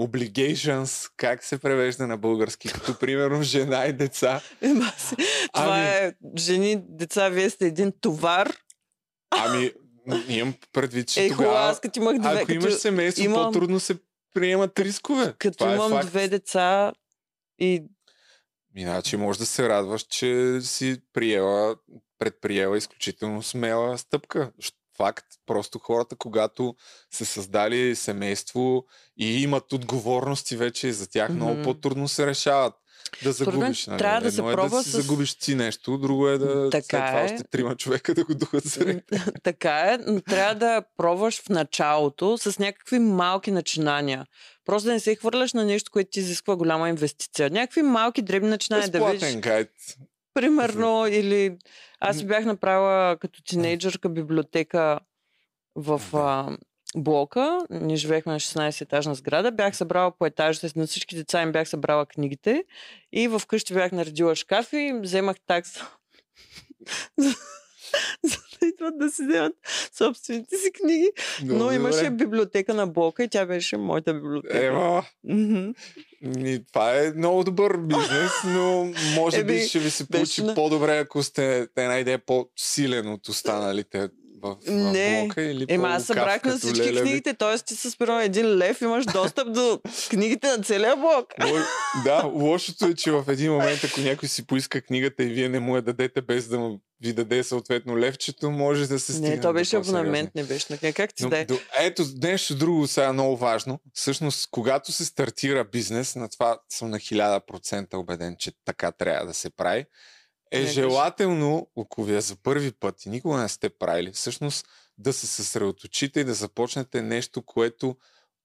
obligations, 0.00 1.10
как 1.16 1.44
се 1.44 1.58
превежда 1.58 2.06
на 2.06 2.16
български, 2.16 2.68
като 2.68 2.98
примерно 2.98 3.42
жена 3.42 3.86
и 3.86 3.92
деца. 3.92 4.40
Ема 4.62 4.92
Това 5.52 5.66
Ами- 5.68 5.84
е 5.86 6.12
жени, 6.38 6.76
деца, 6.80 7.28
вие 7.28 7.50
сте 7.50 7.66
един 7.66 7.92
товар. 8.00 8.52
Ами, 9.30 9.72
имам 10.28 10.54
предвид, 10.72 11.08
че 11.08 11.24
Е, 11.24 11.28
тогава, 11.28 11.58
аз 11.60 11.80
като 11.80 11.98
имах 11.98 12.18
две, 12.18 12.28
ако 12.28 12.38
като, 12.38 12.52
имаш 12.52 12.74
семейство, 12.74 13.24
имам- 13.24 13.44
по-трудно 13.44 13.80
се 13.80 13.96
приемат 14.34 14.78
рискове. 14.78 15.34
като 15.38 15.58
Това 15.58 15.72
е 15.72 15.74
имам 15.74 15.90
факт. 15.90 16.06
две 16.06 16.28
деца 16.28 16.92
и 17.58 17.82
Иначе 18.76 19.16
може 19.16 19.38
да 19.38 19.46
се 19.46 19.68
радваш, 19.68 20.02
че 20.02 20.58
си 20.62 20.96
приела, 21.12 21.76
предприела 22.18 22.78
изключително 22.78 23.42
смела 23.42 23.98
стъпка. 23.98 24.52
Факт. 24.96 25.26
Просто 25.46 25.78
хората, 25.78 26.16
когато 26.16 26.74
са 27.10 27.26
създали 27.26 27.96
семейство 27.96 28.84
и 29.16 29.42
имат 29.42 29.72
отговорности 29.72 30.56
вече 30.56 30.92
за 30.92 31.10
тях, 31.10 31.30
много 31.30 31.52
Мгм. 31.52 31.62
по-трудно 31.62 32.08
се 32.08 32.26
решават. 32.26 32.74
Да 33.22 33.34
Според 33.34 33.48
мен 33.48 33.60
загубиш. 33.60 33.86
Нали? 33.86 33.98
трябва 33.98 34.20
да 34.20 34.32
се 34.32 34.38
Едно 34.38 34.50
е 34.50 34.54
пробва 34.54 34.78
да 34.78 34.84
си 34.84 34.90
с- 34.90 34.92
загубиш 34.94 35.34
ти 35.34 35.54
нещо, 35.54 35.98
друго 35.98 36.28
е 36.28 36.38
да 36.38 36.70
Така 36.70 36.82
след 36.82 37.06
това 37.06 37.20
е. 37.20 37.24
още 37.24 37.44
трима 37.44 37.76
човека 37.76 38.14
да 38.14 38.24
го 38.24 38.34
духат 38.34 38.64
за 38.64 39.00
така 39.42 39.70
е, 39.72 39.98
но 40.02 40.20
трябва 40.20 40.54
да 40.54 40.82
пробваш 40.96 41.42
в 41.42 41.48
началото 41.48 42.38
с 42.38 42.58
някакви 42.58 42.98
малки 42.98 43.50
начинания. 43.50 44.26
Просто 44.64 44.86
да 44.86 44.92
не 44.92 45.00
се 45.00 45.14
хвърляш 45.14 45.52
на 45.52 45.64
нещо, 45.64 45.90
което 45.90 46.10
ти 46.10 46.20
изисква 46.20 46.56
голяма 46.56 46.88
инвестиция. 46.88 47.50
Някакви 47.50 47.82
малки 47.82 48.22
дребни 48.22 48.48
начинания 48.48 48.88
да 48.88 48.98
видиш. 48.98 49.12
Безплатен 49.12 49.40
гайд. 49.40 49.70
Примерно, 50.34 51.06
или 51.06 51.56
аз 52.00 52.22
бях 52.22 52.44
направила 52.44 53.16
като 53.16 53.42
тинейджърка 53.42 54.08
библиотека 54.08 54.98
в 55.76 56.02
а, 56.14 56.56
блока. 56.96 57.58
Ние 57.70 57.96
живеехме 57.96 58.32
на 58.32 58.40
16 58.40 58.80
етажна 58.80 59.14
сграда. 59.14 59.52
Бях 59.52 59.76
събрала 59.76 60.10
по 60.10 60.26
етажите, 60.26 60.70
на 60.76 60.86
всички 60.86 61.16
деца 61.16 61.42
им 61.42 61.52
бях 61.52 61.68
събрала 61.68 62.06
книгите. 62.06 62.64
И 63.12 63.28
в 63.28 63.42
къщи 63.48 63.74
бях 63.74 63.92
наредила 63.92 64.34
шкафи 64.34 64.76
и 64.76 65.00
вземах 65.00 65.36
такса. 65.40 65.86
за, 68.24 68.38
да 68.60 68.66
идват 68.66 68.98
да 68.98 69.10
си 69.10 69.22
вземат 69.22 69.52
собствените 69.92 70.56
си 70.56 70.72
книги. 70.72 71.10
Но 71.44 71.54
Много 71.54 71.72
имаше 71.72 71.96
добре. 72.00 72.10
библиотека 72.10 72.74
на 72.74 72.86
блока 72.86 73.24
и 73.24 73.28
тя 73.28 73.46
беше 73.46 73.76
моята 73.76 74.14
библиотека. 74.14 75.02
Мгм. 75.24 75.70
ми, 76.22 76.64
това 76.64 76.96
е 76.96 77.10
много 77.10 77.44
добър 77.44 77.76
бизнес, 77.76 78.30
но 78.46 78.92
може 79.14 79.44
би 79.44 79.60
ще 79.60 79.78
ви 79.78 79.90
се 79.90 80.08
получи 80.08 80.42
на- 80.42 80.54
по-добре, 80.54 80.98
ако 80.98 81.22
сте 81.22 81.68
една 81.76 81.98
идея 81.98 82.18
по-силен 82.18 83.08
от 83.08 83.28
останалите 83.28 84.08
в, 84.46 84.56
в 84.62 84.70
Не. 84.70 85.20
блока 85.20 85.42
или 85.42 85.66
Ема 85.68 85.88
аз 85.88 86.04
събрах 86.04 86.44
на 86.44 86.58
всички 86.58 86.78
лелеви. 86.80 87.00
книгите, 87.00 87.34
т.е. 87.34 87.58
ти 87.58 87.74
с 87.74 87.98
примерно 87.98 88.20
един 88.20 88.56
лев 88.56 88.80
имаш 88.80 89.04
достъп 89.06 89.52
до 89.52 89.80
книгите 90.10 90.46
на 90.48 90.58
целия 90.58 90.96
блок. 90.96 91.26
Ло- 91.40 91.66
Да, 92.04 92.22
лошото 92.26 92.86
е, 92.86 92.94
че 92.94 93.10
в 93.12 93.24
един 93.28 93.52
момент, 93.52 93.84
ако 93.84 94.00
някой 94.00 94.28
си 94.28 94.46
поиска 94.46 94.80
книгата 94.80 95.22
и 95.22 95.26
вие 95.26 95.48
не 95.48 95.60
му 95.60 95.76
я 95.76 95.82
дадете 95.82 96.22
без 96.22 96.48
да 96.48 96.58
му 96.58 96.80
ви 97.00 97.12
даде 97.12 97.44
съответно 97.44 97.98
левчето, 97.98 98.50
може 98.50 98.86
да 98.86 98.98
се 98.98 99.12
стигне. 99.12 99.28
Не, 99.28 99.40
то 99.40 99.52
беше 99.52 99.76
абонамент, 99.76 100.30
не 100.34 100.44
беше 100.44 100.66
на 100.70 100.92
как 100.92 101.14
ти 101.14 101.22
Но, 101.24 101.30
дай. 101.30 101.44
до, 101.44 101.58
ето, 101.78 102.04
нещо 102.16 102.54
друго 102.54 102.86
сега 102.86 103.06
е 103.06 103.12
много 103.12 103.36
важно. 103.36 103.80
Всъщност, 103.94 104.48
когато 104.50 104.92
се 104.92 105.04
стартира 105.04 105.64
бизнес, 105.64 106.16
на 106.16 106.28
това 106.28 106.58
съм 106.68 106.90
на 106.90 106.98
1000% 106.98 107.94
убеден, 107.94 108.36
че 108.38 108.52
така 108.64 108.92
трябва 108.92 109.26
да 109.26 109.34
се 109.34 109.50
прави, 109.50 109.84
е 110.50 110.60
Не, 110.60 110.66
желателно, 110.66 111.68
ако 111.78 112.04
ви 112.04 112.16
е 112.16 112.20
за 112.20 112.36
първи 112.36 112.72
път 112.72 113.06
и 113.06 113.08
никога 113.08 113.38
не 113.38 113.48
сте 113.48 113.68
правили, 113.68 114.12
всъщност 114.12 114.66
да 114.98 115.12
се 115.12 115.26
съсредоточите 115.26 116.20
и 116.20 116.24
да 116.24 116.34
започнете 116.34 117.02
нещо, 117.02 117.42
което 117.42 117.96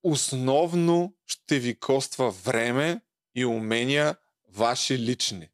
основно 0.03 1.13
ще 1.27 1.59
ви 1.59 1.79
коства 1.79 2.31
време 2.31 3.01
и 3.35 3.45
умения 3.45 4.15
ваши 4.53 4.99
лични. 4.99 5.49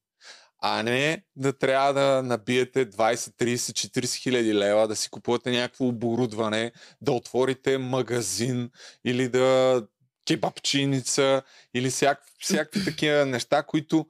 А 0.59 0.83
не 0.83 1.23
да 1.35 1.53
трябва 1.53 1.93
да 1.93 2.23
набиете 2.23 2.89
20, 2.89 3.15
30, 3.15 3.55
40 3.55 4.15
хиляди 4.15 4.53
лева, 4.53 4.87
да 4.87 4.95
си 4.95 5.09
купувате 5.09 5.51
някакво 5.51 5.87
оборудване, 5.87 6.71
да 7.01 7.11
отворите 7.11 7.77
магазин 7.77 8.71
или 9.05 9.29
да 9.29 9.83
кебапчиница 10.27 11.41
или 11.73 11.89
всяк, 11.89 12.23
всякакви 12.39 12.85
такива 12.85 13.25
неща, 13.25 13.63
които 13.63 14.07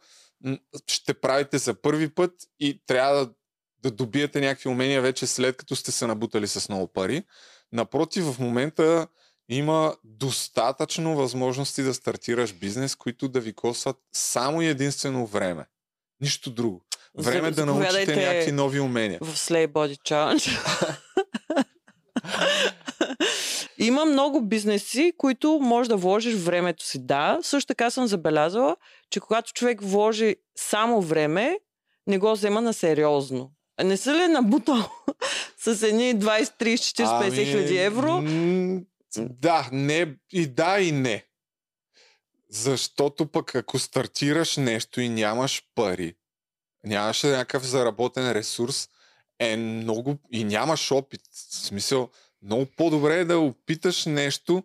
ще 0.87 1.13
правите 1.13 1.57
за 1.57 1.73
първи 1.73 2.09
път 2.09 2.33
и 2.59 2.81
трябва 2.85 3.25
да, 3.25 3.31
да 3.83 3.91
добиете 3.91 4.41
някакви 4.41 4.69
умения 4.69 5.01
вече 5.01 5.27
след 5.27 5.57
като 5.57 5.75
сте 5.75 5.91
се 5.91 6.07
набутали 6.07 6.47
с 6.47 6.69
много 6.69 6.87
пари. 6.87 7.23
Напротив, 7.71 8.25
в 8.25 8.39
момента 8.39 9.07
има 9.49 9.95
достатъчно 10.03 11.15
възможности 11.15 11.83
да 11.83 11.93
стартираш 11.93 12.53
бизнес, 12.53 12.95
които 12.95 13.27
да 13.27 13.39
ви 13.39 13.53
костват 13.53 13.97
само 14.13 14.61
и 14.61 14.67
единствено 14.67 15.25
време. 15.25 15.65
Нищо 16.21 16.51
друго. 16.51 16.81
Време 17.17 17.51
да 17.51 17.65
научите 17.65 18.15
някакви 18.15 18.51
нови 18.51 18.79
умения. 18.79 19.19
В 19.21 19.35
Slay 19.35 19.67
Body 19.67 19.97
Challenge. 19.97 20.59
Има 23.79 24.05
много 24.05 24.41
бизнеси, 24.41 25.13
които 25.17 25.59
може 25.61 25.89
да 25.89 25.97
вложиш 25.97 26.35
времето 26.35 26.85
си. 26.85 27.05
Да, 27.05 27.39
също 27.41 27.67
така 27.67 27.89
съм 27.89 28.07
забелязала, 28.07 28.75
че 29.09 29.19
когато 29.19 29.53
човек 29.53 29.81
вложи 29.81 30.35
само 30.55 31.01
време, 31.01 31.59
не 32.07 32.17
го 32.17 32.31
взема 32.31 32.61
на 32.61 32.73
сериозно. 32.73 33.51
Не 33.83 33.97
се 33.97 34.13
ли 34.13 34.27
набутал 34.27 34.89
с 35.57 35.83
едни 35.83 36.15
20, 36.15 36.43
30, 36.43 36.75
40, 36.75 37.29
50 37.29 37.51
хиляди 37.51 37.77
евро? 37.77 38.11
Ами, 38.11 38.73
м, 38.73 38.81
Да, 39.17 39.69
не, 39.71 40.15
и 40.31 40.47
да, 40.47 40.79
и 40.79 40.91
не. 40.91 41.25
Защото 42.49 43.25
пък 43.25 43.55
ако 43.55 43.79
стартираш 43.79 44.57
нещо 44.57 45.01
и 45.01 45.09
нямаш 45.09 45.63
пари, 45.75 46.15
нямаш 46.83 47.23
някакъв 47.23 47.67
заработен 47.67 48.31
ресурс, 48.31 48.89
е 49.39 49.57
много 49.57 50.17
и 50.31 50.43
нямаш 50.43 50.91
опит. 50.91 51.21
В 51.31 51.55
смисъл, 51.55 52.09
много 52.43 52.65
по-добре 52.77 53.19
е 53.19 53.25
да 53.25 53.39
опиташ 53.39 54.05
нещо, 54.05 54.63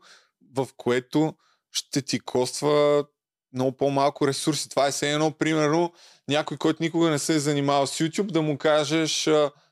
в 0.55 0.69
което 0.77 1.35
ще 1.73 2.03
ти 2.03 2.21
коства 2.21 3.05
много 3.53 3.73
по-малко 3.77 4.27
ресурси. 4.27 4.69
Това 4.69 4.87
е 4.87 4.91
все 4.91 5.13
едно, 5.13 5.31
примерно, 5.31 5.93
някой, 6.29 6.57
който 6.57 6.83
никога 6.83 7.11
не 7.11 7.19
се 7.19 7.35
е 7.35 7.39
занимавал 7.39 7.87
с 7.87 7.99
YouTube, 7.99 8.31
да 8.33 8.43
му 8.43 8.59
кажеш, 8.59 9.29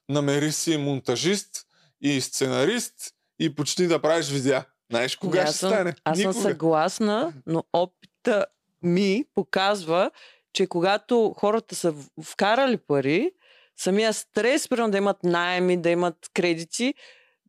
намери 0.09 0.53
си 0.53 0.76
монтажист 0.76 1.66
и 2.01 2.20
сценарист 2.20 2.94
и 3.38 3.55
почти 3.55 3.86
да 3.86 4.03
правиш 4.03 4.28
видеа. 4.28 4.64
Знаеш 4.90 5.16
кога 5.16 5.40
Аз 5.42 5.48
ще 5.48 5.59
съм- 5.59 5.70
стане? 5.70 5.94
Аз 6.05 6.18
Никога. 6.18 6.34
съм 6.34 6.42
съгласна, 6.42 7.32
но 7.46 7.64
опита 7.72 8.46
ми 8.82 9.24
показва, 9.34 10.11
че 10.53 10.66
когато 10.66 11.34
хората 11.38 11.74
са 11.74 11.94
вкарали 12.24 12.76
пари, 12.76 13.30
самия 13.76 14.12
стрес, 14.12 14.68
примерно 14.68 14.90
да 14.90 14.98
имат 14.98 15.24
найеми, 15.24 15.76
да 15.82 15.90
имат 15.90 16.16
кредити, 16.34 16.94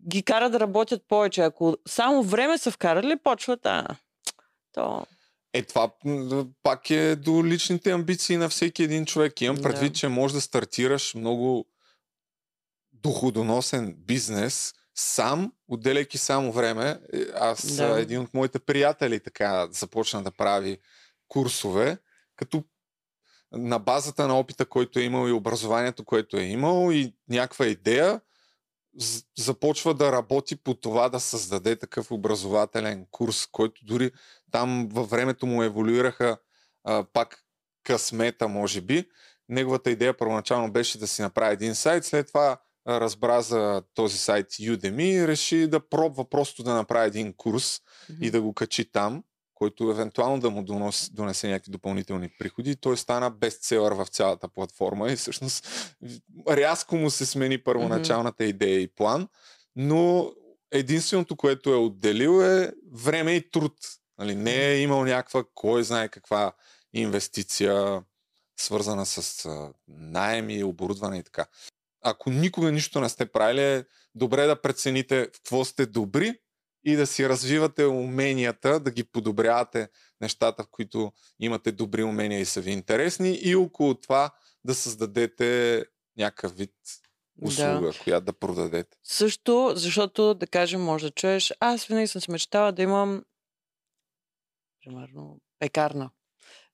ги 0.07 0.23
кара 0.23 0.49
да 0.49 0.59
работят 0.59 1.03
повече. 1.07 1.41
Ако 1.41 1.77
само 1.87 2.23
време 2.23 2.57
са 2.57 2.71
вкарали, 2.71 3.15
почват, 3.23 3.65
а, 3.65 3.87
то... 4.73 5.05
Е, 5.53 5.63
това 5.63 5.91
пак 6.63 6.89
е 6.89 7.15
до 7.15 7.45
личните 7.45 7.91
амбиции 7.91 8.37
на 8.37 8.49
всеки 8.49 8.83
един 8.83 9.05
човек. 9.05 9.41
Имам 9.41 9.55
Да. 9.55 9.61
предвид, 9.61 9.95
че 9.95 10.07
можеш 10.07 10.35
да 10.35 10.41
стартираш 10.41 11.15
много 11.15 11.65
доходоносен 12.93 13.95
бизнес 13.97 14.73
сам, 14.95 15.53
отделяйки 15.67 16.17
само 16.17 16.51
време. 16.51 16.99
Е, 17.13 17.21
Аз, 17.35 17.75
Да. 17.75 17.87
да. 17.87 18.01
един 18.01 18.19
от 18.21 18.33
моите 18.33 18.59
приятели 18.59 19.19
така 19.19 19.67
започна 19.71 20.23
да 20.23 20.31
прави 20.31 20.77
курсове, 21.27 21.97
като 22.35 22.63
на 23.51 23.79
базата 23.79 24.27
на 24.27 24.39
опита, 24.39 24.65
който 24.65 24.99
е 24.99 25.03
имал 25.03 25.27
и 25.27 25.31
образованието, 25.31 26.05
което 26.05 26.37
е 26.37 26.43
имал 26.43 26.91
и 26.91 27.13
някаква 27.29 27.65
идея, 27.67 28.21
започва 29.37 29.93
да 29.93 30.11
работи 30.11 30.55
по 30.55 30.73
това 30.73 31.09
да 31.09 31.19
създаде 31.19 31.75
такъв 31.75 32.11
образователен 32.11 33.05
курс, 33.11 33.47
който 33.51 33.85
дори 33.85 34.11
там 34.51 34.89
във 34.91 35.09
времето 35.09 35.45
му 35.45 35.63
еволюираха 35.63 36.37
а, 36.83 37.05
пак 37.13 37.43
късмета, 37.83 38.47
може 38.47 38.81
би. 38.81 39.09
Неговата 39.49 39.91
идея 39.91 40.17
първоначално 40.17 40.71
беше 40.71 40.99
да 40.99 41.07
си 41.07 41.21
направи 41.21 41.53
един 41.53 41.75
сайт, 41.75 42.05
след 42.05 42.27
това 42.27 42.57
разбра 42.87 43.41
за 43.41 43.83
този 43.93 44.17
сайт 44.17 44.47
Udemy 44.51 45.23
и 45.23 45.27
реши 45.27 45.67
да 45.67 45.89
пробва 45.89 46.29
просто 46.29 46.63
да 46.63 46.73
направи 46.73 47.07
един 47.07 47.33
курс 47.33 47.81
и 48.21 48.31
да 48.31 48.41
го 48.41 48.53
качи 48.53 48.91
там, 48.91 49.23
който 49.61 49.91
евентуално 49.91 50.39
да 50.39 50.49
му 50.49 50.63
донос, 50.63 51.09
донесе 51.13 51.49
някакви 51.49 51.71
допълнителни 51.71 52.29
приходи. 52.39 52.75
Той 52.75 52.97
стана 52.97 53.31
бестселър 53.31 53.91
в 53.91 54.05
цялата 54.05 54.47
платформа 54.47 55.11
и 55.11 55.15
всъщност 55.15 55.67
рязко 56.49 56.95
му 56.95 57.09
се 57.09 57.25
смени 57.25 57.63
първоначалната 57.63 58.45
идея 58.45 58.81
и 58.81 58.87
план, 58.87 59.27
но 59.75 60.31
единственото, 60.71 61.35
което 61.35 61.69
е 61.69 61.75
отделил 61.75 62.41
е 62.41 62.71
време 62.93 63.31
и 63.35 63.51
труд. 63.51 63.73
Нали, 64.17 64.35
не 64.35 64.67
е 64.67 64.81
имал 64.81 65.05
някаква, 65.05 65.43
кой 65.53 65.83
знае 65.83 66.09
каква 66.09 66.51
инвестиция, 66.93 68.03
свързана 68.59 69.05
с 69.05 69.47
найеми, 69.87 70.63
оборудване 70.63 71.17
и 71.17 71.23
така. 71.23 71.45
Ако 72.01 72.29
никога 72.29 72.71
нищо 72.71 73.01
не 73.01 73.09
сте 73.09 73.25
правили, 73.25 73.61
е 73.61 73.85
добре 74.15 74.45
да 74.45 74.61
прецените 74.61 75.25
в 75.25 75.31
какво 75.31 75.65
сте 75.65 75.85
добри 75.85 76.39
и 76.83 76.95
да 76.95 77.07
си 77.07 77.29
развивате 77.29 77.85
уменията, 77.85 78.79
да 78.79 78.91
ги 78.91 79.03
подобрявате 79.03 79.89
нещата, 80.21 80.63
в 80.63 80.67
които 80.71 81.11
имате 81.39 81.71
добри 81.71 82.03
умения 82.03 82.39
и 82.39 82.45
са 82.45 82.61
ви 82.61 82.71
интересни 82.71 83.39
и 83.41 83.55
около 83.55 83.95
това 83.95 84.31
да 84.63 84.75
създадете 84.75 85.83
някакъв 86.17 86.57
вид 86.57 86.75
услуга, 87.41 87.91
да. 87.91 88.03
която 88.03 88.25
да 88.25 88.33
продадете. 88.33 88.97
Също, 89.03 89.73
защото, 89.75 90.33
да 90.33 90.47
кажем, 90.47 90.81
може 90.81 91.05
да 91.05 91.11
чуеш, 91.11 91.53
аз 91.59 91.85
винаги 91.85 92.07
съм 92.07 92.21
си 92.21 92.31
мечтала 92.31 92.71
да 92.71 92.81
имам, 92.81 93.23
примерно, 94.83 95.39
пекарна. 95.59 96.09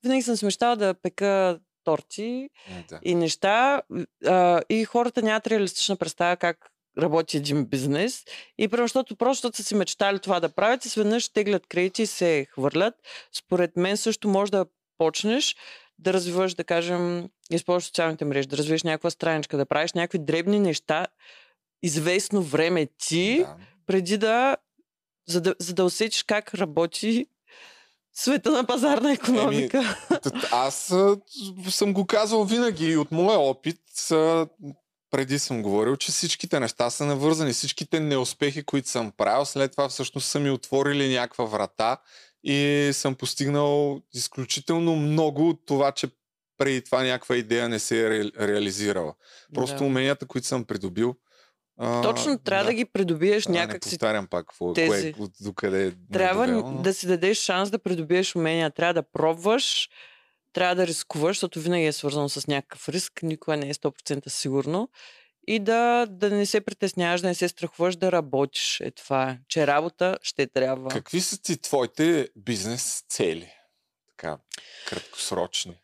Винаги 0.04 0.22
съм 0.22 0.36
си 0.36 0.46
мечтала 0.46 0.76
да 0.76 0.94
пека 0.94 1.60
торти 1.84 2.50
Да. 2.90 3.00
и 3.04 3.16
неща 3.16 3.82
а, 4.26 4.62
и 4.70 4.86
хората 4.86 5.22
нямат 5.22 5.48
реалистична 5.48 5.96
представа 5.96 6.38
как 6.38 6.72
работи 6.98 7.38
един 7.38 7.66
бизнес. 7.66 8.24
И 8.58 8.68
примерно, 8.68 8.86
защото 8.88 9.16
просто 9.16 9.52
са 9.54 9.64
си 9.64 9.76
мечтали 9.76 10.20
това 10.20 10.40
да 10.40 10.50
правят 10.50 10.86
и 10.86 10.90
сведнъж 10.90 11.30
теглят 11.30 11.68
кредити 11.68 12.02
и 12.02 12.06
се 12.08 12.48
хвърлят. 12.52 12.94
Според 13.34 13.78
мен 13.78 13.98
също 13.98 14.28
може 14.28 14.52
да 14.52 14.66
почнеш 14.98 15.56
да 16.00 16.14
развиваш, 16.14 16.54
да 16.54 16.64
кажем, 16.64 17.30
използваш 17.52 17.84
социалните 17.84 18.26
мрежи, 18.26 18.48
да 18.48 18.58
развиеш 18.58 18.84
някаква 18.84 19.10
страничка, 19.10 19.58
да 19.58 19.66
правиш 19.66 19.94
някакви 19.94 20.20
дребни 20.20 20.60
неща, 20.60 21.08
известно 21.84 22.42
време 22.42 22.88
ти, 22.98 23.38
Да. 23.40 23.56
преди 23.86 24.18
да 24.18 24.58
за, 25.28 25.42
да, 25.42 25.56
за 25.60 25.74
да 25.74 25.84
усетиш 25.84 26.24
как 26.24 26.54
работи 26.54 27.26
света 28.14 28.52
на 28.52 28.64
пазарна 28.64 29.12
економика. 29.14 29.98
Т- 30.24 30.50
Аз 30.52 30.94
съм 31.70 31.94
го 31.94 32.06
казвал 32.06 32.44
винаги 32.44 32.86
и 32.86 32.98
от 32.98 33.12
моя 33.12 33.40
опит, 33.40 33.80
преди 35.12 35.40
съм 35.40 35.62
говорил, 35.62 35.96
че 35.96 36.12
всичките 36.12 36.60
неща 36.60 36.90
са 36.90 37.06
навързани. 37.06 37.54
Всичките 37.54 38.00
неуспехи, 38.00 38.64
които 38.64 38.90
съм 38.90 39.12
правил, 39.12 39.46
след 39.46 39.72
това 39.72 39.90
всъщност 39.90 40.28
са 40.28 40.40
ми 40.40 40.50
отворили 40.50 41.14
някаква 41.14 41.46
врата 41.46 41.98
и 42.44 42.90
съм 42.94 43.16
постигнал 43.16 44.02
изключително 44.14 44.96
много 44.96 45.50
от 45.50 45.66
това, 45.66 45.92
че 45.92 46.08
преди 46.58 46.82
това 46.82 47.04
някаква 47.04 47.36
идея 47.36 47.70
не 47.70 47.80
се 47.80 48.02
е 48.02 48.10
ре, 48.10 48.24
реализирала. 48.40 49.14
Просто 49.54 49.78
Да. 49.78 49.84
уменията, 49.84 50.26
които 50.26 50.48
съм 50.48 50.64
придобил. 50.64 51.16
А, 51.80 52.02
Точно 52.02 52.40
трябва 52.40 52.66
да, 52.66 52.74
ги 52.74 52.86
придобиеш 52.86 53.48
А, 53.48 53.52
не 53.52 53.60
някак 53.60 53.84
си. 53.84 53.90
повтарям 53.90 54.28
пак 54.28 54.46
какво, 54.46 54.74
тези. 54.74 55.14
кое, 55.14 55.28
докъде 55.42 55.88
е 55.88 55.92
Трябва 56.14 56.48
довело, 56.48 56.72
но- 56.72 56.82
да 56.82 56.94
си 56.94 57.08
дадеш 57.08 57.40
шанс 57.40 57.72
да 57.72 57.80
придобиеш 57.80 58.36
умения. 58.36 58.72
Трябва 58.72 58.94
да 58.94 59.04
пробваш, 59.04 59.90
трябва 60.58 60.76
да 60.76 60.88
рискуваш, 60.88 61.38
защото 61.38 61.60
винаги 61.60 61.86
е 61.86 61.92
свързано 61.92 62.30
с 62.30 62.48
някакъв 62.48 62.90
риск, 62.90 63.24
никога 63.24 63.58
не 63.58 63.70
е 63.70 63.74
100% 63.74 64.30
сигурно. 64.30 64.90
И 65.48 65.60
да, 65.60 66.06
да 66.10 66.30
не 66.30 66.46
се 66.46 66.62
притесняваш, 66.62 67.22
да 67.22 67.28
не 67.28 67.36
се 67.36 67.48
страхуваш 67.48 67.96
да 67.96 68.12
работиш. 68.12 68.80
Е 68.80 68.92
това 68.92 69.30
е. 69.30 69.40
Че 69.48 69.68
работа 69.68 70.18
ще 70.22 70.48
трябва. 70.48 70.90
Какви 70.90 71.22
са 71.22 71.42
ти 71.42 71.58
твоите 71.58 72.30
бизнес 72.36 73.04
цели? 73.10 73.54
Така, 74.08 74.38
краткосрочни. 74.88 75.78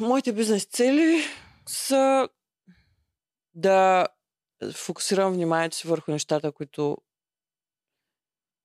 Моите 0.00 0.32
бизнес 0.32 0.64
цели 0.64 1.24
са 1.66 2.28
да 3.54 4.06
фокусирам 4.74 5.32
вниманието 5.32 5.76
си 5.76 5.88
върху 5.88 6.10
нещата, 6.10 6.52
които 6.52 6.98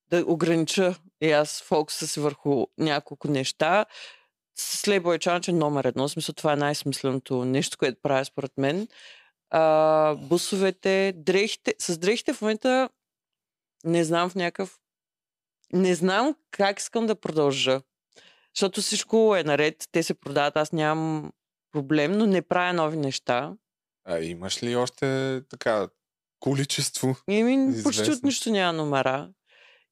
да 0.10 0.24
огранича 0.28 0.96
и 1.22 1.32
аз 1.32 1.62
фокуса 1.62 2.08
си 2.08 2.20
върху 2.20 2.66
няколко 2.78 3.28
неща. 3.28 3.86
С 4.60 4.88
е 5.48 5.52
номер 5.52 5.86
едно. 5.86 6.08
В 6.08 6.12
смисъл, 6.12 6.36
това 6.36 6.54
е 6.54 6.56
най-смисленото 6.56 7.46
нещо, 7.46 7.78
което 7.78 8.02
правя 8.02 8.26
според 8.26 8.52
мен. 8.58 8.88
А, 9.50 10.16
бусовете, 10.16 11.14
дрехите. 11.16 11.76
С 11.80 11.98
дрехите 11.98 12.34
в 12.34 12.42
момента 12.42 12.90
не 13.84 14.04
знам 14.04 14.30
в 14.30 14.36
някакъв... 14.36 14.80
Не 15.74 15.96
знам 15.96 16.36
как 16.52 16.80
искам 16.80 17.08
да 17.08 17.16
продължа. 17.16 17.82
Защото 18.56 18.82
всичко 18.82 19.36
е 19.36 19.44
наред, 19.44 19.88
те 19.92 20.04
се 20.04 20.14
продават, 20.14 20.58
аз 20.58 20.72
нямам 20.72 21.32
проблем, 21.72 22.12
но 22.12 22.26
не 22.26 22.42
правя 22.42 22.74
нови 22.74 22.98
неща. 22.98 23.54
А 24.06 24.20
имаш 24.20 24.64
ли 24.64 24.76
още 24.76 25.42
така 25.50 25.90
количество? 26.40 27.16
И 27.30 27.44
ми 27.44 27.84
почти 27.84 28.12
от 28.12 28.24
нищо 28.24 28.52
няма 28.52 28.74
номера. 28.74 29.30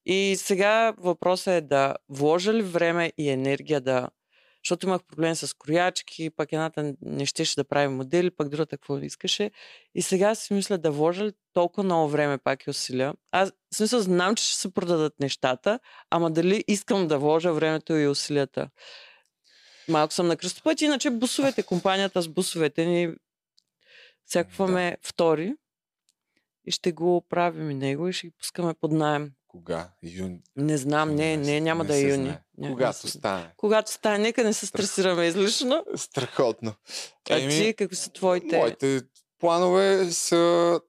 И 0.06 0.36
сега 0.38 0.94
въпросът 0.98 1.48
е 1.48 1.60
да 1.60 1.94
вложа 2.08 2.54
ли 2.54 2.62
време 2.62 3.12
и 3.18 3.30
енергия 3.30 3.80
да... 3.80 4.08
Защото 4.68 4.86
имах 4.86 5.04
проблем 5.04 5.34
с 5.34 5.56
кроячки, 5.56 6.30
пък 6.30 6.52
едната 6.52 6.94
не 7.02 7.26
щеше 7.26 7.54
да 7.56 7.64
прави 7.64 7.88
модели, 7.88 8.30
пък 8.30 8.48
другата 8.48 8.76
какво 8.76 8.98
искаше. 8.98 9.50
И 9.94 10.02
сега 10.02 10.34
си 10.34 10.54
мисля 10.54 10.78
да 10.78 10.90
вложа 10.90 11.24
ли 11.24 11.32
толкова 11.52 11.82
много 11.82 12.08
време 12.08 12.38
пак 12.38 12.66
и 12.66 12.70
усилия. 12.70 13.14
Аз 13.32 13.52
в 13.72 13.76
смисъл 13.76 14.00
знам, 14.00 14.34
че 14.34 14.44
ще 14.44 14.56
се 14.56 14.74
продадат 14.74 15.20
нещата, 15.20 15.80
ама 16.10 16.30
дали 16.30 16.64
искам 16.66 17.08
да 17.08 17.18
вложа 17.18 17.52
времето 17.52 17.96
и 17.96 18.08
усилията. 18.08 18.70
Малко 19.88 20.14
съм 20.14 20.26
на 20.26 20.36
кръстопът, 20.36 20.80
иначе 20.80 21.10
бусовете, 21.10 21.62
компанията 21.62 22.22
с 22.22 22.28
бусовете 22.28 22.86
ни 22.86 23.14
всякакваме 24.26 24.96
втори 25.02 25.54
и 26.66 26.70
ще 26.70 26.92
го 26.92 27.26
правим 27.28 27.70
и 27.70 27.74
него 27.74 28.08
и 28.08 28.12
ще 28.12 28.26
ги 28.26 28.34
пускаме 28.38 28.74
под 28.74 28.92
найем. 28.92 29.32
Кога? 29.46 29.90
Юни. 30.02 30.42
Не 30.56 30.76
знам, 30.76 31.14
не, 31.14 31.36
не, 31.36 31.60
няма 31.60 31.84
да 31.84 31.96
е 31.96 32.00
юни. 32.00 32.14
знае. 32.14 32.38
Когато 32.62 32.98
не 32.98 33.10
се- 33.10 33.18
стане. 33.18 33.50
Когато 33.56 33.90
стане, 33.92 34.18
нека 34.18 34.44
не 34.44 34.52
се 34.52 34.66
стресираме 34.66 35.26
излишно. 35.26 35.84
Страхотно. 35.96 36.74
А 37.30 37.48
ти, 37.48 37.74
какви 37.78 37.96
са 37.96 38.10
твоите? 38.10 38.56
Моите 38.56 39.00
планове 39.38 40.10
са 40.10 40.80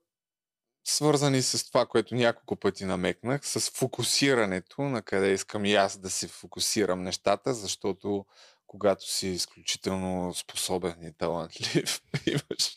свързани 0.86 1.41
с 1.41 1.67
това, 1.67 1.86
което 1.86 2.15
няколко 2.15 2.55
пъти 2.55 2.86
намекнах, 2.86 3.41
с 3.43 3.70
фокусирането, 3.70 4.82
на 4.82 5.01
къде 5.01 5.32
искам 5.32 5.65
и 5.65 5.76
аз 5.76 5.97
да 5.97 6.09
си 6.09 6.28
фокусирам 6.28 7.03
нещата, 7.03 7.53
защото 7.53 8.26
когато 8.67 9.11
си 9.11 9.28
изключително 9.28 10.34
способен 10.34 10.95
и 11.03 11.13
талантлив, 11.17 12.01
имаш, 12.26 12.76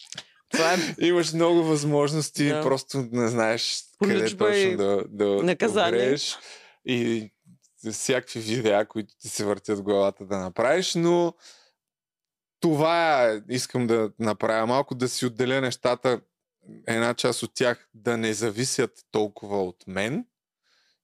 Това 0.48 0.74
е 0.74 0.78
имаш 1.00 1.32
много 1.32 1.64
възможности, 1.64 2.48
Да. 2.48 2.62
просто 2.62 3.08
не 3.12 3.28
знаеш 3.28 3.84
къде 4.02 4.14
Поличба 4.14 4.50
и 4.50 4.64
точно 4.70 4.76
да, 4.78 5.04
да 5.08 5.42
наказание. 5.42 6.00
огрееш. 6.00 6.38
И 6.86 7.30
всякакви 7.90 8.40
видеа, 8.40 8.86
които 8.86 9.14
ти 9.18 9.28
се 9.28 9.44
въртят 9.44 9.78
в 9.78 9.82
главата 9.82 10.26
да 10.26 10.38
направиш, 10.38 10.94
но 10.94 11.34
това 12.60 13.40
искам 13.48 13.86
да 13.86 14.10
направя 14.18 14.66
малко, 14.66 14.94
да 14.94 15.08
си 15.08 15.26
отделя 15.26 15.60
нещата, 15.60 16.20
една 16.86 17.14
част 17.14 17.42
от 17.42 17.54
тях 17.54 17.88
да 17.94 18.16
не 18.16 18.34
зависят 18.34 18.90
толкова 19.10 19.62
от 19.62 19.84
мен 19.86 20.26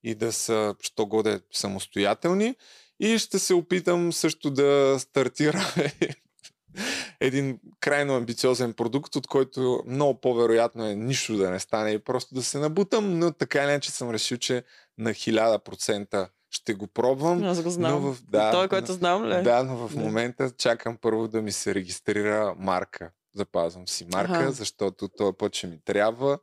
и 0.03 0.15
да 0.15 0.33
са, 0.33 0.75
що 0.81 1.07
годе, 1.07 1.41
самостоятелни. 1.53 2.55
И 3.01 3.19
ще 3.19 3.39
се 3.39 3.55
опитам 3.55 4.13
също 4.13 4.51
да 4.51 4.97
стартираме 4.99 5.93
един 7.21 7.61
крайно 7.81 8.17
амбициозен 8.17 8.73
продукт, 8.73 9.17
от 9.17 9.27
който 9.27 9.83
много 9.87 10.21
по-вероятно 10.21 10.87
е 10.87 10.95
нищо 10.95 11.37
да 11.37 11.51
не 11.51 11.61
стане 11.61 11.91
и 11.91 11.99
просто 11.99 12.35
да 12.35 12.43
се 12.43 12.59
набутам, 12.59 13.19
но 13.19 13.33
така 13.33 13.63
или 13.65 13.71
иначе 13.71 13.91
съм 13.91 14.11
решил, 14.11 14.39
че 14.39 14.65
на 14.99 15.11
1000% 15.11 16.29
ще 16.51 16.75
го 16.75 16.87
пробвам. 16.87 17.45
Аз 17.45 17.63
го 17.63 17.71
знам. 17.71 17.93
Но 18.03 18.13
в, 18.13 18.23
да, 18.23 18.53
Той, 18.53 18.69
който 18.69 18.93
знам 18.93 19.25
ли? 19.25 19.43
да, 19.43 19.63
но 19.63 19.89
в 19.89 19.95
Да. 19.95 20.01
момента 20.01 20.51
чакам 20.51 20.97
първо 20.97 21.29
да 21.29 21.43
ми 21.43 21.53
се 21.53 21.75
регистрира 21.75 22.55
марка. 22.59 23.11
Запазвам 23.35 23.89
си 23.89 24.07
марка, 24.13 24.33
Аха. 24.33 24.53
защото 24.53 25.09
този 25.09 25.37
път 25.39 25.55
ще 25.55 25.67
ми 25.67 25.81
трябва. 25.85 26.39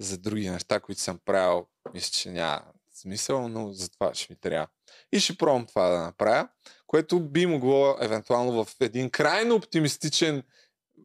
За 0.00 0.18
други 0.18 0.50
неща, 0.50 0.80
които 0.80 1.00
съм 1.00 1.18
правил, 1.24 1.66
мисля, 1.94 2.10
че 2.12 2.30
няма 2.30 2.62
смисъл, 2.94 3.48
но 3.48 3.72
за 3.72 3.90
това 3.90 4.14
ще 4.14 4.32
ми 4.32 4.36
трябва. 4.40 4.66
И 5.12 5.20
ще 5.20 5.36
пробвам 5.36 5.66
това 5.66 5.88
да 5.88 5.98
направя, 6.00 6.48
което 6.86 7.20
би 7.20 7.46
могло 7.46 7.96
евентуално 8.00 8.64
в 8.64 8.76
един 8.80 9.10
крайно 9.10 9.54
оптимистичен 9.54 10.42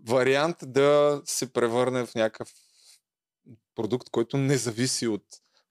вариант 0.08 0.58
да 0.62 1.22
се 1.26 1.54
превърне 1.54 2.06
в 2.06 2.16
някакъв 2.16 2.52
продукт, 3.76 4.10
който 4.10 4.38
не 4.38 4.58
зависи 4.58 5.08
от 5.08 5.26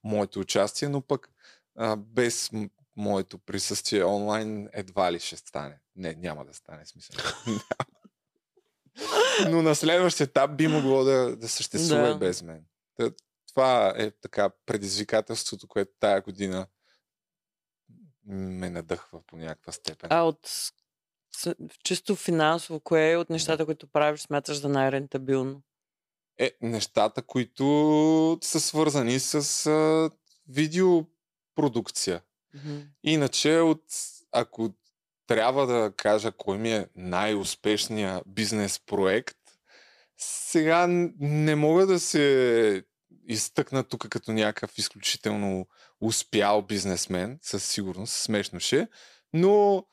моето 0.04 0.40
участие, 0.40 0.88
но 0.88 1.00
пък 1.00 1.28
а, 1.76 1.96
без 1.96 2.50
моето 2.96 3.38
присъствие 3.38 4.04
онлайн 4.04 4.68
едва 4.72 5.12
ли 5.12 5.20
ще 5.20 5.36
стане. 5.36 5.80
Не, 5.96 6.14
няма 6.14 6.44
да 6.44 6.54
стане 6.54 6.86
смисъл. 6.86 7.16
Но 9.50 9.62
на 9.62 9.74
следващия 9.74 10.24
етап 10.24 10.56
би 10.56 10.68
могло 10.68 11.04
да, 11.04 11.36
да 11.36 11.48
съществува 11.48 12.08
Да. 12.08 12.18
без 12.18 12.42
мен. 12.42 12.64
Това 13.48 13.94
е 13.96 14.10
така 14.10 14.50
предизвикателството, 14.66 15.68
което 15.68 15.92
тая 16.00 16.20
година 16.20 16.66
ме 18.26 18.70
надъхва 18.70 19.22
по 19.26 19.36
някаква 19.36 19.72
степен. 19.72 20.08
А 20.12 20.22
от 20.22 20.50
чисто 21.84 22.16
финансово, 22.16 22.80
кое 22.80 23.10
е 23.10 23.16
от 23.16 23.30
нещата, 23.30 23.64
които 23.64 23.86
правиш, 23.86 24.20
смяташ 24.20 24.60
за 24.60 24.68
най-рентабилно? 24.68 25.62
Е, 26.38 26.52
нещата, 26.62 27.22
които 27.22 28.38
са 28.42 28.60
свързани 28.60 29.20
с 29.20 29.66
а, 29.66 30.10
видеопродукция. 31.54 32.22
Мгм. 32.54 32.80
Иначе, 33.02 33.58
от, 33.58 33.84
ако 34.32 34.74
трябва 35.26 35.66
да 35.66 35.92
кажа 35.96 36.32
кой 36.32 36.58
ми 36.58 36.72
е 36.72 36.88
най-успешният 36.96 38.22
бизнес 38.26 38.80
проект, 38.86 39.36
сега 40.18 40.86
не 41.20 41.54
мога 41.54 41.86
да 41.86 42.00
се 42.00 42.84
изтъкна 43.28 43.84
тук 43.84 44.08
като 44.08 44.32
някакъв 44.32 44.78
изключително 44.78 45.66
успял 46.00 46.62
бизнесмен, 46.62 47.38
със 47.42 47.64
сигурност, 47.64 48.12
смешно 48.12 48.60
ще, 48.60 48.88
но 49.32 49.86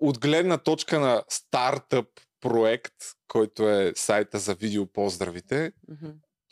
от 0.00 0.18
гледна 0.18 0.58
точка 0.58 1.00
на 1.00 1.22
стартъп 1.28 2.08
проект, 2.40 2.94
който 3.28 3.70
е 3.70 3.92
сайта 3.96 4.38
за 4.38 4.54
видео 4.54 4.86
поздравите, 4.86 5.72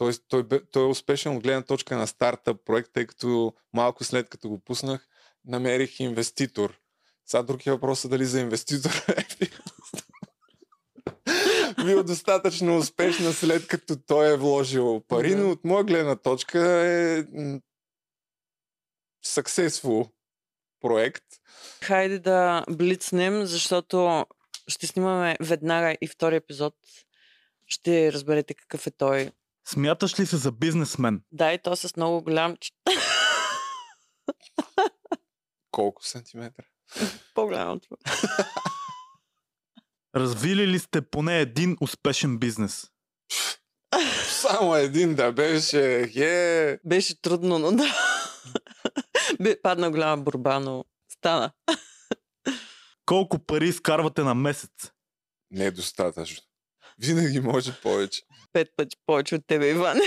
Мгм. 0.01 0.11
той, 0.11 0.13
той, 0.29 0.43
бе- 0.43 0.65
той 0.65 0.83
е 0.83 0.87
успешен 0.87 1.37
от 1.37 1.43
гледна 1.43 1.63
точка 1.63 1.97
на 1.97 2.07
стартъп 2.07 2.65
проект, 2.65 2.91
тъй 2.93 3.07
като 3.07 3.55
малко 3.73 4.05
след 4.05 4.29
като 4.29 4.49
го 4.49 4.59
пуснах, 4.59 5.09
намерих 5.45 6.01
инвеститор. 6.01 6.79
Сега 7.27 7.43
други 7.43 7.71
въпрос 7.71 8.05
е 8.05 8.09
дали 8.09 8.25
за 8.25 8.41
инвеститор 8.41 8.91
е 9.09 9.27
бил- 11.85 12.03
достатъчно 12.03 12.77
успешна 12.79 13.33
след 13.33 13.67
като 13.67 13.97
той 14.07 14.33
е 14.33 14.37
вложил 14.37 15.01
пари, 15.09 15.35
но 15.35 15.51
от 15.51 15.65
моя 15.65 15.85
гледна 15.85 16.17
точка 16.17 16.61
е 16.69 17.25
successful 19.27 20.11
проект. 20.81 21.25
Хайде 21.83 22.19
да 22.19 22.65
блицнем, 22.71 23.47
защото 23.47 24.27
ще 24.69 24.87
снимаме 24.87 25.37
веднага 25.41 25.97
и 26.01 26.09
втори 26.09 26.37
епизод. 26.37 26.75
Ще 27.67 28.13
разберете 28.13 28.55
какъв 28.55 28.87
е 28.87 28.91
той. 28.91 29.31
Смяташ 29.69 30.21
ли 30.21 30.27
се 30.27 30.37
за 30.37 30.53
бизнесмен? 30.53 31.23
Да, 31.33 31.53
и 31.53 31.59
то 31.63 31.77
с 31.77 31.97
много 31.97 32.23
голям... 32.23 32.57
Колко 35.71 36.05
сантиметра? 36.07 36.65
По-голям 37.35 37.71
от 37.71 37.83
това. 37.83 37.97
Развили 40.17 40.67
ли 40.67 40.79
сте 40.79 41.03
поне 41.03 41.41
един 41.41 41.77
успешен 41.81 42.39
бизнес? 42.39 42.87
Само 44.29 44.75
един 44.77 45.15
да 45.15 45.33
беше. 45.33 46.11
Е, 46.17 46.79
Беше 46.85 47.21
трудно, 47.23 47.59
но 47.59 47.73
да. 47.73 47.95
Бе, 49.41 49.63
Падна 49.63 49.91
голяма 49.91 50.23
борба, 50.23 50.61
но 50.61 50.85
стана. 51.13 51.53
Колко 53.07 53.39
пари 53.39 53.69
изкарвате 53.69 54.23
на 54.23 54.35
месец? 54.35 54.93
недостатъчно. 55.51 56.43
Винаги 56.99 57.41
може 57.41 57.81
повече. 57.81 58.23
Пет 58.53 58.69
пъти 58.77 58.97
повече 59.07 59.35
от 59.35 59.47
тебе, 59.47 59.71
Иван. 59.71 59.99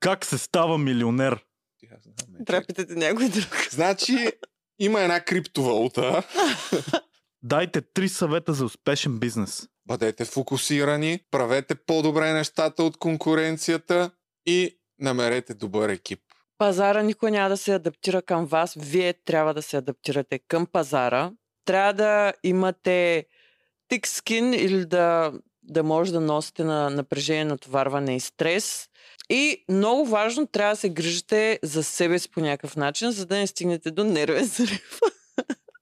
Как 0.00 0.24
се 0.24 0.38
става 0.38 0.78
милионер? 0.78 1.44
Е. 1.82 2.44
Трябва 2.44 2.60
да 2.60 2.66
питате 2.66 2.94
някой 2.94 3.28
друг. 3.28 3.68
Значи, 3.70 4.32
има 4.78 5.00
една 5.00 5.20
криптовалута. 5.20 6.22
Дайте 7.42 7.80
три 7.80 8.08
съвета 8.08 8.52
за 8.52 8.64
успешен 8.64 9.18
бизнес. 9.18 9.68
Бъдете 9.86 10.24
фокусирани, 10.24 11.20
правете 11.30 11.74
по-добре 11.74 12.32
нещата 12.32 12.82
от 12.82 12.96
конкуренцията 12.96 14.10
и 14.46 14.78
намерете 14.98 15.54
добър 15.54 15.88
екип. 15.88 16.20
Пазара 16.58 17.02
никой 17.02 17.30
няма 17.30 17.48
да 17.48 17.56
се 17.56 17.74
адаптира 17.74 18.22
към 18.22 18.46
вас. 18.46 18.74
Вие 18.78 19.12
трябва 19.12 19.54
да 19.54 19.62
се 19.62 19.76
адаптирате 19.76 20.38
към 20.38 20.66
пазара. 20.66 21.32
Трябва 21.64 21.92
да 21.92 22.32
имате 22.42 23.26
тик 23.88 24.06
скин 24.06 24.54
или 24.54 24.84
да, 24.84 25.32
да 25.62 25.82
може 25.82 26.12
да 26.12 26.20
носите 26.20 26.64
на 26.64 26.90
напрежение, 26.90 27.44
натоварване 27.44 28.16
и 28.16 28.20
стрес. 28.20 28.88
И 29.30 29.64
много 29.68 30.06
важно, 30.06 30.46
трябва 30.46 30.72
да 30.72 30.80
се 30.80 30.88
грижите 30.88 31.58
за 31.62 31.82
себе 31.82 32.18
си 32.18 32.30
по 32.30 32.40
някакъв 32.40 32.76
начин, 32.76 33.10
за 33.10 33.26
да 33.26 33.36
не 33.36 33.46
стигнете 33.46 33.90
до 33.90 34.04
нервен 34.04 34.48
срив. 34.48 35.00